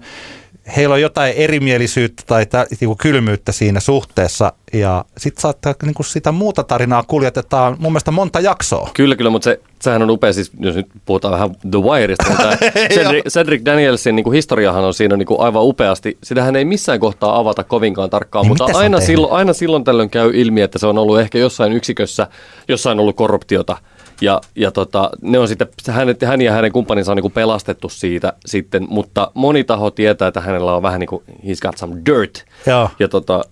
heillä 0.76 0.94
on 0.94 1.00
jotain 1.00 1.34
erimielisyyttä 1.36 2.22
tai 2.26 2.46
tä, 2.46 2.66
niinku 2.80 2.96
kylmyyttä 2.96 3.52
siinä 3.52 3.80
suhteessa 3.80 4.52
ja 4.72 5.04
sitten 5.18 5.42
saattaa 5.42 5.74
niinku 5.82 6.02
sitä 6.02 6.32
muuta 6.32 6.62
tarinaa 6.62 7.02
kuljetetaan 7.02 7.76
mun 7.78 7.92
mielestä 7.92 8.10
monta 8.10 8.40
jaksoa. 8.40 8.90
Kyllä, 8.94 9.16
kyllä, 9.16 9.30
mutta 9.30 9.44
se, 9.44 9.60
sehän 9.80 10.02
on 10.02 10.10
upea, 10.10 10.32
siis 10.32 10.52
jos 10.60 10.74
nyt 10.74 10.86
puhutaan 11.04 11.34
vähän 11.34 11.50
The 11.70 11.78
Wireista, 11.78 12.24
niin 12.28 12.58
Cedric, 12.94 13.24
Cedric 13.28 13.64
Danielsin 13.64 14.16
niinku 14.16 14.30
historiahan 14.30 14.84
on 14.84 14.94
siinä 14.94 15.16
niinku 15.16 15.40
aivan 15.40 15.62
upeasti. 15.64 16.18
Sitähän 16.22 16.56
ei 16.56 16.64
missään 16.64 17.00
kohtaa 17.00 17.38
avata 17.38 17.64
kovinkaan 17.64 18.10
tarkkaan, 18.10 18.42
niin 18.42 18.48
mutta 18.48 18.78
aina 18.78 19.00
silloin, 19.00 19.32
aina 19.32 19.52
silloin 19.52 19.84
tällöin 19.84 20.10
käy 20.10 20.30
ilmi, 20.34 20.60
että 20.60 20.78
se 20.78 20.86
on 20.86 20.98
ollut 20.98 21.20
ehkä 21.20 21.38
jossain 21.38 21.72
yksikössä, 21.72 22.26
jossain 22.68 23.00
ollut 23.00 23.16
korruptiota– 23.16 23.76
ja, 24.20 24.40
ja 24.56 24.70
tota, 24.70 25.10
ne 25.22 25.38
on 25.38 25.48
sitten, 25.48 25.68
hänet, 25.90 26.22
hän 26.22 26.40
ja 26.40 26.52
hänen 26.52 26.72
kumppaninsa 26.72 27.12
on 27.12 27.16
niin 27.16 27.22
kuin 27.22 27.32
pelastettu 27.32 27.88
siitä 27.88 28.32
sitten, 28.46 28.86
mutta 28.90 29.30
moni 29.34 29.64
taho 29.64 29.90
tietää, 29.90 30.28
että 30.28 30.40
hänellä 30.40 30.74
on 30.74 30.82
vähän 30.82 31.00
niin 31.00 31.08
kuin, 31.08 31.22
he's 31.28 31.58
got 31.62 31.78
some 31.78 31.96
dirt. 32.06 32.44
Joo. 32.66 32.90
Ja 32.98 33.08
tota, 33.08 33.44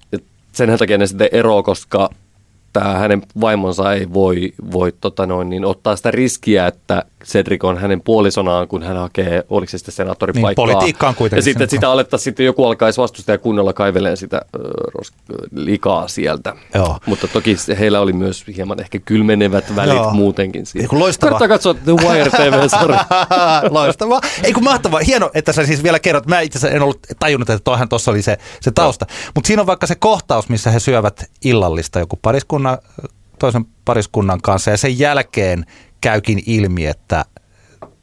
sen 0.53 0.79
takia 0.79 0.99
ne 0.99 1.07
sitten 1.07 1.29
eroaa, 1.33 1.63
koska 1.63 2.11
tämä 2.73 2.95
hänen 2.95 3.23
vaimonsa 3.41 3.93
ei 3.93 4.13
voi, 4.13 4.53
voi 4.73 4.93
tota 5.01 5.27
noin, 5.27 5.51
niin 5.51 5.65
ottaa 5.65 5.97
sitä 5.97 6.11
riskiä, 6.11 6.67
että 6.67 7.03
Cedric 7.27 7.65
on 7.65 7.79
hänen 7.79 8.01
puolisonaan, 8.01 8.69
kun 8.69 8.83
hän 8.83 8.97
hakee, 8.97 9.45
oliko 9.51 9.71
se 9.71 9.79
sitten 9.79 9.95
senaattoripaikkaa. 9.95 10.67
Niin, 10.67 10.75
politiikkaan 10.75 11.15
kuitenkin. 11.15 11.39
Ja 11.39 11.43
sitten 11.43 11.63
että 11.63 11.77
sitä 11.77 11.91
alettaisiin 11.91 12.25
sitten 12.25 12.47
joku 12.47 12.65
alkaisi 12.65 13.01
vastustaa 13.01 13.35
ja 13.35 13.39
kunnolla 13.39 13.73
kaiveleen 13.73 14.17
sitä 14.17 14.37
äh, 14.37 15.41
likaa 15.55 16.09
sieltä. 16.09 16.55
Joo. 16.75 16.99
Mutta 17.07 17.29
toki 17.29 17.57
heillä 17.79 18.01
oli 18.01 18.13
myös 18.13 18.45
hieman 18.57 18.81
ehkä 18.81 18.99
kylmenevät 18.99 19.77
välit 19.77 19.97
Joo. 19.97 20.11
muutenkin. 20.11 20.67
Siinä. 20.67 20.89
Loistavaa. 20.93 21.31
Kannattaa 21.31 21.49
katsoa 21.49 21.75
The 21.75 21.93
Wire 21.93 22.31
TV-sarja. 22.31 23.05
loistavaa. 23.71 24.21
Ei 24.43 24.53
kun 24.53 24.65
mahtavaa. 24.65 25.01
Hieno, 25.07 25.31
että 25.35 25.53
sä 25.53 25.67
siis 25.67 25.83
vielä 25.83 25.99
kerrot. 25.99 26.27
Mä 26.27 26.41
itse 26.41 26.69
en 26.69 26.83
ollut 26.83 27.01
tajunnut, 27.19 27.51
että 27.51 27.65
toihan 27.65 27.89
tuossa 27.89 28.11
oli 28.11 28.23
se, 28.23 28.39
se 28.61 28.71
tausta. 28.71 29.07
Mutta 29.35 29.47
siinä 29.47 29.63
on 29.63 29.67
vaikka 29.67 29.87
se 29.87 29.95
kohtaus, 29.95 30.49
missä 30.49 30.71
he 30.71 30.81
syövät 30.81 31.31
illallista 31.45 31.99
joku 31.99 32.19
pariskunnan, 32.23 32.79
toisen 33.39 33.65
pariskunnan 33.85 34.43
kanssa 34.43 34.71
ja 34.71 34.77
sen 34.77 34.99
jälkeen 34.99 35.67
käykin 36.01 36.43
ilmi, 36.47 36.87
että 36.87 37.25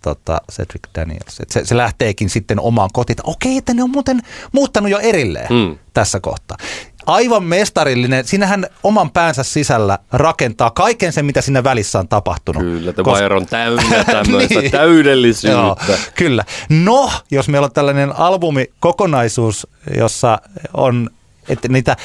tota, 0.03 0.41
Cedric 0.51 0.81
Daniels. 0.95 1.39
Et 1.39 1.49
se, 1.49 1.65
se 1.65 1.77
lähteekin 1.77 2.29
sitten 2.29 2.59
omaan 2.59 2.89
kotiin, 2.93 3.13
että 3.13 3.23
okei, 3.25 3.57
että 3.57 3.73
ne 3.73 3.83
on 3.83 3.89
muuten 3.89 4.21
muuttanut 4.51 4.91
jo 4.91 4.99
erilleen 4.99 5.47
mm. 5.49 5.77
tässä 5.93 6.19
kohtaa. 6.19 6.57
Aivan 7.05 7.43
mestarillinen. 7.43 8.25
Siinähän 8.25 8.65
oman 8.83 9.11
päänsä 9.11 9.43
sisällä 9.43 9.99
rakentaa 10.11 10.71
kaiken 10.71 11.13
sen, 11.13 11.25
mitä 11.25 11.41
siinä 11.41 11.63
välissä 11.63 11.99
on 11.99 12.07
tapahtunut. 12.07 12.63
Kyllä, 12.63 12.93
The 12.93 13.03
Wire 13.03 13.35
on 13.35 13.45
täynnä 13.45 14.03
tämmöistä 14.11 14.59
niin. 14.59 14.71
täydellisyyttä. 14.71 15.59
Joo, 15.59 15.77
kyllä. 16.15 16.43
No, 16.69 17.11
jos 17.31 17.49
meillä 17.49 17.65
on 17.65 17.71
tällainen 17.71 18.19
albumi 18.19 18.65
kokonaisuus, 18.79 19.67
jossa 19.97 20.41
on, 20.73 21.09
että 21.49 21.67
niitä 21.67 21.97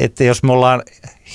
että 0.00 0.24
jos 0.24 0.42
me 0.42 0.52
ollaan 0.52 0.82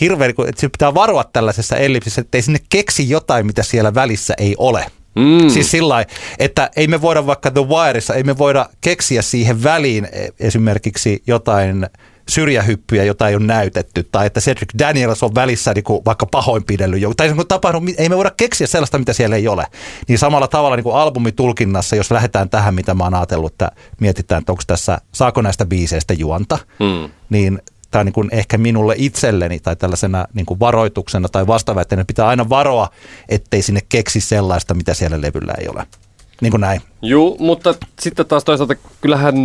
hirveän, 0.01 0.29
että 0.29 0.61
se 0.61 0.69
pitää 0.69 0.93
varoa 0.93 1.23
tällaisessa 1.23 1.75
ellipsissä, 1.75 2.21
että 2.21 2.37
ei 2.37 2.41
sinne 2.41 2.59
keksi 2.69 3.09
jotain, 3.09 3.45
mitä 3.45 3.63
siellä 3.63 3.93
välissä 3.93 4.33
ei 4.37 4.55
ole. 4.57 4.85
Mm. 5.15 5.49
Siis 5.49 5.71
sillä 5.71 6.05
että 6.39 6.69
ei 6.75 6.87
me 6.87 7.01
voida 7.01 7.25
vaikka 7.25 7.51
The 7.51 7.61
Wireissa, 7.67 8.13
ei 8.13 8.23
me 8.23 8.37
voida 8.37 8.69
keksiä 8.81 9.21
siihen 9.21 9.63
väliin 9.63 10.05
e, 10.11 10.29
esimerkiksi 10.39 11.23
jotain 11.27 11.87
syrjähyppyjä, 12.29 13.03
jota 13.03 13.27
ei 13.27 13.35
ole 13.35 13.45
näytetty, 13.45 14.03
tai 14.11 14.25
että 14.25 14.41
Cedric 14.41 14.69
Daniels 14.79 15.23
on 15.23 15.35
välissä 15.35 15.73
niin 15.73 15.83
kuin 15.83 16.05
vaikka 16.05 16.25
pahoinpidellyt 16.25 17.01
joku, 17.01 17.15
tai 17.15 17.33
tapahdu, 17.47 17.81
ei 17.97 18.09
me 18.09 18.17
voida 18.17 18.31
keksiä 18.37 18.67
sellaista, 18.67 18.97
mitä 18.97 19.13
siellä 19.13 19.35
ei 19.35 19.47
ole. 19.47 19.65
Niin 20.07 20.19
samalla 20.19 20.47
tavalla 20.47 20.75
niin 20.75 20.83
kuin 20.83 20.95
albumitulkinnassa, 20.95 21.95
jos 21.95 22.11
lähdetään 22.11 22.49
tähän, 22.49 22.75
mitä 22.75 22.93
mä 22.93 23.03
oon 23.03 23.13
ajatellut, 23.13 23.51
että 23.51 23.71
mietitään, 23.99 24.39
että 24.39 24.51
onko 24.51 24.63
tässä, 24.67 24.97
saako 25.11 25.41
näistä 25.41 25.65
biiseistä 25.65 26.13
juonta, 26.13 26.57
mm. 26.79 27.09
niin 27.29 27.61
tämä 27.95 28.03
niin 28.03 28.13
kuin 28.13 28.29
ehkä 28.31 28.57
minulle 28.57 28.95
itselleni 28.97 29.59
tai 29.59 29.75
tällaisena 29.75 30.25
niin 30.33 30.45
kuin 30.45 30.59
varoituksena 30.59 31.29
tai 31.29 31.47
vastaväitteenä 31.47 32.05
pitää 32.05 32.27
aina 32.27 32.49
varoa, 32.49 32.89
ettei 33.29 33.61
sinne 33.61 33.81
keksi 33.89 34.21
sellaista, 34.21 34.73
mitä 34.73 34.93
siellä 34.93 35.21
levyllä 35.21 35.53
ei 35.61 35.67
ole. 35.67 35.87
Niin 36.41 36.51
kuin 36.51 36.61
näin. 36.61 36.81
Joo, 37.01 37.35
mutta 37.39 37.75
sitten 37.99 38.25
taas 38.25 38.43
toisaalta 38.43 38.75
kyllähän 39.01 39.35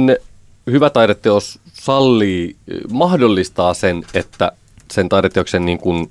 hyvä 0.71 0.91
taideteos 0.91 1.59
sallii, 1.73 2.57
mahdollistaa 2.93 3.75
sen, 3.75 4.05
että 4.15 4.53
sen 4.93 5.09
taideteoksen 5.09 5.67
niin 5.67 5.79
kuin 5.79 6.11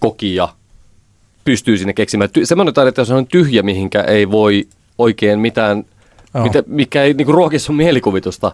kokija 0.00 0.48
pystyy 1.44 1.78
sinne 1.78 1.92
keksimään. 1.92 2.30
Ty- 2.38 2.44
semmoinen 2.46 2.74
taideteos 2.74 3.10
on 3.10 3.26
tyhjä, 3.26 3.62
mihinkä 3.62 4.02
ei 4.02 4.30
voi 4.30 4.68
oikein 4.98 5.38
mitään, 5.38 5.84
oh. 6.34 6.42
mitä, 6.42 6.62
mikä 6.66 7.02
ei 7.02 7.14
niin 7.14 7.28
ruoki 7.28 7.58
sun 7.58 7.76
mielikuvitusta 7.76 8.52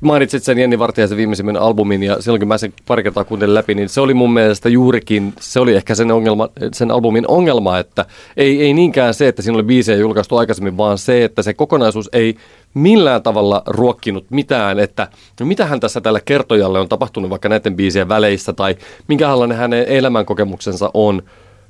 mainitsit 0.00 0.42
sen 0.42 0.58
Jenni 0.58 0.78
Vartijaisen 0.78 1.16
viimeisimmän 1.16 1.56
albumin 1.56 2.02
ja 2.02 2.22
silloin 2.22 2.40
kun 2.40 2.48
mä 2.48 2.58
sen 2.58 2.72
pari 2.86 3.02
kertaa 3.02 3.24
kuuntelin 3.24 3.54
läpi, 3.54 3.74
niin 3.74 3.88
se 3.88 4.00
oli 4.00 4.14
mun 4.14 4.32
mielestä 4.32 4.68
juurikin, 4.68 5.32
se 5.40 5.60
oli 5.60 5.74
ehkä 5.74 5.94
sen, 5.94 6.12
ongelma, 6.12 6.48
sen 6.72 6.90
albumin 6.90 7.24
ongelma, 7.28 7.78
että 7.78 8.04
ei, 8.36 8.62
ei 8.62 8.74
niinkään 8.74 9.14
se, 9.14 9.28
että 9.28 9.42
siinä 9.42 9.56
oli 9.56 9.62
biisejä 9.62 9.98
julkaistu 9.98 10.36
aikaisemmin, 10.36 10.76
vaan 10.76 10.98
se, 10.98 11.24
että 11.24 11.42
se 11.42 11.54
kokonaisuus 11.54 12.08
ei 12.12 12.36
millään 12.74 13.22
tavalla 13.22 13.62
ruokkinut 13.66 14.24
mitään, 14.30 14.78
että 14.78 15.08
no 15.40 15.46
mitähän 15.46 15.80
tässä 15.80 16.00
tälle 16.00 16.22
kertojalle 16.24 16.80
on 16.80 16.88
tapahtunut 16.88 17.30
vaikka 17.30 17.48
näiden 17.48 17.76
biisien 17.76 18.08
väleissä 18.08 18.52
tai 18.52 18.76
minkälainen 19.08 19.58
hänen 19.58 19.84
elämänkokemuksensa 19.88 20.90
on. 20.94 21.22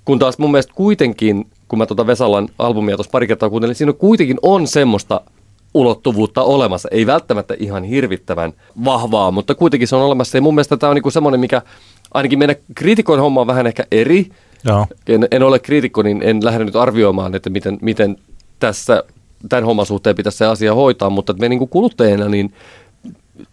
Kun 0.05 0.19
taas 0.19 0.39
mun 0.39 0.51
mielestä 0.51 0.73
kuitenkin, 0.75 1.47
kun 1.69 1.79
mä 1.79 1.87
tuota 1.87 2.07
Vesalan 2.07 2.49
albumia 2.59 2.97
tuossa 2.97 3.11
pari 3.11 3.27
kertaa 3.27 3.51
kuuntelin, 3.51 3.75
siinä 3.75 3.93
kuitenkin 3.93 4.39
on 4.43 4.67
semmoista 4.67 5.21
ulottuvuutta 5.75 6.43
olemassa. 6.43 6.89
Ei 6.93 7.07
välttämättä 7.07 7.55
ihan 7.59 7.85
hirvittävän 7.85 8.53
vahvaa, 8.85 9.31
mutta 9.31 9.55
kuitenkin 9.55 9.89
se 9.89 9.97
on 9.97 10.03
olemassa. 10.03 10.39
Ja 10.39 10.43
mun 10.43 10.55
mielestä 10.55 10.77
tämä 10.77 10.91
on 10.91 10.95
niinku 10.95 11.11
semmoinen, 11.11 11.41
mikä 11.41 11.63
ainakin 12.15 12.39
meidän 12.39 12.57
kriitikoin 12.75 13.21
homma 13.21 13.41
on 13.41 13.47
vähän 13.47 13.67
ehkä 13.67 13.85
eri. 13.91 14.31
Joo. 14.65 14.87
En, 15.07 15.29
en 15.31 15.43
ole 15.43 15.59
kriitikko, 15.59 16.03
niin 16.03 16.23
en 16.23 16.45
lähde 16.45 16.65
nyt 16.65 16.77
arvioimaan, 16.77 17.35
että 17.35 17.51
miten, 17.51 17.79
miten 17.83 18.17
tässä 18.59 19.05
tämän 19.49 19.65
homman 19.65 19.87
suhteen 19.87 20.17
pitäisi 20.17 20.39
se 20.39 20.47
asia 20.47 20.75
hoitaa, 20.75 21.11
mutta 21.11 21.33
me 21.33 21.49
niin 21.49 21.69
kuluttajina, 21.69 22.29
niin 22.29 22.55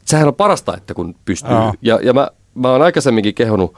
sehän 0.06 0.28
on 0.28 0.36
parasta, 0.36 0.78
että 0.78 0.94
kun 0.94 1.16
pystyy. 1.26 1.52
Joo. 1.52 1.74
Ja, 1.82 2.00
ja 2.04 2.14
mä, 2.14 2.28
mä 2.56 2.72
oon 2.72 2.82
aikaisemminkin 2.82 3.36
kehonut 3.36 3.76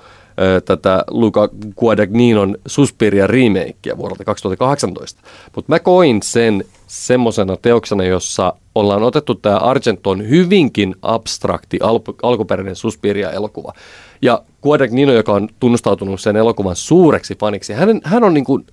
tätä 0.65 1.03
Luca 1.07 1.49
Guadagninon 1.77 2.57
Suspiria 2.65 3.27
remakea 3.27 3.97
vuodelta 3.97 4.23
2018. 4.23 5.21
Mutta 5.55 5.71
mä 5.71 5.79
koin 5.79 6.19
sen 6.23 6.65
semmoisena 6.87 7.57
teoksena, 7.57 8.03
jossa 8.03 8.53
ollaan 8.75 9.03
otettu 9.03 9.35
tämä 9.35 9.57
Argenton 9.57 10.29
hyvinkin 10.29 10.95
abstrakti 11.01 11.79
al- 11.81 11.99
alkuperäinen 12.23 12.75
Suspiria-elokuva. 12.75 13.73
Ja 14.21 14.43
Guadagnino, 14.63 15.13
joka 15.13 15.33
on 15.33 15.49
tunnustautunut 15.59 16.21
sen 16.21 16.35
elokuvan 16.35 16.75
suureksi 16.75 17.35
faniksi, 17.35 17.73
hän, 17.73 18.01
hän 18.03 18.23
on 18.23 18.33
niin 18.33 18.45
kuin 18.45 18.65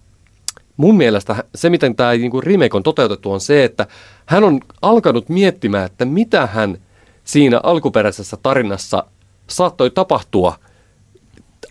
mun 0.76 0.96
mielestä 0.96 1.44
se, 1.54 1.70
miten 1.70 1.96
tämä 1.96 2.12
niin 2.12 2.42
remake 2.42 2.76
on 2.76 2.82
toteutettu, 2.82 3.32
on 3.32 3.40
se, 3.40 3.64
että 3.64 3.86
hän 4.26 4.44
on 4.44 4.60
alkanut 4.82 5.28
miettimään, 5.28 5.86
että 5.86 6.04
mitä 6.04 6.46
hän 6.46 6.78
siinä 7.24 7.60
alkuperäisessä 7.62 8.36
tarinassa 8.42 9.04
saattoi 9.46 9.90
tapahtua 9.90 10.54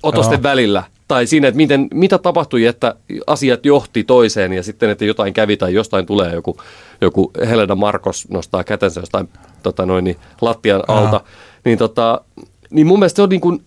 otosten 0.03 0.37
Joo. 0.37 0.43
välillä. 0.43 0.83
Tai 1.07 1.27
siinä, 1.27 1.47
että 1.47 1.57
miten, 1.57 1.87
mitä 1.93 2.17
tapahtui, 2.17 2.65
että 2.65 2.95
asiat 3.27 3.65
johti 3.65 4.03
toiseen 4.03 4.53
ja 4.53 4.63
sitten, 4.63 4.89
että 4.89 5.05
jotain 5.05 5.33
kävi 5.33 5.57
tai 5.57 5.73
jostain 5.73 6.05
tulee 6.05 6.33
joku, 6.33 6.57
joku 7.01 7.31
Helena 7.47 7.75
Marcos 7.75 8.29
nostaa 8.29 8.63
kätensä 8.63 8.99
jostain 8.99 9.29
tota 9.63 9.85
noin, 9.85 10.03
niin, 10.03 10.17
lattian 10.41 10.83
alta. 10.87 11.21
Niin, 11.65 11.77
tota, 11.77 12.21
niin 12.69 12.87
mun 12.87 12.99
mielestä 12.99 13.15
se 13.15 13.21
on, 13.21 13.29
niin 13.29 13.41
kuin, 13.41 13.63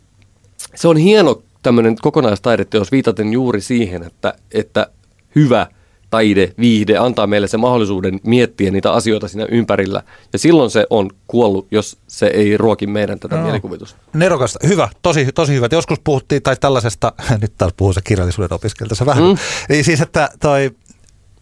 se 0.75 0.89
on 0.89 0.97
hieno 0.97 1.43
tämmöinen 1.63 1.97
kokonaistaideteos 2.03 2.93
viitaten 2.93 3.33
juuri 3.33 3.61
siihen, 3.61 4.03
että, 4.03 4.35
että 4.53 4.87
hyvä 5.35 5.67
taide, 6.11 6.53
viihde 6.59 6.97
antaa 6.97 7.27
meille 7.27 7.49
se 7.49 7.57
mahdollisuuden 7.57 8.21
miettiä 8.25 8.71
niitä 8.71 8.93
asioita 8.93 9.29
siinä 9.29 9.47
ympärillä. 9.51 10.03
Ja 10.33 10.39
silloin 10.39 10.71
se 10.71 10.87
on 10.91 11.11
kuollut, 11.27 11.67
jos 11.71 11.99
se 12.07 12.27
ei 12.27 12.57
ruoki 12.57 12.87
meidän 12.87 13.19
tätä 13.19 13.35
Joo. 13.35 13.45
mielikuvitusta. 13.45 13.99
Nerokasta, 14.15 14.59
hyvä, 14.67 14.89
tosi, 15.03 15.33
tosi 15.35 15.55
hyvä. 15.55 15.69
Joskus 15.73 16.01
puhuttiin, 16.05 16.43
tai 16.43 16.57
tällaisesta, 16.57 17.13
nyt 17.43 17.53
taas 17.59 17.73
puhuu 17.77 17.93
se 17.93 18.01
kirjallisuuden 18.05 18.53
opiskelija 18.53 18.89
tässä 18.89 19.07
vähän. 19.07 19.25
Mm. 19.25 19.37
Niin 19.69 19.85
siis, 19.85 20.01
että, 20.01 20.31
toi, 20.41 20.71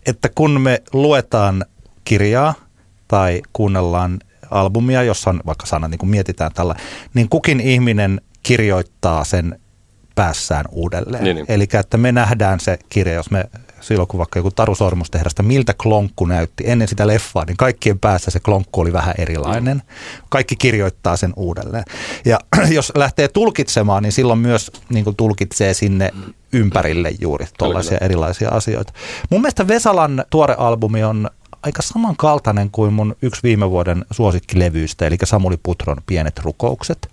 että 0.07 0.29
kun 0.35 0.61
me 0.61 0.83
luetaan 0.93 1.65
kirjaa 2.05 2.55
tai 3.09 3.43
kuunnellaan 3.53 4.19
albumia, 4.51 5.03
jossa 5.03 5.31
on 5.31 5.41
vaikka 5.47 5.67
sana, 5.67 5.89
niin 5.89 5.99
kuin 5.99 6.11
mietitään 6.11 6.51
tällä, 6.55 6.75
niin 7.15 7.29
kukin 7.29 7.61
ihminen 7.61 8.21
kirjoittaa 8.43 9.25
sen 9.25 9.61
päässään 10.15 10.65
uudelleen. 10.73 11.25
Niin, 11.25 11.37
niin. 11.37 11.47
Eli 11.49 11.67
että 11.81 11.97
me 11.97 12.13
nähdään 12.13 12.61
se 12.61 12.79
kirja, 12.89 13.15
jos 13.15 13.31
me 13.31 13.45
silloin 13.81 14.09
kun 14.09 14.19
vaikka 14.19 14.39
joku 14.39 14.51
Taru 14.51 14.75
Sormus 14.75 15.11
tehdään 15.11 15.31
sitä, 15.31 15.43
miltä 15.43 15.75
klonkku 15.83 16.27
näytti 16.27 16.65
ennen 16.67 16.89
sitä 16.89 17.07
leffaa, 17.07 17.45
niin 17.45 17.57
kaikkien 17.57 17.99
päässä 17.99 18.31
se 18.31 18.41
klonkku 18.41 18.81
oli 18.81 18.93
vähän 18.93 19.15
erilainen. 19.19 19.83
Kaikki 20.29 20.57
kirjoittaa 20.57 21.17
sen 21.17 21.33
uudelleen. 21.37 21.85
Ja 22.25 22.39
jos 22.71 22.93
lähtee 22.95 23.29
tulkitsemaan, 23.29 24.03
niin 24.03 24.13
silloin 24.13 24.39
myös 24.39 24.71
niin 24.89 25.05
kuin 25.05 25.17
tulkitsee 25.17 25.75
sinne 25.75 26.11
ympärille 26.53 27.13
juuri 27.21 27.47
tuollaisia 27.59 27.99
erilaisia 28.01 28.49
asioita. 28.49 28.93
Mun 29.31 29.41
mielestä 29.41 29.69
Vesalan 29.69 30.25
tuore 30.31 30.55
albumi 30.59 31.05
on 31.05 31.31
aika 31.63 31.83
samankaltainen 31.83 32.71
kuin 32.71 32.93
mun 32.93 33.17
yksi 33.23 33.43
viime 33.43 33.71
vuoden 33.71 34.05
suosikkilevyistä, 34.11 35.07
eli 35.07 35.17
Samuli 35.25 35.57
Putron 35.63 35.97
Pienet 36.07 36.39
rukoukset. 36.39 37.09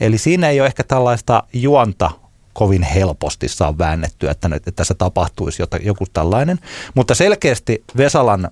Eli 0.00 0.18
siinä 0.18 0.48
ei 0.48 0.60
ole 0.60 0.66
ehkä 0.66 0.84
tällaista 0.84 1.42
juonta 1.52 2.10
kovin 2.58 2.82
helposti 2.82 3.48
saa 3.48 3.78
väännettyä, 3.78 4.30
että, 4.30 4.48
nyt, 4.48 4.56
että 4.56 4.70
tässä 4.72 4.94
tapahtuisi 4.94 5.62
jota, 5.62 5.76
joku 5.76 6.04
tällainen. 6.12 6.58
Mutta 6.94 7.14
selkeästi 7.14 7.84
Vesalan 7.96 8.50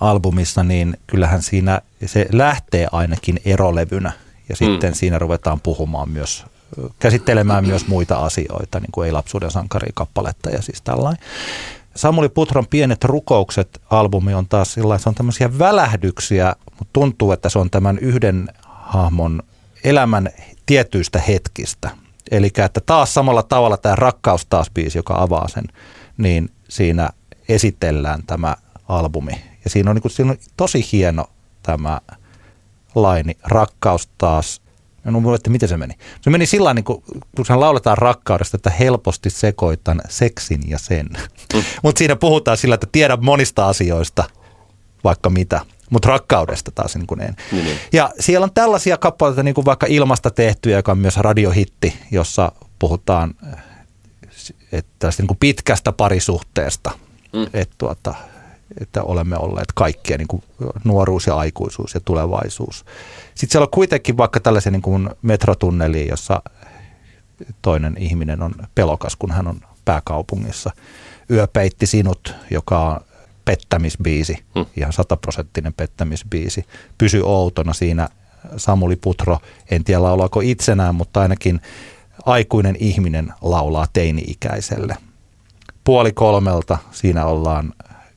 albumissa, 0.00 0.64
niin 0.64 0.96
kyllähän 1.06 1.42
siinä 1.42 1.80
se 2.06 2.26
lähtee 2.32 2.86
ainakin 2.92 3.40
erolevynä 3.44 4.12
ja 4.48 4.56
sitten 4.56 4.94
siinä 4.94 5.18
ruvetaan 5.18 5.60
puhumaan 5.60 6.08
myös, 6.10 6.44
käsittelemään 6.98 7.66
myös 7.66 7.86
muita 7.86 8.16
asioita, 8.16 8.80
niin 8.80 8.92
kuin 8.92 9.06
Ei 9.06 9.12
lapsuuden 9.12 9.50
sankari 9.50 9.90
kappaletta 9.94 10.50
ja 10.50 10.62
siis 10.62 10.82
tällainen. 10.82 11.22
Samuli 11.96 12.28
Putron 12.28 12.66
Pienet 12.66 13.04
rukoukset 13.04 13.80
albumi 13.90 14.34
on 14.34 14.48
taas 14.48 14.72
sillä 14.72 14.98
se 14.98 15.08
on 15.08 15.14
tämmöisiä 15.14 15.58
välähdyksiä, 15.58 16.56
mutta 16.70 16.92
tuntuu, 16.92 17.32
että 17.32 17.48
se 17.48 17.58
on 17.58 17.70
tämän 17.70 17.98
yhden 17.98 18.48
hahmon 18.66 19.42
elämän 19.84 20.28
tietyistä 20.66 21.18
hetkistä. 21.18 22.05
Eli 22.30 22.46
että 22.46 22.80
taas 22.86 23.14
samalla 23.14 23.42
tavalla 23.42 23.76
tämä 23.76 23.96
Rakkaus 23.96 24.46
taas 24.46 24.70
biisi, 24.70 24.98
joka 24.98 25.14
avaa 25.22 25.48
sen, 25.48 25.64
niin 26.18 26.50
siinä 26.68 27.10
esitellään 27.48 28.22
tämä 28.26 28.56
albumi. 28.88 29.32
Ja 29.64 29.70
siinä 29.70 29.90
on, 29.90 29.96
niin 29.96 30.02
kuin, 30.02 30.12
siinä 30.12 30.30
on 30.30 30.38
tosi 30.56 30.88
hieno 30.92 31.24
tämä 31.62 32.00
laini, 32.94 33.36
Rakkaus 33.44 34.08
taas. 34.18 34.60
En 35.06 35.12
muista, 35.12 35.36
että 35.36 35.50
miten 35.50 35.68
se 35.68 35.76
meni. 35.76 35.94
Se 36.20 36.30
meni 36.30 36.46
sillä 36.46 36.74
niin 36.74 36.84
kun 36.84 37.02
sen 37.46 37.60
lauletaan 37.60 37.98
rakkaudesta, 37.98 38.56
että 38.56 38.70
helposti 38.70 39.30
sekoitan 39.30 40.00
seksin 40.08 40.60
ja 40.68 40.78
sen. 40.78 41.06
Mm. 41.54 41.62
Mutta 41.82 41.98
siinä 41.98 42.16
puhutaan 42.16 42.56
sillä, 42.56 42.74
että 42.74 42.86
tiedän 42.92 43.24
monista 43.24 43.68
asioista, 43.68 44.24
vaikka 45.04 45.30
mitä. 45.30 45.60
Mutta 45.90 46.08
rakkaudesta 46.08 46.70
taas 46.70 46.96
niin 46.96 47.06
kuin 47.06 47.20
en. 47.20 47.36
Niin, 47.52 47.64
niin. 47.64 47.78
Ja 47.92 48.10
siellä 48.20 48.44
on 48.44 48.54
tällaisia 48.54 48.96
kappaleita, 48.96 49.42
niin 49.42 49.54
kuin 49.54 49.64
vaikka 49.64 49.86
Ilmasta 49.88 50.30
tehtyjä, 50.30 50.76
joka 50.76 50.92
on 50.92 50.98
myös 50.98 51.16
radiohitti, 51.16 51.94
jossa 52.10 52.52
puhutaan 52.78 53.34
eh, 53.52 53.58
että 54.72 55.10
niin 55.18 55.26
kuin 55.26 55.38
pitkästä 55.40 55.92
parisuhteesta, 55.92 56.90
mm. 57.32 57.46
että, 57.54 57.74
tuota, 57.78 58.14
että 58.80 59.02
olemme 59.02 59.36
olleet 59.36 59.72
kaikkia, 59.74 60.18
niin 60.18 60.28
kuin 60.28 60.42
nuoruus 60.84 61.26
ja 61.26 61.36
aikuisuus 61.36 61.94
ja 61.94 62.00
tulevaisuus. 62.00 62.84
Sitten 63.34 63.52
siellä 63.52 63.64
on 63.64 63.70
kuitenkin 63.70 64.16
vaikka 64.16 64.40
tällaisia 64.40 64.72
niin 64.72 64.82
kuin 64.82 65.10
metrotunneli, 65.22 66.08
jossa 66.08 66.42
toinen 67.62 67.96
ihminen 67.98 68.42
on 68.42 68.54
pelokas, 68.74 69.16
kun 69.16 69.30
hän 69.30 69.48
on 69.48 69.60
pääkaupungissa. 69.84 70.70
Yö 71.30 71.46
peitti 71.46 71.86
sinut, 71.86 72.34
joka 72.50 72.80
on 72.80 73.00
pettämisbiisi, 73.46 74.44
hmm. 74.54 74.66
ihan 74.76 74.92
sataprosenttinen 74.92 75.72
pettämisbiisi. 75.72 76.66
Pysy 76.98 77.20
outona 77.24 77.72
siinä 77.72 78.08
Samuli 78.56 78.96
Putro, 78.96 79.38
en 79.70 79.84
tiedä 79.84 80.02
laulaako 80.02 80.40
itsenään, 80.40 80.94
mutta 80.94 81.20
ainakin 81.20 81.60
aikuinen 82.26 82.76
ihminen 82.78 83.32
laulaa 83.42 83.86
teini-ikäiselle. 83.92 84.96
Puoli 85.84 86.12
kolmelta 86.12 86.78
siinä 86.90 87.26
ollaan 87.26 87.72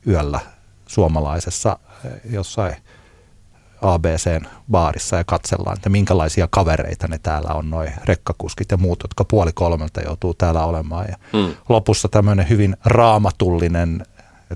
yöllä 0.06 0.40
suomalaisessa 0.86 1.78
eh, 2.04 2.12
jossain 2.30 2.76
ABCn 3.82 4.46
baarissa 4.70 5.16
ja 5.16 5.24
katsellaan, 5.24 5.76
että 5.76 5.88
minkälaisia 5.88 6.48
kavereita 6.50 7.08
ne 7.08 7.18
täällä 7.18 7.54
on, 7.54 7.70
noin 7.70 7.92
rekkakuskit 8.04 8.70
ja 8.70 8.76
muut, 8.76 9.02
jotka 9.02 9.24
puoli 9.24 9.52
kolmelta 9.52 10.00
joutuu 10.00 10.34
täällä 10.34 10.64
olemaan. 10.64 11.06
Ja 11.08 11.16
Hmm. 11.32 11.54
lopussa 11.68 12.08
tämmöinen 12.08 12.48
hyvin 12.48 12.76
raamatullinen 12.84 14.06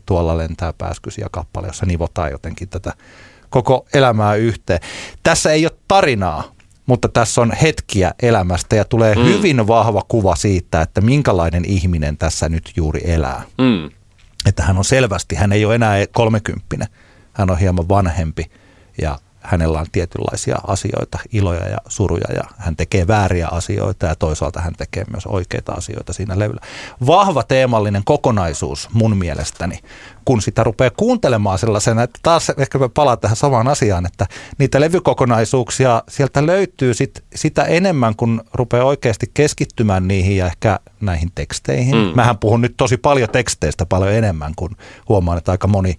tuolla 0.06 0.38
lentää 0.38 0.72
pääskysiä 0.72 1.26
kappale, 1.30 1.66
jossa 1.66 1.86
nivotaan 1.86 2.30
jotenkin 2.30 2.68
tätä 2.68 2.92
koko 3.50 3.86
elämää 3.94 4.34
yhteen. 4.34 4.80
Tässä 5.22 5.52
ei 5.52 5.66
ole 5.66 5.72
tarinaa, 5.88 6.44
mutta 6.86 7.08
tässä 7.08 7.40
on 7.40 7.52
hetkiä 7.52 8.14
elämästä 8.22 8.76
ja 8.76 8.84
tulee 8.84 9.14
Mm. 9.14 9.24
hyvin 9.24 9.66
vahva 9.66 10.02
kuva 10.08 10.36
siitä, 10.36 10.82
että 10.82 11.00
minkälainen 11.00 11.64
ihminen 11.64 12.16
tässä 12.16 12.48
nyt 12.48 12.72
juuri 12.76 13.00
elää. 13.04 13.42
Mm. 13.58 13.90
Että 14.46 14.62
hän 14.62 14.78
on 14.78 14.84
selvästi, 14.84 15.34
hän 15.34 15.52
ei 15.52 15.64
ole 15.64 15.74
enää 15.74 16.06
kolmekymppinen, 16.12 16.88
hän 17.32 17.50
on 17.50 17.58
hieman 17.58 17.88
vanhempi 17.88 18.50
ja 19.02 19.18
hänellä 19.44 19.80
on 19.80 19.86
tietynlaisia 19.92 20.56
asioita, 20.66 21.18
iloja 21.32 21.68
ja 21.68 21.78
suruja 21.88 22.34
ja 22.34 22.42
hän 22.56 22.76
tekee 22.76 23.06
vääriä 23.06 23.48
asioita 23.50 24.06
ja 24.06 24.14
toisaalta 24.14 24.60
hän 24.60 24.74
tekee 24.78 25.04
myös 25.12 25.26
oikeita 25.26 25.72
asioita 25.72 26.12
siinä 26.12 26.38
levyllä. 26.38 26.60
Vahva 27.06 27.42
teemallinen 27.42 28.02
kokonaisuus 28.04 28.88
mun 28.92 29.16
mielestäni, 29.16 29.78
kun 30.24 30.42
sitä 30.42 30.64
rupeaa 30.64 30.90
kuuntelemaan 30.96 31.58
sellaisena, 31.58 32.02
että 32.02 32.18
taas 32.22 32.50
ehkä 32.50 32.78
me 32.78 32.88
palaan 32.88 33.18
tähän 33.18 33.36
samaan 33.36 33.68
asiaan, 33.68 34.06
että 34.06 34.26
niitä 34.58 34.80
levykokonaisuuksia 34.80 36.02
sieltä 36.08 36.46
löytyy 36.46 36.94
sit, 36.94 37.24
sitä 37.34 37.62
enemmän, 37.62 38.16
kun 38.16 38.42
rupeaa 38.54 38.84
oikeasti 38.84 39.30
keskittymään 39.34 40.08
niihin 40.08 40.36
ja 40.36 40.46
ehkä 40.46 40.80
näihin 41.00 41.30
teksteihin. 41.34 41.94
Mm. 41.96 42.02
Mm. 42.02 42.12
Mähän 42.14 42.38
puhun 42.38 42.60
nyt 42.60 42.74
tosi 42.76 42.96
paljon 42.96 43.28
teksteistä 43.28 43.86
paljon 43.86 44.12
enemmän, 44.12 44.52
kun 44.56 44.76
huomaan, 45.08 45.38
että 45.38 45.52
aika 45.52 45.66
moni 45.66 45.98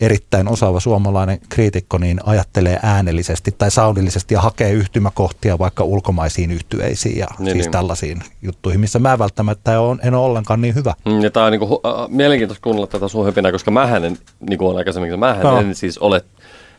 erittäin 0.00 0.48
osaava 0.48 0.80
suomalainen 0.80 1.38
kriitikko 1.48 1.98
niin 1.98 2.20
ajattelee 2.24 2.78
äänellisesti 2.82 3.54
tai 3.58 3.70
soundillisesti 3.70 4.34
ja 4.34 4.40
hakee 4.40 4.70
yhtymäkohtia 4.72 5.58
vaikka 5.58 5.84
ulkomaisiin 5.84 6.50
yhtyeisiin 6.50 7.18
ja 7.18 7.26
Niin, 7.38 7.44
niin, 7.44 7.52
siis 7.54 7.64
niin. 7.64 7.72
tällaisiin 7.72 8.20
juttuihin, 8.42 8.80
missä 8.80 8.98
mä 8.98 9.18
välttämättä 9.18 9.80
on, 9.80 10.00
en 10.02 10.14
ole 10.14 10.26
ollenkaan 10.26 10.60
niin 10.60 10.74
hyvä. 10.74 10.94
Mm, 11.04 11.20
Ja 11.20 11.30
tämä 11.30 11.46
on 11.46 11.52
niinku, 11.52 11.66
hu- 11.86 11.88
äh, 12.02 12.08
mielenkiintoista 12.08 12.62
kuunnella 12.62 12.86
tätä 12.86 13.08
sun 13.08 13.24
höpinää, 13.24 13.52
koska 13.52 13.70
mähän 13.70 14.04
en, 14.04 14.18
niin 14.50 14.58
kuin 14.58 14.66
olen 14.66 14.78
aikaisemmin, 14.78 15.18
mähän 15.18 15.42
Joo. 15.42 15.60
en 15.60 15.74
siis 15.74 15.98
ole 15.98 16.24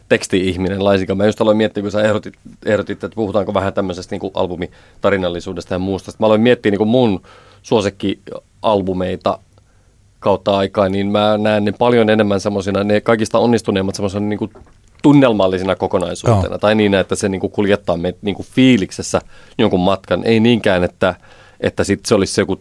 teksti-ihminen 0.10 0.84
laisinkaan. 0.84 1.18
Mä 1.18 1.26
just 1.26 1.42
aloin 1.42 1.58
miettiä, 1.58 1.84
kun 1.84 1.92
sä 1.92 2.02
ehdotit, 2.02 2.34
ehdotit 2.66 3.04
että 3.04 3.16
puhutaanko 3.16 3.54
vähän 3.54 3.74
tämmöisestä 3.74 4.16
niin 4.16 4.32
albumitarinallisuudesta 4.34 5.74
ja 5.74 5.80
muusta. 5.80 6.12
Sitten 6.12 6.24
mä 6.24 6.26
aloin 6.26 6.42
miettiä 6.42 6.72
niin 6.72 6.78
kuin 6.78 6.88
mun 6.90 7.22
suosikkialbumeita 7.62 9.40
kautta 10.28 10.58
aikaa, 10.58 10.90
niin 10.90 11.08
mä 11.08 11.38
näen 11.38 11.66
ne 11.66 11.72
paljon 11.72 12.10
enemmän 12.10 12.40
semmoisina, 12.40 12.84
ne 12.84 13.02
kaikista 13.02 13.40
onnistuneimmat 13.40 13.96
semmoisina 13.96 14.26
niin 14.26 14.40
kuin 14.40 14.52
tunnelmallisina 15.02 15.76
kokonaisuutena. 15.76 16.48
Joo. 16.48 16.58
Tai 16.58 16.76
niin, 16.76 16.94
että 16.94 17.16
se 17.16 17.30
niin 17.30 17.42
kuin 17.42 17.52
kuljettaa 17.52 17.98
meitä 17.98 18.20
niin 18.22 18.36
kuin 18.36 18.46
fiiliksessä 18.52 19.22
jonkun 19.58 19.80
matkan. 19.80 20.24
Ei 20.24 20.40
niinkään, 20.40 20.84
että, 20.84 21.16
että 21.60 21.84
sit 21.84 22.06
se 22.06 22.16
olisi 22.16 22.42
joku 22.42 22.60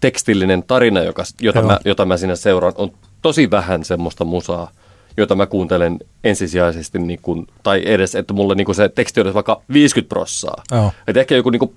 tekstillinen 0.00 0.62
tarina, 0.62 1.00
joka, 1.00 1.22
jota, 1.40 1.62
mä, 1.62 1.78
jota 1.84 2.04
mä 2.04 2.16
siinä 2.16 2.36
seuraan. 2.36 2.72
On 2.76 2.92
tosi 3.22 3.50
vähän 3.50 3.84
semmoista 3.84 4.24
musaa, 4.24 4.70
jota 5.16 5.34
mä 5.34 5.46
kuuntelen 5.46 5.98
ensisijaisesti, 6.24 6.98
niin 6.98 7.20
kuin, 7.22 7.46
tai 7.62 7.82
edes, 7.84 8.14
että 8.14 8.34
mulle 8.34 8.54
niin 8.54 8.64
kuin 8.64 8.76
se 8.76 8.88
teksti 8.88 9.20
olisi 9.20 9.34
vaikka 9.34 9.62
50 9.72 10.08
prossaa. 10.08 10.62
Että 11.06 11.20
ehkä 11.20 11.34
joku 11.34 11.50
niin 11.50 11.60
kuin 11.60 11.72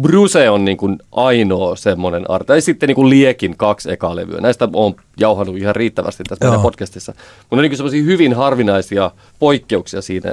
Bruce 0.00 0.50
on 0.50 0.64
niin 0.64 0.76
kuin 0.76 0.98
ainoa 1.12 1.76
semmoinen 1.76 2.30
arti. 2.30 2.52
Ja 2.52 2.62
sitten 2.62 2.86
niin 2.86 2.94
kuin 2.94 3.10
Liekin 3.10 3.56
kaksi 3.56 3.92
ekaa 3.92 4.16
levyä. 4.16 4.40
Näistä 4.40 4.68
on 4.72 4.94
jauhannut 5.20 5.56
ihan 5.56 5.76
riittävästi 5.76 6.24
tässä 6.28 6.44
meidän 6.44 6.60
podcastissa. 6.60 7.12
Mutta 7.50 7.56
on 7.56 7.62
niin 7.62 7.76
semmoisia 7.76 8.04
hyvin 8.04 8.34
harvinaisia 8.34 9.10
poikkeuksia 9.38 10.02
siinä. 10.02 10.30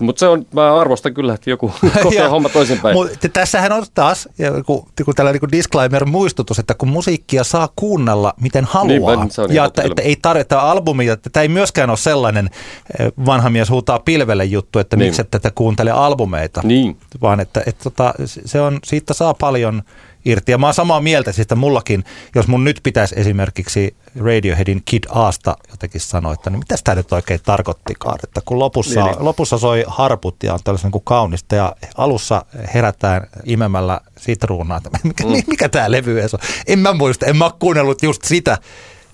Mutta 0.00 0.20
se 0.20 0.28
on, 0.28 0.46
mä 0.52 0.74
arvostan 0.80 1.14
kyllä, 1.14 1.34
että 1.34 1.50
joku 1.50 1.72
kokee 2.02 2.28
homma 2.28 2.48
toisinpäin. 2.48 2.96
Mutta 2.96 3.28
tässähän 3.28 3.72
on 3.72 3.84
taas, 3.94 4.28
kun, 4.66 4.86
kun 5.04 5.14
tällä 5.14 5.32
niin 5.32 5.52
disclaimer-muistutus, 5.52 6.58
että 6.58 6.74
kun 6.74 6.88
musiikkia 6.88 7.44
saa 7.44 7.68
kuunnella 7.76 8.34
miten 8.40 8.64
haluaa. 8.64 9.16
Niin, 9.16 9.30
se 9.30 9.42
on 9.42 9.54
ja 9.54 9.64
että, 9.64 9.82
että, 9.82 10.02
ei 10.02 10.16
tarvita 10.22 10.60
albumia, 10.60 11.12
että 11.12 11.30
tämä 11.30 11.42
ei 11.42 11.48
myöskään 11.48 11.90
ole 11.90 11.98
sellainen 11.98 12.50
eh, 12.98 13.12
vanha 13.26 13.50
mies 13.50 13.70
huutaa 13.70 13.98
pilvelle 13.98 14.44
juttu, 14.44 14.78
että 14.78 14.96
niin. 14.96 15.06
miksi 15.06 15.24
tätä 15.24 15.50
kuuntelee 15.54 15.92
albumeita. 15.92 16.60
Niin. 16.64 16.96
Vaan 17.22 17.40
että, 17.40 17.62
että, 17.66 17.88
että 17.88 18.14
se 18.44 18.60
on, 18.60 18.78
siitä 18.84 19.14
saa 19.14 19.34
paljon 19.34 19.82
irti. 20.24 20.52
Ja 20.52 20.58
mä 20.58 20.66
oon 20.66 20.74
samaa 20.74 21.00
mieltä, 21.00 21.32
että 21.38 21.54
mullakin, 21.54 22.04
jos 22.34 22.48
mun 22.48 22.64
nyt 22.64 22.80
pitäisi 22.82 23.14
esimerkiksi 23.18 23.96
Radioheadin 24.20 24.82
Kid 24.84 25.04
Aasta 25.08 25.56
jotenkin 25.70 26.00
sanoa, 26.00 26.32
että 26.32 26.50
niin 26.50 26.58
mitä 26.58 26.74
tämä 26.84 26.94
nyt 26.94 27.12
oikein 27.12 27.40
tarkoittikaan, 27.42 28.18
että 28.24 28.40
kun 28.44 28.58
lopussa, 28.58 29.04
niin, 29.04 29.12
niin. 29.12 29.24
lopussa 29.24 29.58
soi 29.58 29.84
harput 29.86 30.42
ja 30.42 30.54
on 30.54 30.60
tällaisen 30.64 30.90
kuin 30.90 31.04
kaunista 31.04 31.54
ja 31.54 31.76
alussa 31.96 32.44
herätään 32.74 33.26
imemällä 33.44 34.00
sitruunaa, 34.18 34.76
että 34.76 34.90
mikä, 35.04 35.24
mm. 35.24 35.42
mikä 35.46 35.68
tämä 35.68 35.90
levy 35.90 36.20
on. 36.20 36.38
En 36.66 36.78
mä 36.78 36.92
muista, 36.92 37.26
en 37.26 37.36
mä 37.36 37.50
kuunnellut 37.58 38.02
just 38.02 38.24
sitä 38.24 38.58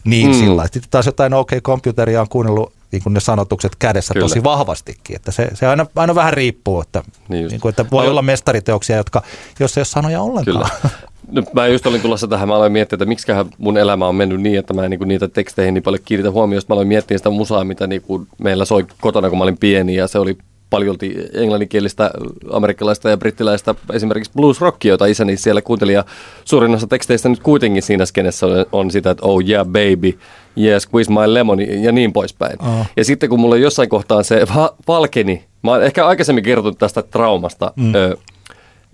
niin 0.05 0.29
mm. 0.29 0.35
sillä 0.35 0.65
Sitten 0.65 0.91
taas 0.91 1.07
jotain 1.07 1.35
OK 1.35 1.51
Computeria 1.63 2.21
on 2.21 2.29
kuunnellut 2.29 2.73
niin 2.93 3.03
kuin 3.03 3.15
ne 3.15 3.21
sanotukset 3.21 3.77
kädessä 3.77 4.15
Kyllä. 4.15 4.25
tosi 4.25 4.45
vahvastikin. 4.45 5.17
Että 5.17 5.33
se, 5.33 5.49
se 5.55 5.67
aina, 5.67 5.87
aina 5.97 6.15
vähän 6.15 6.33
riippuu, 6.33 6.81
että, 6.81 7.03
niin 7.29 7.49
niin 7.49 7.61
kuin, 7.61 7.71
että 7.71 7.85
voi 7.91 8.05
no. 8.05 8.11
olla 8.11 8.23
mestariteoksia, 8.23 8.97
jotka, 8.97 9.23
jos 9.61 9.77
ei 9.77 9.81
ole 9.81 9.87
sanoja 9.87 10.23
ollenkaan. 10.23 10.57
Kyllä. 10.57 10.69
No, 11.33 11.43
mä 11.53 11.67
just 11.67 11.87
olin 11.87 12.01
tulossa 12.01 12.29
tähän, 12.29 12.49
mä 12.49 12.57
aloin 12.57 12.73
miettiä, 12.73 12.97
että 12.97 13.05
miksi 13.05 13.27
mun 13.59 13.79
elämä 13.79 14.07
on 14.07 14.15
mennyt 14.15 14.41
niin, 14.41 14.59
että 14.59 14.75
mä 14.75 14.85
en 14.85 14.91
niin 14.91 15.09
niitä 15.09 15.29
teksteihin 15.29 15.75
niin 15.75 15.83
paljon 15.83 16.03
kiinnitä 16.05 16.31
huomioon. 16.31 16.63
Mä 16.69 16.73
aloin 16.73 16.89
miettiä 16.89 17.19
sitä 17.19 17.31
musaa, 17.31 17.65
mitä 17.65 17.87
niin 17.87 18.03
kuin 18.03 18.29
meillä 18.39 18.65
soi 18.65 18.87
kotona, 19.01 19.29
kun 19.29 19.39
mä 19.39 19.45
olin 19.45 19.59
pieni 19.59 19.95
ja 19.95 20.07
se 20.07 20.19
oli 20.19 20.39
paljolti 20.71 21.15
englanninkielistä, 21.35 22.11
amerikkalaista 22.53 23.11
ja 23.11 23.17
brittiläistä 23.17 23.75
esimerkiksi 23.93 24.33
blues-rockia, 24.37 24.89
jota 24.89 25.07
isäni 25.07 25.37
siellä 25.37 25.63
kuunteli. 25.63 25.93
Ja 25.93 26.05
suurin 26.45 26.75
osa 26.75 26.87
teksteistä 26.87 27.29
nyt 27.29 27.43
kuitenkin 27.43 27.83
siinä 27.83 28.07
skenessä 28.07 28.47
on, 28.47 28.67
on 28.73 28.91
sitä, 28.91 29.11
että 29.11 29.27
oh 29.27 29.43
yeah 29.49 29.67
baby, 29.67 30.19
yeah 30.59 30.81
squeeze 30.81 31.13
my 31.13 31.35
lemon 31.35 31.83
ja 31.83 31.93
niin 31.93 32.13
poispäin. 32.13 32.63
Oh. 32.63 32.87
Ja 32.97 33.05
sitten 33.05 33.29
kun 33.29 33.41
mulle 33.41 33.59
jossain 33.59 33.89
kohtaa 33.89 34.23
se 34.23 34.47
va- 34.57 34.75
valkeni, 34.89 35.45
mä 35.63 35.71
oon 35.71 35.83
ehkä 35.83 36.07
aikaisemmin 36.07 36.45
kertonut 36.45 36.79
tästä 36.79 37.03
traumasta, 37.03 37.73
mm. 37.77 37.95
ö, 37.95 38.17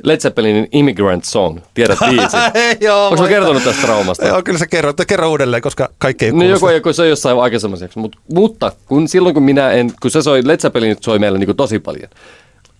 Led 0.02 0.20
Zeppelinin 0.20 0.68
Immigrant 0.72 1.24
Song, 1.24 1.58
tiedät 1.74 1.98
biisi. 2.10 2.36
Joo, 2.80 3.08
Onko 3.08 3.26
kertonut 3.26 3.64
tästä 3.64 3.82
traumasta? 3.82 4.26
Joo, 4.26 4.42
kyllä 4.42 4.58
sä 4.58 4.66
kerro, 4.66 4.92
kerro 5.06 5.30
uudelleen, 5.30 5.62
koska 5.62 5.88
kaikki 5.98 6.24
ei 6.24 6.32
no, 6.32 6.44
joku, 6.44 6.68
joku, 6.68 6.92
se 6.92 7.02
on 7.02 7.08
jossain 7.08 7.38
aikaisemmaksi. 7.38 7.88
Mut, 7.94 8.16
mutta 8.32 8.72
kun 8.86 9.08
silloin 9.08 9.34
kun 9.34 9.42
minä 9.42 9.70
en, 9.70 9.92
kun 10.02 10.10
se 10.10 10.22
soi, 10.22 10.40
Led 10.44 10.60
Zeppelin 10.60 10.96
soi 11.00 11.18
meillä 11.18 11.38
niin 11.38 11.56
tosi 11.56 11.78
paljon, 11.78 12.08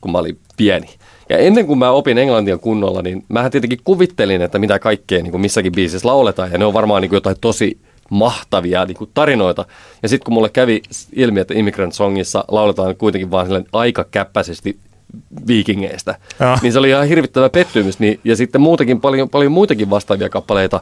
kun 0.00 0.12
mä 0.12 0.18
olin 0.18 0.38
pieni. 0.56 0.88
Ja 1.28 1.38
ennen 1.38 1.66
kuin 1.66 1.78
mä 1.78 1.90
opin 1.90 2.18
englantia 2.18 2.58
kunnolla, 2.58 3.02
niin 3.02 3.24
mä 3.28 3.50
tietenkin 3.50 3.80
kuvittelin, 3.84 4.42
että 4.42 4.58
mitä 4.58 4.78
kaikkea 4.78 5.22
niin 5.22 5.30
kuin 5.30 5.40
missäkin 5.40 5.72
biisissä 5.72 6.08
lauletaan. 6.08 6.52
Ja 6.52 6.58
ne 6.58 6.64
on 6.64 6.74
varmaan 6.74 7.02
niin 7.02 7.08
kuin 7.08 7.16
jotain 7.16 7.36
tosi 7.40 7.78
mahtavia 8.10 8.84
niin 8.84 8.96
kuin 8.96 9.10
tarinoita. 9.14 9.64
Ja 10.02 10.08
sitten 10.08 10.24
kun 10.24 10.34
mulle 10.34 10.48
kävi 10.48 10.82
ilmi, 11.12 11.40
että 11.40 11.54
Immigrant 11.54 11.92
Songissa 11.92 12.44
lauletaan 12.48 12.96
kuitenkin 12.96 13.30
vaan 13.30 13.64
aika 13.72 14.04
käppäisesti 14.10 14.78
viikingeistä. 15.46 16.14
Ja. 16.40 16.58
Niin 16.62 16.72
se 16.72 16.78
oli 16.78 16.88
ihan 16.88 17.08
hirvittävä 17.08 17.48
pettymys. 17.48 17.98
Niin, 17.98 18.20
ja 18.24 18.36
sitten 18.36 18.60
muutenkin 18.60 19.00
paljon, 19.00 19.30
paljon 19.30 19.52
muitakin 19.52 19.90
vastaavia 19.90 20.28
kappaleita 20.28 20.80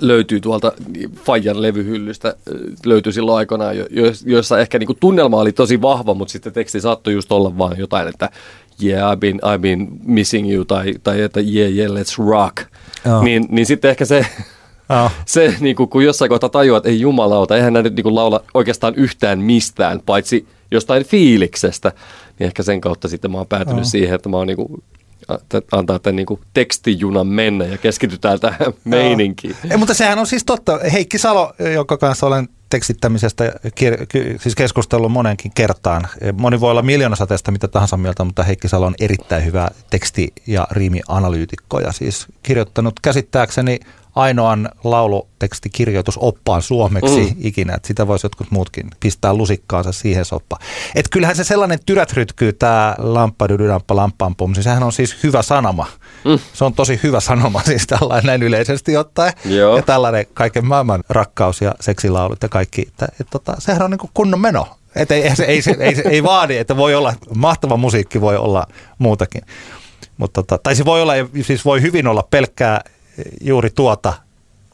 löytyy 0.00 0.40
tuolta 0.40 0.72
Fajan 1.24 1.62
levyhyllystä, 1.62 2.34
löytyi 2.86 3.12
silloin 3.12 3.38
aikanaan, 3.38 3.76
jo, 3.76 3.84
joissa 4.24 4.60
ehkä 4.60 4.78
niin 4.78 4.86
kuin 4.86 4.98
tunnelma 5.00 5.40
oli 5.40 5.52
tosi 5.52 5.82
vahva, 5.82 6.14
mutta 6.14 6.32
sitten 6.32 6.52
teksti 6.52 6.80
saattoi 6.80 7.12
just 7.12 7.32
olla 7.32 7.58
vaan 7.58 7.78
jotain, 7.78 8.08
että 8.08 8.30
yeah, 8.82 9.12
I've 9.12 9.18
been, 9.18 9.36
I've 9.36 9.60
been 9.60 9.88
missing 10.04 10.52
you, 10.52 10.64
tai, 10.64 10.94
tai 11.02 11.22
että 11.22 11.40
yeah, 11.40 11.72
yeah, 11.72 11.92
let's 11.92 12.28
rock. 12.28 12.56
Niin, 13.22 13.46
niin 13.50 13.66
sitten 13.66 13.90
ehkä 13.90 14.04
se, 14.04 14.26
Oh. 14.88 15.10
Se, 15.26 15.54
niin 15.60 15.76
kuin, 15.76 15.88
kun 15.88 16.04
jossain 16.04 16.28
kohtaa 16.28 16.48
tajuaa, 16.48 16.76
että 16.76 16.88
ei 16.88 17.00
jumalauta, 17.00 17.56
eihän 17.56 17.72
näin 17.72 17.84
nyt 17.84 17.96
niin 17.96 18.02
kuin, 18.02 18.14
laula 18.14 18.42
oikeastaan 18.54 18.94
yhtään 18.94 19.38
mistään, 19.38 20.00
paitsi 20.06 20.46
jostain 20.70 21.04
fiiliksestä, 21.04 21.92
niin 22.38 22.46
ehkä 22.46 22.62
sen 22.62 22.80
kautta 22.80 23.08
sitten 23.08 23.30
mä 23.30 23.38
oon 23.38 23.46
päätynyt 23.46 23.84
oh. 23.84 23.90
siihen, 23.90 24.14
että 24.14 24.28
mä 24.28 24.36
oon 24.36 24.46
niin 24.46 24.56
kuin, 24.56 24.82
antaa 25.72 25.98
tämän 25.98 26.16
niin 26.16 26.26
kuin 26.26 26.40
tekstijunan 26.54 27.26
mennä 27.26 27.64
ja 27.64 27.78
keskitytään 27.78 28.40
tähän 28.40 28.72
meininkiin. 28.84 29.56
Ei, 29.70 29.76
mutta 29.76 29.94
sehän 29.94 30.18
on 30.18 30.26
siis 30.26 30.44
totta. 30.44 30.80
Heikki 30.92 31.18
Salo, 31.18 31.52
jonka 31.74 31.96
kanssa 31.96 32.26
olen 32.26 32.48
tekstittämisestä 32.70 33.52
kir- 33.66 34.06
siis 34.38 34.54
keskustellut 34.54 35.12
monenkin 35.12 35.52
kertaan. 35.54 36.08
Moni 36.32 36.60
voi 36.60 36.70
olla 36.70 36.82
miljoonasateesta 36.82 37.50
mitä 37.50 37.68
tahansa 37.68 37.96
mieltä, 37.96 38.24
mutta 38.24 38.42
Heikki 38.42 38.68
Salo 38.68 38.86
on 38.86 38.94
erittäin 39.00 39.44
hyvä 39.44 39.68
teksti- 39.90 40.32
ja 40.46 40.66
riimianalyytikko 40.70 41.80
ja 41.80 41.92
siis 41.92 42.26
kirjoittanut 42.42 43.00
käsittääkseni 43.02 43.80
ainoan 44.16 44.68
laulutekstikirjoitusoppaan 44.84 46.62
suomeksi 46.62 47.20
mm. 47.20 47.36
ikinä, 47.38 47.74
että 47.74 47.88
sitä 47.88 48.06
voisi 48.06 48.26
jotkut 48.26 48.50
muutkin 48.50 48.90
pistää 49.00 49.34
lusikkaansa 49.34 49.92
siihen 49.92 50.24
soppaan. 50.24 50.62
Että 50.94 51.10
kyllähän 51.12 51.36
se 51.36 51.44
sellainen 51.44 51.78
tyrätrytkyy, 51.86 52.52
tämä 52.52 52.94
lamppa, 52.98 53.48
dydylamppa, 53.48 53.96
lamppampum, 53.96 54.54
siis 54.54 54.64
sehän 54.64 54.82
on 54.82 54.92
siis 54.92 55.22
hyvä 55.22 55.42
sanoma. 55.42 55.86
Mm. 56.24 56.38
Se 56.52 56.64
on 56.64 56.74
tosi 56.74 57.00
hyvä 57.02 57.20
sanoma 57.20 57.62
siis 57.62 57.86
tällainen 57.86 58.26
näin 58.26 58.42
yleisesti 58.42 58.96
ottaen. 58.96 59.32
Joo. 59.44 59.76
Ja 59.76 59.82
tällainen 59.82 60.26
kaiken 60.34 60.66
maailman 60.66 61.04
rakkaus 61.08 61.60
ja 61.60 61.74
seksilaulut 61.80 62.42
ja 62.42 62.48
kaikki, 62.48 62.82
että, 62.88 63.06
että 63.06 63.30
tota, 63.30 63.54
sehän 63.58 63.82
on 63.82 63.90
niin 63.90 64.10
kunnon 64.14 64.40
meno. 64.40 64.68
Että 64.94 65.14
ei, 65.14 65.22
ei, 65.22 65.32
ei, 65.46 65.62
ei, 65.78 66.02
ei 66.10 66.22
vaadi, 66.22 66.56
että 66.56 66.76
voi 66.76 66.94
olla, 66.94 67.14
mahtava 67.34 67.76
musiikki 67.76 68.20
voi 68.20 68.36
olla 68.36 68.66
muutakin. 68.98 69.42
Mutta 70.16 70.42
tota, 70.42 70.58
tai 70.62 70.76
se 70.76 70.84
voi 70.84 71.02
olla, 71.02 71.12
siis 71.42 71.64
voi 71.64 71.82
hyvin 71.82 72.06
olla 72.06 72.28
pelkkää 72.30 72.80
juuri 73.40 73.70
tuota 73.70 74.12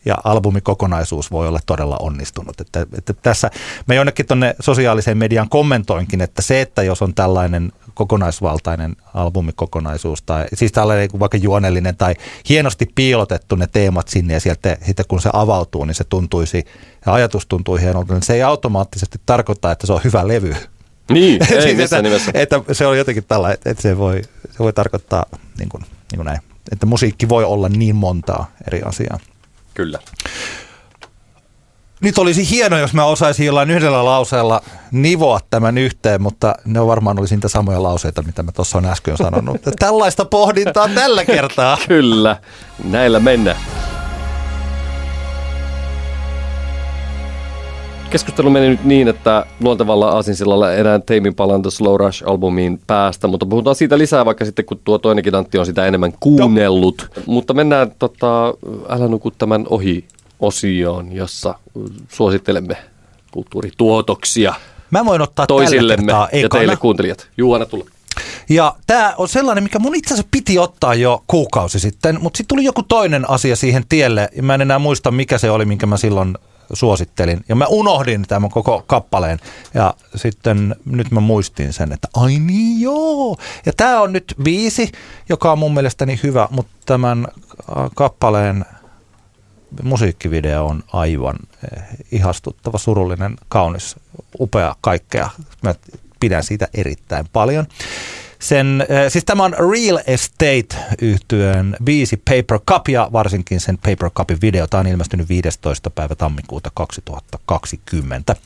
ja 0.05 0.14
albumikokonaisuus 0.24 1.30
voi 1.30 1.49
olla 1.49 1.61
todella 1.66 1.97
onnistunut. 2.01 2.61
Että, 2.61 2.86
että 2.99 3.12
tässä 3.12 3.51
me 3.86 3.95
jonnekin 3.95 4.26
tuonne 4.26 4.55
sosiaaliseen 4.61 5.18
median 5.18 5.49
kommentoinkin, 5.49 6.20
että 6.20 6.43
se, 6.43 6.61
että 6.61 6.82
jos 6.82 7.03
on 7.03 7.14
tällainen 7.14 7.72
kokonaisvaltainen 7.95 8.97
albumikokonaisuus 9.14 10.22
tai 10.22 10.47
siis 10.55 10.72
tällainen 10.72 11.09
vaikka 11.20 11.36
juonellinen 11.36 11.97
tai 11.97 12.14
hienosti 12.49 12.86
piilotettu 12.95 13.57
ne 13.57 13.66
teemat 13.66 14.09
sinne 14.09 14.34
ja 14.34 14.40
sieltä 14.40 14.76
sitten 14.86 15.05
kun 15.09 15.20
se 15.20 15.30
avautuu, 15.32 15.84
niin 15.84 15.95
se 15.95 16.05
tuntuisi 16.05 16.64
ja 17.07 17.12
ajatus 17.12 17.47
tuntuu 17.47 17.76
hienolta, 17.76 18.14
niin 18.14 18.22
se 18.22 18.34
ei 18.34 18.43
automaattisesti 18.43 19.20
tarkoita, 19.26 19.70
että 19.70 19.86
se 19.86 19.93
on 19.93 20.01
hyvä 20.05 20.28
levy. 20.28 20.55
Niin, 21.11 21.43
ei 21.53 21.62
siis, 21.62 21.80
että, 21.80 22.03
nimessä. 22.03 22.30
Että 22.34 22.61
se 22.72 22.86
on 22.86 22.99
jotenkin 22.99 23.24
tällainen, 23.24 23.59
että 23.64 23.82
se 23.82 23.99
voi, 23.99 24.22
se 24.51 24.59
voi 24.59 24.72
tarkoittaa 24.72 25.26
niin 25.59 25.68
kuin, 25.68 25.82
niin 25.82 26.16
kuin 26.16 26.26
näin 26.26 26.52
että 26.73 26.87
musiikki 26.87 27.29
voi 27.29 27.45
olla 27.45 27.69
niin 27.69 27.97
montaa 27.97 28.51
eri 28.67 28.83
asiaa. 28.83 29.19
Kyllä. 29.75 29.99
Nyt 32.01 32.19
olisi 32.19 32.51
hienoa, 32.51 32.79
jos 32.79 32.95
mä 32.95 33.05
osaisin 33.05 33.47
jollain 33.47 33.71
yhdellä 33.71 34.05
lauseella 34.05 34.63
nivoa 34.91 35.41
tämän 35.51 35.79
yhteen, 35.79 36.23
mutta 36.23 36.55
ne 36.65 36.81
on 36.81 36.87
varmaan 36.87 37.19
olisi 37.19 37.37
niitä 37.37 37.49
samoja 37.49 37.83
lauseita, 37.83 38.23
mitä 38.23 38.43
mä 38.43 38.53
tuossa 38.53 38.79
on 38.79 38.85
äsken 38.85 39.17
sanonut. 39.17 39.57
Tällaista 39.79 40.25
pohdintaa 40.25 40.89
tällä 40.89 41.25
kertaa. 41.25 41.79
Kyllä, 41.89 42.37
näillä 42.85 43.21
mennään. 43.21 43.57
Keskustelu 48.13 48.51
meni 48.51 48.69
nyt 48.69 48.85
niin, 48.85 49.09
että 49.09 49.47
luontevalla 49.61 50.09
Aasinsillalla 50.09 50.73
enää 50.73 50.99
Teimin 50.99 51.35
palan 51.35 51.63
The 51.63 51.71
Slow 51.71 51.97
Rush-albumiin 52.01 52.79
päästä, 52.87 53.29
mutta 53.29 53.47
puhutaan 53.47 53.77
siitä 53.77 53.99
lisää 53.99 54.25
vaikka 54.25 54.45
sitten, 54.45 54.65
kun 54.65 54.81
tuo 54.85 54.99
toinenkin 54.99 55.35
Antti 55.35 55.59
on 55.59 55.67
sitä 55.67 55.87
enemmän 55.87 56.13
kuunnellut. 56.21 57.11
No. 57.17 57.23
Mutta 57.27 57.55
mennään 57.55 57.93
tota, 57.99 58.55
Älä 58.89 59.09
nuku 59.09 59.31
tämän 59.31 59.67
ohi 59.71 60.05
osioon, 60.41 61.13
jossa 61.13 61.55
suosittelemme 62.09 62.77
kulttuurituotoksia 63.31 64.55
Mä 64.91 65.05
voin 65.05 65.23
ottaa 65.23 65.47
toisillemme 65.47 66.13
ja 66.13 66.29
teille 66.53 66.77
kuuntelijat. 66.77 67.29
Juana 67.37 67.67
tulla. 67.67 67.85
Ja 68.49 68.75
tämä 68.87 69.15
on 69.19 69.29
sellainen, 69.29 69.65
mikä 69.65 69.79
mun 69.79 69.95
itse 69.95 70.15
asiassa 70.15 70.29
piti 70.31 70.59
ottaa 70.59 70.95
jo 70.95 71.25
kuukausi 71.27 71.81
sitten, 71.81 72.19
mutta 72.21 72.37
sitten 72.37 72.57
tuli 72.57 72.65
joku 72.65 72.83
toinen 72.83 73.31
asia 73.31 73.57
siihen 73.57 73.85
tielle. 73.89 74.29
Mä 74.43 74.55
en 74.55 74.61
enää 74.61 74.79
muista, 74.79 75.11
mikä 75.11 75.39
se 75.39 75.51
oli, 75.51 75.65
minkä 75.65 75.87
mä 75.87 75.97
silloin 75.97 76.35
suosittelin. 76.73 77.45
Ja 77.49 77.57
mä 77.57 77.67
unohdin 77.67 78.23
tämän 78.29 78.51
koko 78.51 78.85
kappaleen. 78.87 79.39
Ja 79.75 79.95
sitten 80.15 80.77
nyt 80.85 81.11
mä 81.11 81.21
muistin 81.21 81.73
sen, 81.73 81.93
että 81.93 82.09
ai 82.15 82.39
niin 82.39 82.81
joo. 82.81 83.37
Ja 83.67 83.73
tämä 83.77 84.01
on 84.01 84.13
nyt 84.13 84.35
viisi, 84.45 84.93
joka 85.29 85.53
on 85.53 85.59
mun 85.59 85.75
mielestäni 85.75 86.21
hyvä, 86.23 86.49
mutta 86.51 86.73
tämän 86.87 87.29
kappaleen 87.95 88.65
musiikkivideo 89.83 90.67
on 90.67 90.85
aivan 90.93 91.37
eh, 91.73 91.83
ihastuttava, 92.13 92.79
surullinen, 92.79 93.37
kaunis, 93.49 93.97
upea 94.41 94.77
kaikkea. 94.81 95.31
Mä 95.63 95.75
pidän 96.21 96.45
siitä 96.45 96.69
erittäin 96.75 97.27
paljon. 97.33 97.67
Sen, 98.43 98.86
eh, 98.88 99.11
siis 99.12 99.24
tämä 99.24 99.45
on 99.45 99.53
Real 99.53 99.99
Estate 100.07 100.76
yhtyön 101.03 101.76
biisi 101.84 102.16
Paper 102.16 102.59
Cup 102.70 102.88
ja 102.88 103.09
varsinkin 103.12 103.61
sen 103.61 103.78
Paper 103.78 104.11
Cupin 104.11 104.38
video. 104.43 104.66
Tämä 104.66 104.80
on 104.80 104.86
ilmestynyt 104.86 105.28
15. 105.28 105.90
päivä 105.90 106.14
tammikuuta 106.14 106.70
2020. 106.74 108.36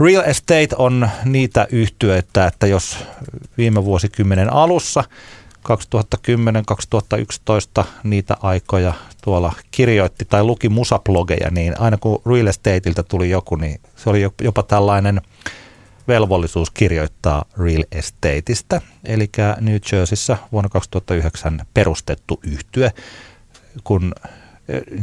Real 0.00 0.22
Estate 0.26 0.68
on 0.76 1.10
niitä 1.24 1.66
yhtyöitä, 1.70 2.46
että 2.46 2.66
jos 2.66 2.96
viime 3.58 3.84
vuosikymmenen 3.84 4.52
alussa 4.52 5.04
2010-2011 7.82 7.84
niitä 8.04 8.36
aikoja 8.42 8.94
tuolla 9.24 9.52
kirjoitti 9.70 10.24
tai 10.24 10.44
luki 10.44 10.68
musablogeja, 10.68 11.50
niin 11.50 11.80
aina 11.80 11.96
kun 11.96 12.22
Real 12.26 12.46
Estateilta 12.46 13.02
tuli 13.02 13.30
joku, 13.30 13.56
niin 13.56 13.80
se 13.96 14.10
oli 14.10 14.20
jopa 14.42 14.62
tällainen 14.62 15.20
velvollisuus 16.10 16.70
kirjoittaa 16.70 17.44
Real 17.58 17.84
Estateista, 17.92 18.80
eli 19.04 19.30
New 19.60 19.76
Jerseyssä 19.92 20.36
vuonna 20.52 20.68
2009 20.68 21.60
perustettu 21.74 22.40
yhtye, 22.44 22.92
kun 23.84 24.12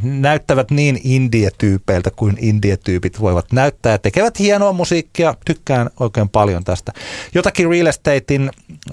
näyttävät 0.03 0.71
niin 0.71 0.99
indietyypeiltä 1.03 2.11
kuin 2.11 2.37
indietyypit 2.39 3.19
voivat 3.21 3.51
näyttää 3.51 3.91
ja 3.91 3.97
tekevät 3.97 4.39
hienoa 4.39 4.73
musiikkia. 4.73 5.35
Tykkään 5.45 5.89
oikein 5.99 6.29
paljon 6.29 6.63
tästä. 6.63 6.93
Jotakin 7.33 7.69
real 7.69 7.85
estatein 7.85 8.51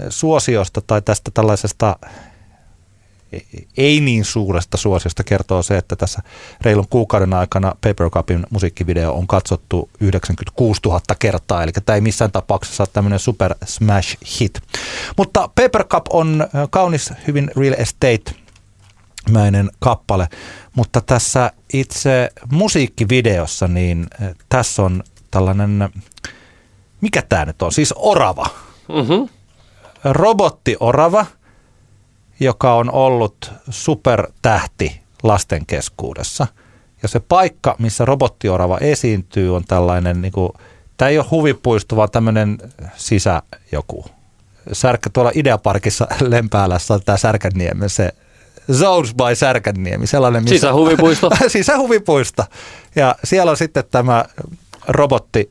suosiosta 0.09 0.81
tai 0.87 1.03
tästä 1.03 1.31
tällaisesta 1.35 1.97
ei 3.76 4.01
niin 4.01 4.24
suuresta 4.24 4.76
suosiosta 4.76 5.24
kertoo 5.24 5.62
se, 5.62 5.78
että 5.78 5.97
tässä 5.97 6.22
reilun 6.61 6.89
kuukauden 6.91 7.35
aikana 7.35 7.74
Paper 7.80 8.11
Cupin 8.11 8.47
musiikkivideo 8.51 9.12
on 9.12 9.26
katsottu 9.26 9.91
96 10.01 10.80
000 10.87 11.01
kertaa, 11.18 11.62
eli 11.62 11.72
tämä 11.72 11.95
ei 11.95 12.01
missään 12.01 12.32
tapauksessa 12.32 12.82
ole 12.82 12.89
tämmöinen 12.93 13.18
super 13.18 13.55
smash 13.64 14.16
hit. 14.41 14.61
Mutta 15.16 15.49
Paper 15.55 15.85
Cup 15.85 16.07
on 16.11 16.49
kaunis, 16.70 17.12
hyvin 17.26 17.51
real 17.57 17.74
estate 17.78 18.35
mäinen 19.30 19.70
kappale, 19.78 20.28
mutta 20.74 21.01
tässä 21.01 21.51
itse 21.72 22.30
musiikkivideossa, 22.51 23.68
niin 23.68 24.07
tässä 24.49 24.82
on 24.82 25.03
tällainen, 25.30 25.89
mikä 27.01 27.22
tämä 27.22 27.45
nyt 27.45 27.62
on, 27.62 27.72
siis 27.72 27.95
orava. 27.97 28.47
Mm-hmm. 28.89 29.28
Robotti-orava– 30.05 31.26
joka 32.41 32.74
on 32.74 32.91
ollut 32.91 33.53
supertähti 33.70 35.01
lasten 35.22 35.66
keskuudessa. 35.66 36.47
Ja 37.03 37.09
se 37.09 37.20
paikka, 37.20 37.76
missä 37.78 38.05
robottiorava 38.05 38.78
esiintyy, 38.78 39.57
on 39.57 39.64
tällainen, 39.64 40.22
niin 40.22 40.32
kuin, 40.32 40.53
tämä 40.97 41.09
ei 41.09 41.18
ole 41.18 41.26
huvipuisto, 41.30 41.97
vaan 41.97 42.11
tämmöinen 42.11 42.59
sisä 42.97 43.43
joku. 43.72 44.05
Särkä, 44.72 45.11
tuolla 45.11 45.32
Ideaparkissa 45.35 46.07
Lempäälässä 46.20 46.95
on 46.95 47.01
tämä 47.05 47.18
Särkänniemen 47.18 47.91
se 47.91 48.12
Zones 48.72 49.14
by 49.14 49.35
Särkänniemi. 49.35 50.07
Sellainen, 50.07 50.43
missä, 50.43 50.57
sisähuvipuisto. 50.57 51.30
sisähuvipuisto. 51.49 52.45
Ja 52.97 53.14
siellä 53.24 53.51
on 53.51 53.57
sitten 53.57 53.85
tämä 53.91 54.24
robotti, 54.89 55.51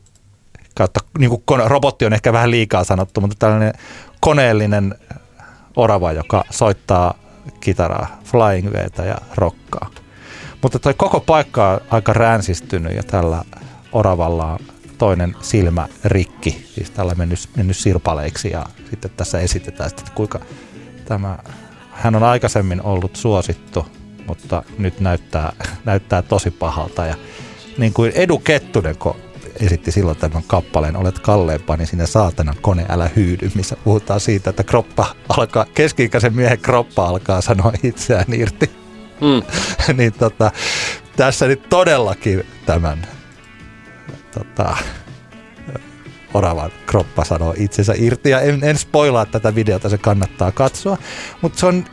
kautta, 0.74 1.00
niin 1.18 1.30
kuin 1.30 1.42
kone, 1.44 1.68
robotti 1.68 2.06
on 2.06 2.12
ehkä 2.12 2.32
vähän 2.32 2.50
liikaa 2.50 2.84
sanottu, 2.84 3.20
mutta 3.20 3.36
tällainen 3.38 3.72
koneellinen 4.20 4.94
orava, 5.76 6.12
joka 6.12 6.44
soittaa 6.50 7.14
kitaraa, 7.60 8.18
flying 8.24 8.72
veetä 8.72 9.04
ja 9.04 9.18
rokkaa. 9.34 9.90
Mutta 10.62 10.78
toi 10.78 10.94
koko 10.94 11.20
paikka 11.20 11.70
on 11.70 11.80
aika 11.90 12.12
ränsistynyt 12.12 12.96
ja 12.96 13.02
tällä 13.02 13.44
oravalla 13.92 14.52
on 14.52 14.58
toinen 14.98 15.34
silmä 15.40 15.88
rikki, 16.04 16.66
siis 16.74 16.90
tällä 16.90 17.14
mennyt, 17.14 17.48
mennyt 17.56 17.76
sirpaleiksi 17.76 18.50
ja 18.50 18.66
sitten 18.90 19.10
tässä 19.16 19.40
esitetään, 19.40 19.90
että 19.90 20.02
kuinka 20.14 20.40
tämä, 21.04 21.38
hän 21.92 22.14
on 22.14 22.22
aikaisemmin 22.22 22.82
ollut 22.82 23.16
suosittu, 23.16 23.86
mutta 24.26 24.62
nyt 24.78 25.00
näyttää, 25.00 25.52
näyttää 25.84 26.22
tosi 26.22 26.50
pahalta 26.50 27.06
ja 27.06 27.14
niin 27.78 27.92
kuin 27.92 28.12
Edu 28.14 28.38
Kettunen, 28.38 28.96
kun 28.96 29.16
esitti 29.60 29.92
silloin 29.92 30.16
tämän 30.16 30.42
kappaleen 30.46 30.96
Olet 30.96 31.18
kalleempaa, 31.18 31.76
niin 31.76 31.86
sinne 31.86 32.06
saatanan 32.06 32.54
kone 32.60 32.86
älä 32.88 33.10
hyydy, 33.16 33.50
missä 33.54 33.76
puhutaan 33.84 34.20
siitä, 34.20 34.50
että 34.50 34.64
kroppa 34.64 35.14
alkaa, 35.28 35.66
keski-ikäisen 35.74 36.34
miehen 36.34 36.58
kroppa 36.58 37.06
alkaa 37.06 37.40
sanoa 37.40 37.72
itseään 37.82 38.34
irti. 38.34 38.70
Mm. 39.20 39.42
niin 39.98 40.12
tota, 40.12 40.50
tässä 41.16 41.46
nyt 41.46 41.68
todellakin 41.68 42.46
tämän 42.66 43.06
tota, 44.34 44.76
oravan 46.34 46.70
kroppa 46.86 47.24
sanoo 47.24 47.54
itsensä 47.58 47.94
irti. 47.96 48.30
Ja 48.30 48.40
en, 48.40 48.64
en 48.64 48.78
spoilaa 48.78 49.26
tätä 49.26 49.54
videota, 49.54 49.88
se 49.88 49.98
kannattaa 49.98 50.52
katsoa. 50.52 50.98
Mutta 51.42 51.58
se 51.58 51.66
on 51.66 51.84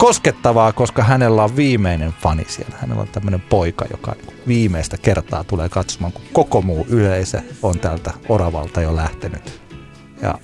koskettavaa, 0.00 0.72
koska 0.72 1.02
hänellä 1.02 1.44
on 1.44 1.56
viimeinen 1.56 2.14
fani 2.22 2.44
siellä. 2.48 2.76
Hänellä 2.80 3.02
on 3.02 3.08
tämmöinen 3.08 3.40
poika, 3.40 3.84
joka 3.90 4.14
viimeistä 4.46 4.96
kertaa 4.98 5.44
tulee 5.44 5.68
katsomaan, 5.68 6.12
kun 6.12 6.22
koko 6.32 6.62
muu 6.62 6.86
yleisö 6.88 7.40
on 7.62 7.78
tältä 7.78 8.12
oravalta 8.28 8.80
jo 8.80 8.96
lähtenyt. 8.96 9.60
Ja 10.22 10.34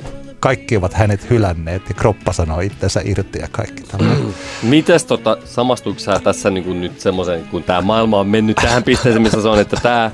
kaikki 0.41 0.77
ovat 0.77 0.95
hänet 0.95 1.31
hylänneet 1.31 1.89
ja 1.89 1.95
kroppa 1.95 2.33
sanoo 2.33 2.61
itsensä 2.61 3.01
irti 3.05 3.39
ja 3.39 3.49
kaikki 3.51 3.83
tällainen. 3.83 4.35
Mites 4.63 5.05
tota, 5.05 5.37
samastuuko 5.45 6.01
sä 6.01 6.21
tässä 6.25 6.51
niin 6.51 6.65
kuin 6.65 6.81
nyt 6.81 7.01
semmoisen, 7.01 7.45
kun 7.51 7.63
tämä 7.63 7.81
maailma 7.81 8.21
on 8.21 8.29
mennyt 8.29 8.57
tähän 8.57 8.83
pisteeseen, 8.83 9.23
missä 9.23 9.43
se 9.43 9.49
on, 9.49 9.61
että 9.61 9.77
tämä 9.83 10.11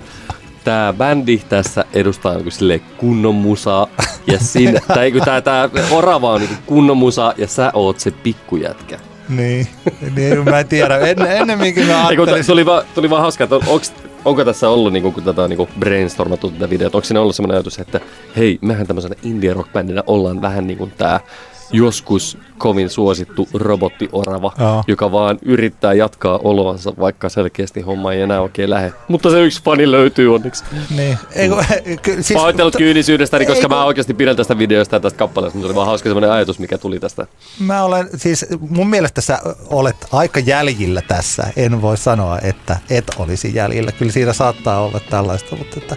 tämä 0.65 0.95
bändi 0.99 1.43
tässä 1.49 1.85
edustaa 1.93 2.35
niin 2.35 2.53
sille 2.53 2.79
kunnon 2.79 3.35
musaa, 3.35 3.87
ja 4.27 4.39
siinä, 4.39 4.81
tai 4.95 5.13
tämä, 5.25 5.41
tämä 5.41 5.69
orava 5.91 6.33
on 6.33 6.41
niin 6.41 6.59
kunnon 6.67 6.97
musaa, 6.97 7.35
ja 7.39 7.47
sä 7.47 7.71
oot 7.75 8.01
se 8.01 8.11
pikkujätkä. 8.11 9.12
Niin, 9.29 9.67
niin 10.17 10.45
mä 10.45 10.59
en 10.59 10.69
tiedä. 10.69 10.99
En, 10.99 11.23
ennemminkin 11.23 11.87
mä 11.87 12.07
ajattelin... 12.07 12.47
tuli, 12.47 12.67
vaan, 12.67 12.85
tuli 12.95 13.11
vaan 13.11 13.23
hauska, 13.23 13.45
että 13.45 13.57
onks, 13.67 13.93
onko 14.25 14.45
tässä 14.45 14.69
ollut, 14.69 14.93
niin 14.93 15.13
kun 15.13 15.25
tätä 15.25 15.49
niin 15.49 15.69
brainstormattu 15.79 16.51
tätä 16.51 16.71
videota, 16.71 16.99
onko 16.99 17.05
siinä 17.05 17.21
ollut 17.21 17.37
sellainen 17.37 17.57
ajatus, 17.57 17.79
että 17.79 18.01
hei, 18.37 18.59
mehän 18.61 18.87
tämmöisenä 18.87 19.15
indie 19.23 19.55
rock 19.55 19.73
bändinä 19.73 20.03
ollaan 20.07 20.43
vähän 20.43 20.67
niin 20.67 20.79
kuin 20.79 20.93
tämä 20.99 21.21
joskus 21.73 22.39
kovin 22.59 22.91
suosittu 22.91 23.49
robottiorava, 23.55 24.53
Joo. 24.59 24.85
joka 24.87 25.13
vaan 25.13 25.39
yrittää 25.43 25.93
jatkaa 25.93 26.41
oloansa, 26.45 26.93
vaikka 27.01 27.29
selkeästi 27.29 27.81
homma 27.81 28.13
ei 28.13 28.21
enää 28.21 28.41
oikein 28.41 28.71
lähde. 28.71 28.93
Mutta 29.09 29.31
se 29.31 29.41
yksi 29.41 29.63
fani 29.63 29.91
löytyy 29.91 30.35
onneksi. 30.35 30.65
Niin. 30.97 31.19
Eiku, 31.35 31.57
siis, 32.21 32.33
Pahoittelut 32.33 32.77
kyynisyydestäni, 32.77 33.47
koska 33.47 33.69
mä 33.69 33.85
oikeasti 33.85 34.15
pidän 34.15 34.37
tästä 34.37 34.59
videosta 34.59 34.97
ja 34.97 35.01
tästä 35.01 35.19
kappaleesta, 35.19 35.59
mutta 35.59 35.69
oli 35.69 35.75
vaan 35.75 35.87
hauska 35.87 36.09
sellainen 36.09 36.33
ajatus, 36.33 36.59
mikä 36.59 36.79
tuli 36.79 37.01
tästä. 37.01 37.27
Mä 37.61 37.83
olen, 37.83 38.09
siis 38.17 38.47
mun 38.61 38.91
mielestä 38.91 39.21
sä 39.21 39.39
olet 39.67 39.97
aika 40.13 40.41
jäljillä 40.41 41.03
tässä. 41.09 41.43
En 41.57 41.83
voi 41.83 41.97
sanoa, 41.97 42.39
että 42.39 42.77
et 42.91 43.05
olisi 43.19 43.55
jäljillä. 43.55 43.93
Kyllä 43.93 44.13
siinä 44.13 44.33
saattaa 44.33 44.85
olla 44.85 45.01
tällaista, 45.11 45.57
mutta 45.57 45.77
että 45.81 45.97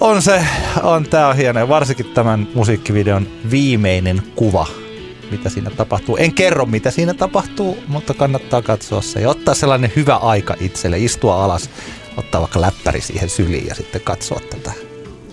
on 0.00 0.22
se, 0.22 0.46
on 0.82 1.04
tää 1.04 1.28
on 1.28 1.36
hieno. 1.36 1.68
Varsinkin 1.68 2.06
tämän 2.06 2.48
musiikkivideon 2.54 3.28
viimeinen 3.50 4.22
kuva, 4.36 4.66
mitä 5.30 5.48
siinä 5.48 5.70
tapahtuu. 5.70 6.16
En 6.16 6.34
kerro, 6.34 6.66
mitä 6.66 6.90
siinä 6.90 7.14
tapahtuu, 7.14 7.78
mutta 7.88 8.14
kannattaa 8.14 8.62
katsoa 8.62 9.02
se 9.02 9.20
ja 9.20 9.30
ottaa 9.30 9.54
sellainen 9.54 9.92
hyvä 9.96 10.16
aika 10.16 10.54
itselle, 10.60 10.98
istua 10.98 11.44
alas, 11.44 11.70
ottaa 12.16 12.40
vaikka 12.40 12.60
läppäri 12.60 13.00
siihen 13.00 13.28
syliin 13.28 13.66
ja 13.66 13.74
sitten 13.74 14.00
katsoa 14.00 14.40
tätä 14.50 14.72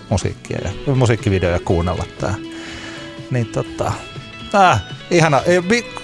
musiikkia 0.09 0.59
ja 0.63 0.95
musiikkivideoa 0.95 1.53
ja 1.53 1.59
kuunnella 1.59 2.05
tää. 2.19 2.35
Niin 3.31 3.45
tota, 3.45 3.91
äh, 4.55 4.83
ihana. 5.11 5.41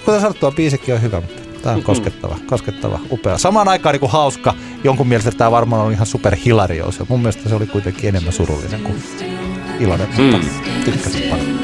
Kuten 0.04 0.20
sanottua, 0.20 0.52
biisikin 0.52 0.94
on 0.94 1.02
hyvä, 1.02 1.20
mutta 1.20 1.43
Tämä 1.64 1.76
on 1.76 1.82
koskettava, 1.82 2.38
koskettava, 2.46 3.00
upea. 3.10 3.38
Samaan 3.38 3.68
aikaan 3.68 3.92
niin 3.92 4.00
kuin 4.00 4.12
hauska, 4.12 4.54
jonkun 4.84 5.08
mielestä 5.08 5.30
tämä 5.30 5.50
varmaan 5.50 5.86
on 5.86 5.92
ihan 5.92 6.06
super 6.06 6.36
hilarious. 6.44 7.08
Mun 7.08 7.20
mielestä 7.20 7.48
se 7.48 7.54
oli 7.54 7.66
kuitenkin 7.66 8.08
enemmän 8.08 8.32
surullinen 8.32 8.80
kuin 8.80 9.02
iloinen, 9.80 10.08
mm. 10.18 10.40
tykkäsin 10.84 11.22
paljon. 11.30 11.58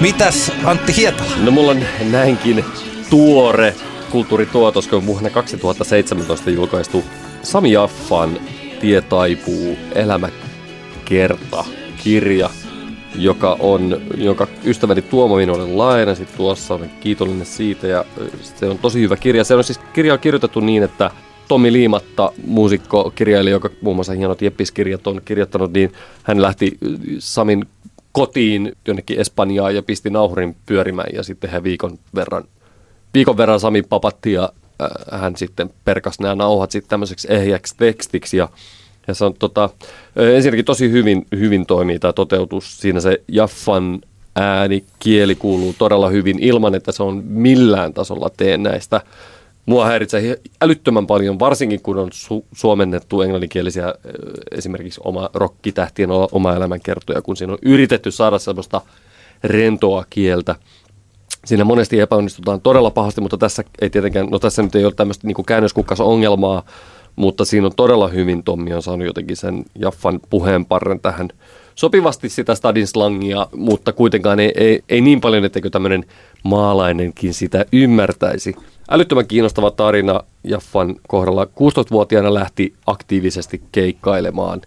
Mitäs 0.00 0.52
Antti 0.64 0.96
Hietala? 0.96 1.30
No 1.42 1.50
mulla 1.50 1.70
on 1.70 1.84
näinkin 2.10 2.64
tuore 3.10 3.74
kulttuurituotos, 4.10 4.88
kun 4.88 5.06
vuonna 5.06 5.30
2017 5.30 6.50
julkaistu 6.50 7.04
Sami 7.42 7.72
Jaffan 7.72 8.38
Tie 8.82 9.00
taipuu 9.00 9.78
elämäkerta 11.12 11.64
kirja, 12.04 12.50
joka 13.14 13.56
on, 13.60 14.00
jonka 14.16 14.46
ystäväni 14.64 15.02
Tuomo 15.02 15.36
minulle 15.36 15.66
lainasi 15.66 16.26
tuossa, 16.36 16.74
olen 16.74 16.90
kiitollinen 17.00 17.46
siitä 17.46 17.86
ja 17.86 18.04
se 18.42 18.66
on 18.66 18.78
tosi 18.78 19.00
hyvä 19.00 19.16
kirja. 19.16 19.44
Se 19.44 19.54
on 19.54 19.64
siis 19.64 19.80
kirja 19.92 20.12
on 20.12 20.18
kirjoitettu 20.18 20.60
niin, 20.60 20.82
että 20.82 21.10
Tomi 21.48 21.72
Liimatta, 21.72 22.32
muusikko, 22.46 23.12
kirjailija, 23.14 23.54
joka 23.54 23.70
muun 23.80 23.96
muassa 23.96 24.12
hienot 24.12 24.42
Jeppis-kirjat 24.42 25.06
on 25.06 25.20
kirjoittanut, 25.24 25.72
niin 25.72 25.92
hän 26.22 26.42
lähti 26.42 26.78
Samin 27.18 27.64
kotiin 28.12 28.72
jonnekin 28.86 29.20
Espanjaan 29.20 29.74
ja 29.74 29.82
pisti 29.82 30.10
nauhurin 30.10 30.56
pyörimään 30.66 31.10
ja 31.14 31.22
sitten 31.22 31.50
he 31.50 31.62
viikon 31.62 31.98
verran, 32.14 32.44
viikon 33.14 33.36
verran 33.36 33.60
Sami 33.60 33.82
papatti 33.82 34.32
ja 34.32 34.52
hän 35.12 35.36
sitten 35.36 35.70
perkas 35.84 36.20
nämä 36.20 36.34
nauhat 36.34 36.70
sitten 36.70 36.90
tämmöiseksi 36.90 37.28
ehjäksi 37.30 37.74
tekstiksi 37.76 38.36
ja, 38.36 38.48
ja 39.08 39.14
se 39.14 39.24
on 39.24 39.34
tota, 39.38 39.70
ensinnäkin 40.16 40.64
tosi 40.64 40.90
hyvin, 40.90 41.26
hyvin 41.38 41.66
toimii 41.66 41.98
tämä 41.98 42.12
toteutus. 42.12 42.80
Siinä 42.80 43.00
se 43.00 43.22
Jaffan 43.28 44.00
ääni, 44.36 44.84
kieli 44.98 45.34
kuuluu 45.34 45.74
todella 45.78 46.08
hyvin 46.08 46.38
ilman, 46.38 46.74
että 46.74 46.92
se 46.92 47.02
on 47.02 47.22
millään 47.24 47.94
tasolla 47.94 48.30
teen 48.36 48.62
näistä 48.62 49.00
Mua 49.66 49.86
häiritsee 49.86 50.40
älyttömän 50.60 51.06
paljon, 51.06 51.38
varsinkin 51.38 51.82
kun 51.82 51.98
on 51.98 52.08
su- 52.08 52.44
suomennettu 52.52 53.22
englanninkielisiä 53.22 53.94
esimerkiksi 54.50 55.00
oma 55.04 55.30
rokkitähtien 55.34 56.10
oma 56.32 56.54
elämänkertoja, 56.54 57.22
kun 57.22 57.36
siinä 57.36 57.52
on 57.52 57.58
yritetty 57.62 58.10
saada 58.10 58.38
semmoista 58.38 58.80
rentoa 59.44 60.04
kieltä. 60.10 60.54
Siinä 61.44 61.64
monesti 61.64 62.00
epäonnistutaan 62.00 62.60
todella 62.60 62.90
pahasti, 62.90 63.20
mutta 63.20 63.38
tässä 63.38 63.64
ei 63.80 63.90
tietenkään, 63.90 64.26
no 64.26 64.38
tässä 64.38 64.62
nyt 64.62 64.74
ei 64.74 64.84
ole 64.84 64.92
tämmöistä 64.96 65.26
niin 65.26 65.44
käännöskukkas-ongelmaa, 65.46 66.62
mutta 67.16 67.44
siinä 67.44 67.66
on 67.66 67.72
todella 67.76 68.08
hyvin 68.08 68.42
Tommi 68.42 68.72
on 68.72 68.82
saanut 68.82 69.06
jotenkin 69.06 69.36
sen 69.36 69.64
Jaffan 69.78 70.20
puheenparren 70.30 71.00
tähän 71.00 71.28
sopivasti 71.74 72.28
sitä 72.28 72.54
stadin 72.54 72.86
slangia, 72.86 73.46
mutta 73.56 73.92
kuitenkaan 73.92 74.40
ei, 74.40 74.52
ei, 74.54 74.82
ei 74.88 75.00
niin 75.00 75.20
paljon, 75.20 75.44
etteikö 75.44 75.70
tämmöinen 75.70 76.04
maalainenkin 76.42 77.34
sitä 77.34 77.64
ymmärtäisi. 77.72 78.56
Älyttömän 78.90 79.26
kiinnostava 79.26 79.70
tarina 79.70 80.20
Jaffan 80.44 80.96
kohdalla. 81.08 81.44
16-vuotiaana 81.44 82.34
lähti 82.34 82.74
aktiivisesti 82.86 83.62
keikkailemaan 83.72 84.60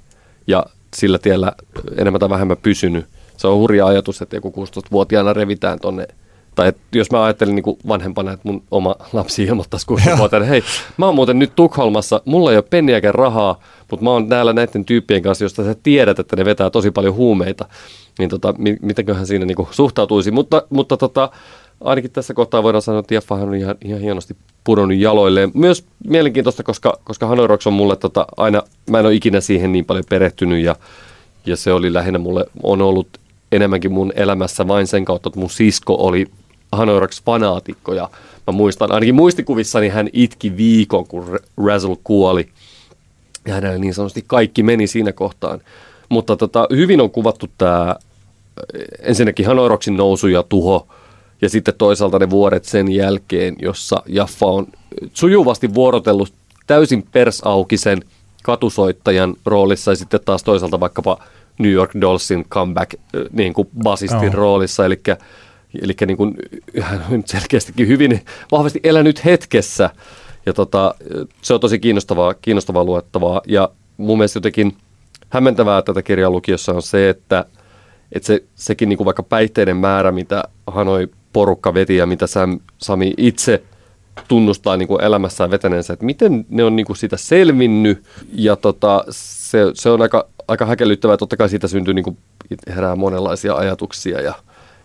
ja 0.48 0.66
sillä 0.96 1.18
tiellä 1.18 1.52
enemmän 1.98 2.20
tai 2.20 2.30
vähemmän 2.30 2.58
pysynyt. 2.58 3.06
Se 3.38 3.48
on 3.48 3.58
hurja 3.58 3.86
ajatus, 3.86 4.22
että 4.22 4.36
joku 4.36 4.66
16-vuotiaana 4.66 5.34
revitään 5.34 5.80
tonne 5.80 6.08
tai 6.56 6.68
että 6.68 6.82
jos 6.93 7.12
mä 7.12 7.24
ajattelin 7.24 7.56
niin 7.56 7.64
kuin 7.64 7.78
vanhempana, 7.88 8.32
että 8.32 8.47
mun 8.47 8.64
oma 8.72 8.95
lapsi 9.14 9.43
ilmoittaisi 9.43 9.86
16-vuotiaana, 9.91 10.45
hei, 10.45 10.64
mä 10.97 11.06
oon 11.06 11.16
muuten 11.16 11.39
nyt 11.39 11.56
Tukholmassa, 11.56 12.22
mulla 12.26 12.51
ei 12.51 12.58
ole 12.58 12.66
penniäkään 12.70 13.16
rahaa, 13.16 13.60
mutta 13.91 14.03
mä 14.03 14.10
oon 14.10 14.30
täällä 14.30 14.53
näiden 14.53 14.86
tyyppien 14.86 15.22
kanssa, 15.22 15.45
josta 15.45 15.64
sä 15.64 15.76
tiedät, 15.84 16.20
että 16.20 16.36
ne 16.36 16.45
vetää 16.45 16.70
tosi 16.70 16.91
paljon 16.91 17.16
huumeita, 17.16 17.66
niin 18.20 18.30
tota, 18.30 18.53
mitenköhän 18.82 19.28
siinä 19.28 19.45
niin 19.45 19.56
kuin 19.56 19.68
suhtautuisi. 19.72 20.32
Mutta, 20.32 20.64
mutta 20.70 20.97
tota, 20.97 21.30
ainakin 21.82 22.12
tässä 22.12 22.34
kohtaa 22.34 22.64
voidaan 22.64 22.82
sanoa, 22.82 22.99
että 22.99 23.14
Jeffahan 23.14 23.47
on 23.47 23.56
ihan, 23.56 23.76
ihan 23.86 24.01
hienosti 24.01 24.36
pudonnut 24.64 24.97
jaloilleen. 24.97 25.51
Myös 25.53 25.86
mielenkiintoista, 26.08 26.64
koska, 26.64 26.99
koska 27.03 27.28
Hanoi 27.28 27.47
Rocks 27.47 27.68
on 27.68 27.74
mulle 27.74 27.95
tota, 27.95 28.28
aina, 28.38 28.64
mä 28.89 28.99
en 28.99 29.06
ole 29.06 29.14
ikinä 29.14 29.41
siihen 29.41 29.72
niin 29.72 29.86
paljon 29.86 30.06
perehtynyt 30.10 30.64
ja, 30.64 30.76
ja 31.45 31.58
se 31.58 31.74
oli 31.74 31.93
lähinnä 31.93 32.20
mulle, 32.20 32.45
on 32.64 32.82
ollut 32.82 33.08
enemmänkin 33.51 33.91
mun 33.91 34.14
elämässä 34.16 34.68
vain 34.68 34.88
sen 34.88 35.06
kautta, 35.06 35.30
että 35.30 35.39
mun 35.39 35.49
sisko 35.49 35.95
oli 35.95 36.28
Hanoi 36.76 37.00
Rocks 37.00 37.24
fanaatikko 37.24 37.94
ja 37.94 38.10
mä 38.48 38.52
muistan, 38.52 38.92
ainakin 38.92 39.16
muistikuvissani 39.16 39.90
hän 39.90 40.10
itki 40.14 40.58
viikon, 40.58 41.08
kun 41.08 41.40
Razzle 41.66 41.98
kuoli 42.04 42.50
ja 43.48 43.54
hänellä 43.54 43.78
niin 43.78 43.94
sanotusti 43.94 44.24
kaikki 44.28 44.64
meni 44.64 44.88
siinä 44.88 45.12
kohtaan. 45.12 45.62
Mutta 46.10 46.38
tota, 46.38 46.68
hyvin 46.72 47.02
on 47.02 47.12
kuvattu 47.12 47.48
tämä 47.58 47.96
ensinnäkin 49.00 49.46
Hanoi 49.46 49.70
Rocksin 49.70 49.98
nousu 49.98 50.28
ja 50.28 50.44
tuho– 50.44 50.88
ja 51.42 51.50
sitten 51.50 51.74
toisaalta 51.78 52.20
ne 52.20 52.30
vuodet 52.30 52.66
sen 52.66 52.92
jälkeen, 52.92 53.56
jossa 53.62 54.04
Jaffa 54.06 54.46
on 54.46 54.68
sujuvasti 55.14 55.74
vuorotellut 55.74 56.34
täysin 56.68 57.04
persaukisen 57.12 58.04
katusoittajan 58.44 59.36
roolissa 59.46 59.92
ja 59.92 59.96
sitten 59.96 60.20
taas 60.26 60.44
toisaalta 60.44 60.80
vaikkapa 60.80 61.18
New 61.60 61.72
York 61.72 61.92
Dollsin 62.02 62.46
comeback 62.50 62.94
niin 63.32 63.54
kuin 63.54 63.68
basistin 63.84 64.30
oh. 64.30 64.34
roolissa, 64.34 64.86
eli, 64.86 65.02
eli 65.82 65.94
niin 66.06 66.18
kuin, 66.18 66.36
hän 66.82 67.06
on 67.12 67.24
selkeästikin 67.36 67.88
hyvin 67.88 68.22
vahvasti 68.52 68.80
elänyt 68.84 69.26
hetkessä. 69.26 69.90
Ja 70.46 70.54
tota, 70.54 70.96
se 71.42 71.54
on 71.54 71.60
tosi 71.60 71.80
kiinnostavaa, 71.80 72.34
kiinnostavaa 72.34 72.84
luettavaa. 72.84 73.42
Ja 73.48 73.70
mun 73.98 74.18
mielestä 74.18 74.38
jotenkin 74.38 74.78
hämmentävää 75.30 75.82
tätä 75.82 76.02
kirjaa 76.02 76.30
lukiossa 76.30 76.74
on 76.74 76.82
se, 76.82 77.10
että, 77.10 77.46
että 78.12 78.28
se, 78.28 78.44
sekin 78.56 78.90
niin 78.90 78.98
kuin 78.98 79.06
vaikka 79.06 79.24
päihteiden 79.24 79.78
määrä, 79.78 80.12
mitä 80.12 80.44
Hanoi 80.68 81.08
porukka 81.34 81.74
veti 81.74 81.96
ja 81.96 82.06
mitä 82.06 82.28
Sam, 82.28 82.60
Sami 82.78 83.14
itse 83.18 83.64
tunnustaa 84.28 84.78
niin 84.78 84.88
kuin 84.88 85.04
elämässään 85.04 85.52
vetäneensä, 85.52 85.94
että 85.94 86.06
miten 86.06 86.46
ne 86.50 86.64
on 86.64 86.76
niin 86.76 86.86
kuin 86.86 86.98
sitä 86.98 87.18
selvinnyt. 87.18 88.04
Ja 88.34 88.56
tota, 88.56 89.04
se, 89.10 89.60
se 89.74 89.90
on 89.90 90.02
aika, 90.02 90.28
aika 90.48 90.66
häkellyttävää. 90.66 91.18
Totta 91.18 91.38
kai 91.38 91.50
siitä 91.50 91.68
syntyy 91.68 91.94
niin 91.94 92.04
kuin, 92.04 92.18
herää 92.68 92.96
monenlaisia 92.96 93.56
ajatuksia 93.56 94.22
ja, 94.22 94.34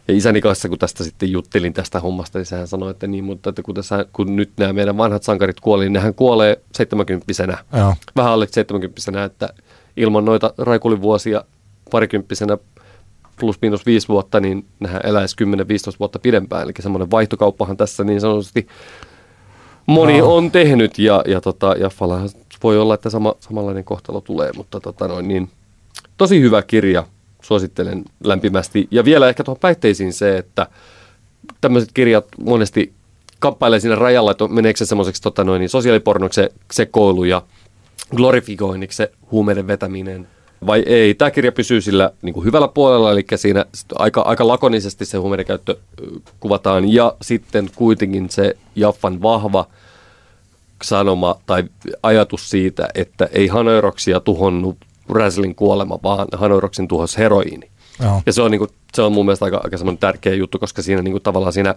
ja 0.08 0.16
isäni 0.16 0.40
kanssa, 0.40 0.68
kun 0.68 0.78
tästä 0.78 1.04
sitten 1.04 1.32
juttelin 1.32 1.72
tästä 1.72 2.00
hommasta, 2.00 2.38
niin 2.38 2.46
sehän 2.46 2.68
sanoi, 2.68 2.90
että 2.90 3.06
niin, 3.06 3.24
mutta 3.24 3.50
että 3.50 3.62
kun, 3.62 3.74
tässä, 3.74 4.06
kun 4.12 4.36
nyt 4.36 4.50
nämä 4.56 4.72
meidän 4.72 4.96
vanhat 4.96 5.22
sankarit 5.22 5.60
kuoli, 5.60 5.84
niin 5.84 5.92
nehän 5.92 6.14
kuolee 6.14 6.60
70 6.74 7.26
Vähän 8.16 8.32
alle 8.32 8.46
70 8.46 9.24
että 9.24 9.48
ilman 9.96 10.24
noita 10.24 10.54
raikulivuosia 10.58 11.44
parikymppisenä 11.90 12.58
plus 13.40 13.58
miinus 13.62 13.86
viisi 13.86 14.08
vuotta, 14.08 14.40
niin 14.40 14.66
nehän 14.80 15.00
eläisi 15.04 15.36
10-15 15.44 15.46
vuotta 16.00 16.18
pidempään. 16.18 16.62
Eli 16.62 16.72
semmoinen 16.80 17.10
vaihtokauppahan 17.10 17.76
tässä 17.76 18.04
niin 18.04 18.20
sanotusti 18.20 18.66
moni 19.86 20.18
no. 20.18 20.36
on 20.36 20.50
tehnyt 20.50 20.98
ja, 20.98 21.24
ja, 21.26 21.40
tota, 21.40 21.74
ja 21.78 21.90
voi 22.62 22.78
olla, 22.78 22.94
että 22.94 23.10
sama, 23.10 23.34
samanlainen 23.40 23.84
kohtalo 23.84 24.20
tulee, 24.20 24.50
mutta 24.56 24.80
tota 24.80 25.08
noin, 25.08 25.28
niin, 25.28 25.50
tosi 26.16 26.40
hyvä 26.40 26.62
kirja, 26.62 27.06
suosittelen 27.42 28.04
lämpimästi. 28.24 28.88
Ja 28.90 29.04
vielä 29.04 29.28
ehkä 29.28 29.44
tuohon 29.44 29.60
päihteisiin 29.60 30.12
se, 30.12 30.38
että 30.38 30.66
tämmöiset 31.60 31.90
kirjat 31.94 32.26
monesti 32.44 32.92
kamppailee 33.38 33.80
siinä 33.80 33.94
rajalla, 33.94 34.30
että 34.30 34.48
meneekö 34.48 34.78
se 34.78 34.86
semmoiseksi 34.86 35.22
tota 35.22 35.44
noin, 35.44 35.60
niin 35.60 35.68
sosiaalipornoksi 35.68 36.34
se 36.34 36.52
sekoilu 36.72 37.24
ja 37.24 37.42
glorifikoinniksi 38.16 38.96
se 38.96 39.12
huumeiden 39.30 39.66
vetäminen– 39.66 40.28
vai 40.66 40.82
ei. 40.86 41.14
Tämä 41.14 41.30
kirja 41.30 41.52
pysyy 41.52 41.80
sillä 41.80 42.12
niin 42.22 42.34
kuin 42.34 42.44
hyvällä 42.44 42.68
puolella, 42.68 43.12
eli 43.12 43.24
siinä 43.36 43.64
aika, 43.94 44.20
aika 44.20 44.48
lakonisesti 44.48 45.04
se 45.04 45.18
huumeiden 45.18 45.46
käyttö 45.46 45.76
kuvataan, 46.40 46.92
ja 46.92 47.16
sitten 47.22 47.70
kuitenkin 47.76 48.30
se 48.30 48.56
Jaffan 48.76 49.22
vahva 49.22 49.66
sanoma 50.82 51.36
tai 51.46 51.64
ajatus 52.02 52.50
siitä, 52.50 52.88
että 52.94 53.28
ei 53.32 53.46
Hanoiroksia 53.46 54.20
tuhonnut 54.20 54.76
Raslin 55.10 55.54
kuolema, 55.54 55.98
vaan 56.02 56.28
Hanoiroksin 56.32 56.88
tuhos 56.88 57.18
heroiini. 57.18 57.70
Joo. 58.02 58.22
Ja 58.26 58.32
se 58.32 58.42
on, 58.42 58.50
niin 58.50 58.58
kuin, 58.58 58.70
se 58.94 59.02
on 59.02 59.12
mun 59.12 59.26
mielestä 59.26 59.44
aika, 59.44 59.60
aika 59.64 59.76
tärkeä 60.00 60.34
juttu, 60.34 60.58
koska 60.58 60.82
siinä 60.82 61.02
niin 61.02 61.12
kuin, 61.12 61.22
tavallaan 61.22 61.52
siinä 61.52 61.74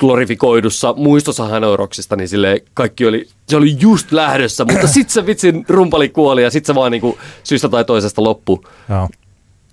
glorifikoidussa 0.00 0.92
muistossa 0.92 1.44
Hanoiroksista, 1.48 2.16
niin 2.16 2.28
sille 2.28 2.64
kaikki 2.74 3.06
oli, 3.06 3.28
se 3.48 3.56
oli 3.56 3.76
just 3.80 4.12
lähdössä, 4.12 4.64
mutta 4.64 4.86
sitten 4.96 5.12
se 5.12 5.26
vitsin 5.26 5.64
rumpali 5.68 6.08
kuoli 6.08 6.42
ja 6.42 6.50
sitten 6.50 6.74
se 6.74 6.74
vaan 6.74 6.92
niinku 6.92 7.18
syystä 7.44 7.68
tai 7.68 7.84
toisesta 7.84 8.22
loppu. 8.22 8.64
Joo. 8.88 9.08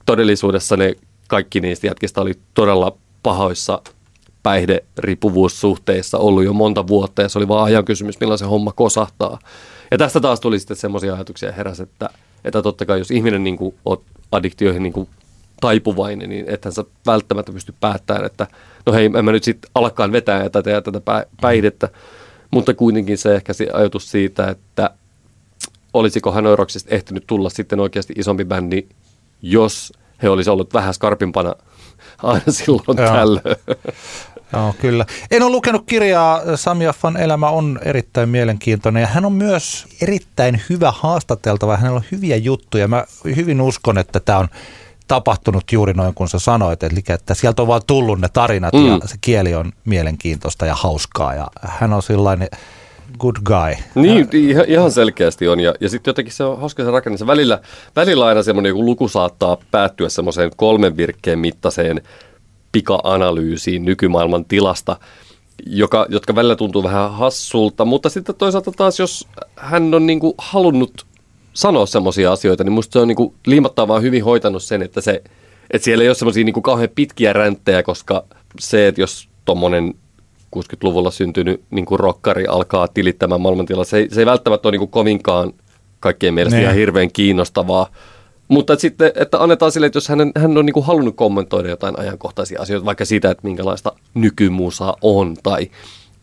Todellisuudessa 0.06 0.78
ne 0.78 0.94
kaikki 1.28 1.60
niistä 1.60 1.88
jätkistä 1.88 2.22
oli 2.22 2.34
todella 2.54 2.98
pahoissa 3.24 3.82
päihderiippuvuussuhteissa 4.44 6.18
ollut 6.18 6.44
jo 6.44 6.54
monta 6.54 6.88
vuotta 6.88 7.22
ja 7.22 7.30
se 7.30 7.40
oli 7.40 7.48
vaan 7.48 7.66
ajan 7.66 7.86
kysymys, 7.86 8.20
milloin 8.20 8.40
se 8.40 8.46
homma 8.46 8.72
kosahtaa. 8.72 9.40
Ja 9.94 9.98
tästä 9.98 10.20
taas 10.20 10.40
tuli 10.40 10.60
sitten 10.60 10.78
semmoisia 10.78 11.14
ajatuksia 11.14 11.52
heräs, 11.52 11.80
että, 11.80 12.10
että 12.46 12.62
totta 12.62 12.86
kai 12.86 13.00
jos 13.00 13.12
ihminen 13.12 13.44
niin 13.44 13.58
kuin, 13.58 13.76
on 13.86 13.98
addiktioihin 14.32 14.84
niin 14.84 14.94
kuin 14.94 15.10
taipuvainen, 15.62 16.30
niin 16.30 16.46
ethän 16.48 16.72
sä 16.72 16.84
välttämättä 17.06 17.52
pysty 17.52 17.74
päättämään, 17.80 18.26
että 18.26 18.48
no 18.86 18.94
hei, 18.94 19.06
en 19.18 19.26
mä 19.26 19.32
nyt 19.32 19.44
sitten 19.44 19.72
alkaan 19.76 20.12
vetää 20.12 20.50
tätä 20.50 20.70
ja 20.70 20.82
tätä 20.82 21.02
päihdettä. 21.42 21.90
Mutta 22.52 22.74
kuitenkin 22.74 23.18
se 23.18 23.36
ehkä 23.36 23.54
se 23.54 23.68
ajatus 23.74 24.12
siitä, 24.12 24.48
että 24.48 24.90
olisiko 25.94 26.32
Hanoiroksista 26.32 26.96
ehtinyt 26.96 27.24
tulla 27.28 27.50
sitten 27.50 27.80
oikeasti 27.80 28.14
isompi 28.18 28.46
bändi, 28.46 28.88
jos 29.42 29.94
he 30.24 30.30
olisi 30.30 30.50
ollut 30.50 30.74
vähän 30.74 30.94
skarpimpana 30.94 31.56
aina 32.24 32.52
silloin 32.64 32.84
Joo. 32.88 32.96
tällöin. 32.96 33.58
Joo, 34.54 34.76
kyllä. 34.82 35.06
En 35.32 35.44
ole 35.44 35.52
lukenut 35.52 35.84
kirjaa. 35.86 36.42
Sami 36.56 36.88
Affan 36.88 37.18
elämä 37.18 37.50
on 37.50 37.80
erittäin 37.86 38.30
mielenkiintoinen 38.30 39.02
ja 39.02 39.08
hän 39.08 39.26
on 39.26 39.34
myös 39.34 39.86
erittäin 40.02 40.62
hyvä 40.70 40.94
haastateltava. 40.96 41.78
Hänellä 41.78 41.98
on 41.98 42.06
hyviä 42.12 42.36
juttuja. 42.36 42.88
Mä 42.88 43.06
hyvin 43.36 43.62
uskon, 43.62 43.98
että 43.98 44.20
tämä 44.20 44.38
on 44.38 44.48
tapahtunut 45.08 45.64
juuri 45.72 45.94
noin 45.94 46.14
kuin 46.14 46.30
sä 46.30 46.40
sanoit, 46.40 46.84
eli 46.84 47.04
että 47.10 47.34
sieltä 47.34 47.62
on 47.62 47.68
vaan 47.68 47.82
tullut 47.88 48.22
ne 48.22 48.30
tarinat 48.34 48.74
mm. 48.74 48.88
ja 48.88 49.00
se 49.06 49.16
kieli 49.22 49.56
on 49.56 49.72
mielenkiintoista 49.86 50.66
ja 50.66 50.76
hauskaa 50.76 51.36
ja 51.36 51.48
hän 51.62 51.94
on 51.94 52.04
sellainen 52.04 52.48
good 53.20 53.36
guy. 53.46 53.76
Niin, 53.96 54.30
ihan, 54.34 54.66
ihan 54.68 54.92
selkeästi 54.92 55.48
on. 55.48 55.60
Ja, 55.60 55.74
ja 55.80 55.90
sitten 55.90 56.12
jotenkin 56.12 56.34
se 56.34 56.44
on 56.44 56.60
hauska 56.60 56.84
se 56.84 56.92
rakenne. 56.92 57.18
Se 57.18 57.28
välillä, 57.28 57.60
välillä 57.96 58.26
aina 58.26 58.44
semmoinen 58.44 58.70
joku 58.70 58.86
luku 58.86 59.08
saattaa 59.08 59.58
päättyä 59.72 60.10
semmoiseen 60.10 60.52
kolmen 60.56 60.98
virkkeen 60.98 61.40
mittaiseen 61.40 62.02
pika-analyysiin 62.74 63.86
nykymaailman 63.86 64.46
tilasta, 64.46 64.98
joka, 65.66 66.06
jotka 66.10 66.36
välillä 66.36 66.56
tuntuu 66.56 66.84
vähän 66.84 67.14
hassulta, 67.14 67.86
mutta 67.86 68.10
sitten 68.10 68.36
toisaalta 68.36 68.72
taas, 68.72 69.00
jos 69.00 69.28
hän 69.56 69.94
on 69.94 70.06
niin 70.08 70.20
kuin 70.20 70.34
halunnut 70.38 71.06
sanoa 71.54 71.86
semmoisia 71.86 72.32
asioita, 72.32 72.64
niin 72.64 72.74
musta 72.74 72.94
se 72.94 73.00
on 73.00 73.08
niin 73.08 73.16
kuin 73.16 73.34
liimattavaa 73.46 74.00
hyvin 74.00 74.24
hoitanut 74.24 74.64
sen, 74.64 74.82
että, 74.82 75.02
se, 75.02 75.24
että 75.72 75.86
siellä 75.86 76.04
ei 76.04 76.10
ole 76.10 76.16
semmoisia 76.16 76.44
niin 76.44 76.64
kauhean 76.64 76.90
pitkiä 76.96 77.34
ränttejä, 77.34 77.84
koska 77.84 78.24
se, 78.60 78.88
että 78.88 79.02
jos 79.02 79.30
tuommoinen 79.46 79.94
60-luvulla 80.56 81.12
syntynyt 81.12 81.62
niin 81.72 81.86
kuin 81.86 82.00
rokkari 82.00 82.48
alkaa 82.48 82.88
tilittämään 82.88 83.42
maailmantilaa, 83.42 83.84
se 83.84 83.98
ei, 83.98 84.10
se 84.10 84.22
ei 84.22 84.26
välttämättä 84.26 84.68
ole 84.68 84.72
niin 84.72 84.80
kuin 84.80 84.92
kovinkaan 84.92 85.54
kaikkien 86.00 86.34
mielestä 86.34 86.58
ne. 86.58 86.64
ihan 86.64 86.76
hirveän 86.76 87.12
kiinnostavaa. 87.12 87.88
Mutta 88.48 88.74
että 88.74 88.82
sitten, 88.82 89.12
että 89.16 89.44
annetaan 89.44 89.72
sille, 89.72 89.88
että 89.88 89.98
jos 89.98 90.10
hän, 90.10 90.32
hän 90.36 90.58
on 90.58 90.66
niin 90.66 90.74
kuin 90.74 90.86
halunnut 90.86 91.16
kommentoida 91.16 91.70
jotain 91.70 92.00
ajankohtaisia 92.00 92.62
asioita, 92.62 92.86
vaikka 92.86 93.06
siitä, 93.06 93.32
että 93.32 93.48
minkälaista 93.48 93.92
nykymusa 94.14 94.98
on 95.02 95.38
tai 95.44 95.72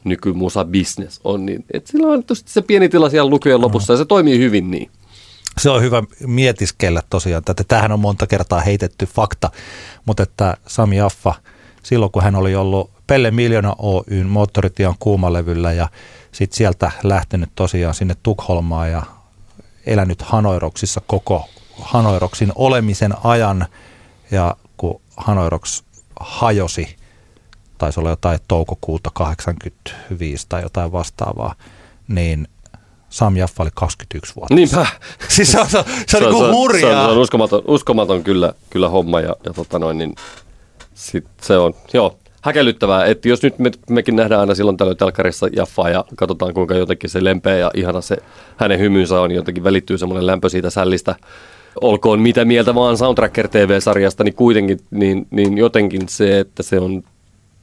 nykymusa 0.04 0.64
business 0.64 1.20
on, 1.24 1.46
niin 1.46 1.64
että 1.72 1.92
sillä 1.92 2.06
on 2.06 2.24
se 2.34 2.62
pieni 2.62 2.88
tila 2.88 3.10
siellä 3.10 3.30
lukujen 3.30 3.60
lopussa 3.60 3.92
ja 3.92 3.96
se 3.96 4.04
toimii 4.04 4.38
hyvin 4.38 4.70
niin. 4.70 4.90
Se 5.58 5.70
on 5.70 5.82
hyvä 5.82 6.02
mietiskellä 6.26 7.02
tosiaan, 7.10 7.42
että 7.50 7.64
tähän 7.68 7.92
on 7.92 8.00
monta 8.00 8.26
kertaa 8.26 8.60
heitetty 8.60 9.06
fakta, 9.06 9.50
mutta 10.06 10.22
että 10.22 10.56
Sami 10.66 10.96
Jaffa, 10.96 11.34
silloin 11.82 12.12
kun 12.12 12.22
hän 12.22 12.34
oli 12.34 12.54
ollut 12.54 12.90
Pelle 13.06 13.30
Miljoona 13.30 13.76
Oyn 13.78 14.26
moottoritian 14.26 14.94
kuumalevyllä 14.98 15.72
ja 15.72 15.88
sitten 16.32 16.56
sieltä 16.56 16.90
lähtenyt 17.02 17.50
tosiaan 17.54 17.94
sinne 17.94 18.16
Tukholmaan 18.22 18.90
ja 18.90 19.02
elänyt 19.86 20.22
Hanoiroksissa 20.22 21.00
koko 21.06 21.48
Hanoiroksin 21.78 22.52
olemisen 22.54 23.14
ajan 23.24 23.66
ja 24.30 24.56
kun 24.76 25.00
Hanoiroks 25.16 25.84
hajosi, 26.20 26.96
taisi 27.78 28.00
olla 28.00 28.10
jotain 28.10 28.38
toukokuuta 28.48 29.10
85 29.14 30.46
tai 30.48 30.62
jotain 30.62 30.92
vastaavaa, 30.92 31.54
niin 32.08 32.48
Sam 33.08 33.36
Jaffa 33.36 33.62
oli 33.62 33.70
21 33.74 34.34
vuotta. 34.36 34.54
Niinpä. 34.54 34.86
Siis 35.28 35.52
se 35.52 35.60
on, 35.60 35.70
se 35.70 35.78
on, 35.78 35.84
se 36.06 36.16
on, 36.16 36.22
se 36.22 36.28
on, 36.28 36.54
hurjaa. 36.54 36.90
Se 36.90 36.96
on, 36.96 37.04
se 37.04 37.10
on 37.10 37.18
uskomaton, 37.18 37.62
uskomaton 37.66 38.24
kyllä, 38.24 38.52
kyllä 38.70 38.88
homma 38.88 39.20
ja, 39.20 39.36
ja 39.44 39.52
tota 39.52 39.78
noin, 39.78 39.98
niin 39.98 40.14
sit 40.94 41.26
se 41.42 41.56
on, 41.56 41.74
joo, 41.92 42.18
häkellyttävää, 42.42 43.04
että 43.04 43.28
jos 43.28 43.42
nyt 43.42 43.58
me, 43.58 43.70
mekin 43.90 44.16
nähdään 44.16 44.40
aina 44.40 44.54
silloin 44.54 44.76
tällöin 44.76 44.96
telkarissa 44.96 45.48
Jaffaa 45.56 45.90
ja 45.90 46.04
katsotaan 46.16 46.54
kuinka 46.54 46.74
jotenkin 46.74 47.10
se 47.10 47.24
lempeä 47.24 47.56
ja 47.56 47.70
ihana 47.74 48.00
se 48.00 48.16
hänen 48.56 48.78
hymynsä 48.78 49.20
on, 49.20 49.30
jotenkin 49.30 49.64
välittyy 49.64 49.98
semmoinen 49.98 50.26
lämpö 50.26 50.48
siitä 50.48 50.70
sällistä, 50.70 51.16
olkoon 51.80 52.20
mitä 52.20 52.44
mieltä 52.44 52.74
vaan 52.74 52.98
Soundtracker 52.98 53.48
TV-sarjasta, 53.48 54.24
niin 54.24 54.34
kuitenkin 54.34 54.80
niin, 54.90 55.26
niin 55.30 55.58
jotenkin 55.58 56.08
se, 56.08 56.40
että 56.40 56.62
se 56.62 56.78
on 56.78 57.02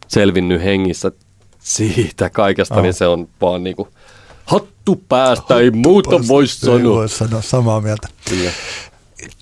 selvinnyt 0.07 0.63
hengissä 0.63 1.11
siitä 1.59 2.29
kaikesta, 2.29 2.75
oh. 2.75 2.81
niin 2.81 2.93
se 2.93 3.07
on 3.07 3.27
vaan 3.41 3.63
niinku 3.63 3.87
hattu 4.45 5.03
päästä, 5.09 5.41
hattu 5.41 5.53
ei 5.53 5.71
muuta 5.71 6.09
päästä, 6.09 6.27
voi 6.27 6.47
sanoa. 6.47 6.77
Ei 6.77 6.83
voi 6.83 7.09
sanoa, 7.09 7.41
samaa 7.41 7.81
mieltä. 7.81 8.07
Kyllä. 8.29 8.51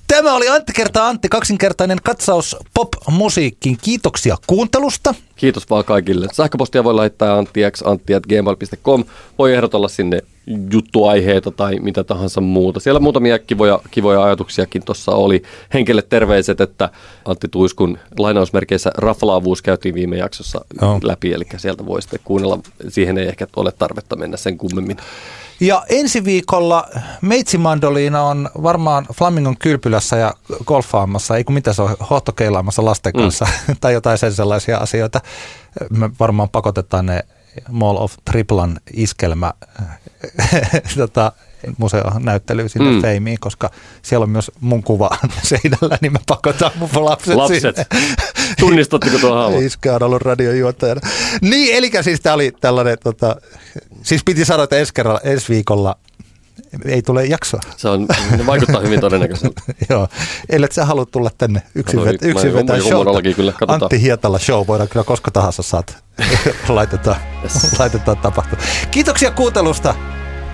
Tämä 0.08 0.34
oli 0.34 0.50
Antti 0.50 0.74
kertaa 0.74 1.08
Antti, 1.08 1.30
kaksinkertainen 1.30 1.98
katsaus 2.04 2.58
pop-musiikkiin. 2.74 3.78
Kiitoksia 3.82 4.38
kuuntelusta. 4.48 5.14
Kiitos 5.36 5.70
vaan 5.70 5.86
kaikille. 5.86 6.28
Sähköpostia 6.34 6.84
voi 6.84 6.94
laittaa 6.94 7.38
anttix.gmail.com. 7.38 9.04
Voi 9.38 9.54
ehdotella 9.54 9.88
sinne 9.88 10.22
juttuaiheita 10.72 11.52
tai 11.52 11.80
mitä 11.80 12.04
tahansa 12.04 12.42
muuta. 12.42 12.80
Siellä 12.80 13.00
muutamia 13.00 13.40
kivoja, 13.40 13.80
kivoja 13.92 14.24
ajatuksiakin 14.24 14.86
tuossa 14.86 15.12
oli. 15.12 15.44
Henkilölle 15.74 16.08
terveiset, 16.10 16.62
että 16.62 16.90
Antti 17.26 17.48
Tuiskun 17.48 17.98
lainausmerkeissä 18.20 18.92
raflaavuus 18.98 19.62
käytiin 19.62 19.96
viime 19.96 20.18
jaksossa 20.18 20.66
no. 20.82 21.00
läpi, 21.04 21.34
eli 21.34 21.44
sieltä 21.58 21.86
voi 21.86 22.02
sitten 22.02 22.20
kuunnella. 22.24 22.60
Siihen 22.88 23.18
ei 23.18 23.28
ehkä 23.28 23.48
ole 23.56 23.72
tarvetta 23.72 24.16
mennä 24.16 24.38
sen 24.38 24.58
kummemmin. 24.58 24.98
Ja 25.60 25.86
ensi 25.90 26.24
viikolla 26.24 26.88
Meitsimandoliina 27.22 28.24
on 28.24 28.50
varmaan 28.64 29.06
Flamingon 29.14 29.58
kylpylässä 29.58 30.18
ja 30.18 30.34
golfaamassa, 30.66 31.38
ei 31.38 31.44
kun 31.44 31.54
mitä 31.54 31.74
se 31.74 31.82
on, 31.82 31.96
hohtokeilaamassa 32.10 32.86
lasten 32.86 33.14
mm. 33.16 33.22
kanssa 33.22 33.48
mm. 33.68 33.76
tai 33.82 33.94
jotain 33.94 34.18
sen 34.18 34.34
sellaisia 34.34 34.78
asioita. 34.78 35.22
Me 35.90 36.10
varmaan 36.20 36.50
pakotetaan 36.50 37.06
ne 37.06 37.24
Mall 37.70 37.98
of 37.98 38.14
Triplan 38.26 38.80
iskelmä 38.94 39.54
tota, 40.98 41.32
museonäyttelyyn 41.78 42.70
sinne 42.70 42.92
mm. 42.92 43.02
Feimiin, 43.02 43.38
koska 43.40 43.72
siellä 44.02 44.24
on 44.24 44.30
myös 44.30 44.52
mun 44.60 44.84
kuva 44.84 45.10
seinällä, 45.44 45.98
niin 46.02 46.12
mä 46.12 46.20
pakotan 46.28 46.72
mun 46.76 46.90
lapset, 47.06 47.36
lapset. 47.36 47.76
sinne. 47.76 47.86
Tunnistatteko 48.60 49.18
tuo 49.18 49.36
haava? 49.36 49.58
Iske 49.58 49.92
on 49.92 50.04
ollut 50.04 50.22
radiojuottajana. 50.22 51.02
Niin, 51.42 51.76
eli 51.76 51.92
siis 52.02 52.22
tämä 52.22 52.34
oli 52.34 52.54
tällainen, 52.62 52.98
tota, 53.04 53.36
siis 54.04 54.22
piti 54.26 54.46
sanoa, 54.46 54.64
että 54.64 54.76
ensi, 54.76 54.94
kerralla, 54.94 55.20
ensi 55.24 55.50
viikolla 55.50 55.96
ei 56.86 57.02
tule 57.02 57.26
jaksoa. 57.26 57.60
Se 57.78 57.90
on, 57.90 58.08
vaikuttaa 58.46 58.82
hyvin 58.82 59.00
todennäköiseltä. 59.00 59.62
Joo, 59.90 60.08
ellei 60.50 60.72
sä 60.72 60.86
haluat 60.86 61.12
tulla 61.12 61.30
tänne 61.38 61.62
yksin, 61.76 62.06
vet, 62.06 62.24
yksin 62.24 62.54
vetää 62.54 62.80
show. 62.80 63.06
Kyllä, 63.36 63.54
Antti 63.68 64.02
Hietala 64.02 64.40
show, 64.40 64.68
voidaan 64.68 64.90
kyllä 64.90 65.04
koska 65.04 65.32
tahansa 65.32 65.64
saat. 65.64 65.98
laitetaan, 66.70 67.18
yes. 67.44 67.80
laitetaan 67.80 68.18
tapahtua. 68.18 68.60
Kiitoksia 68.92 69.32
kuuntelusta. 69.32 69.96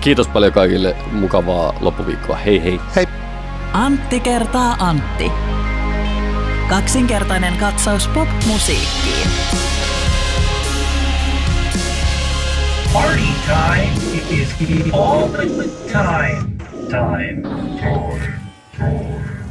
Kiitos 0.02 0.28
paljon 0.28 0.52
kaikille. 0.52 0.96
Mukavaa 1.12 1.74
loppuviikkoa. 1.80 2.36
Hei 2.36 2.64
hei. 2.64 2.80
Hei. 2.96 3.06
Antti 3.72 4.20
kertaa 4.20 4.76
Antti. 4.78 5.32
Kaksinkertainen 6.68 7.56
katsaus 7.56 8.08
pop-musiikkiin. 8.08 9.28
Party 12.92 13.22
time 13.46 13.92
it 14.14 14.30
is 14.30 14.48
all 14.92 15.28
the 15.28 15.68
time. 15.92 16.52
Time. 16.90 17.42
Time. 17.80 18.22
Time. 18.78 19.41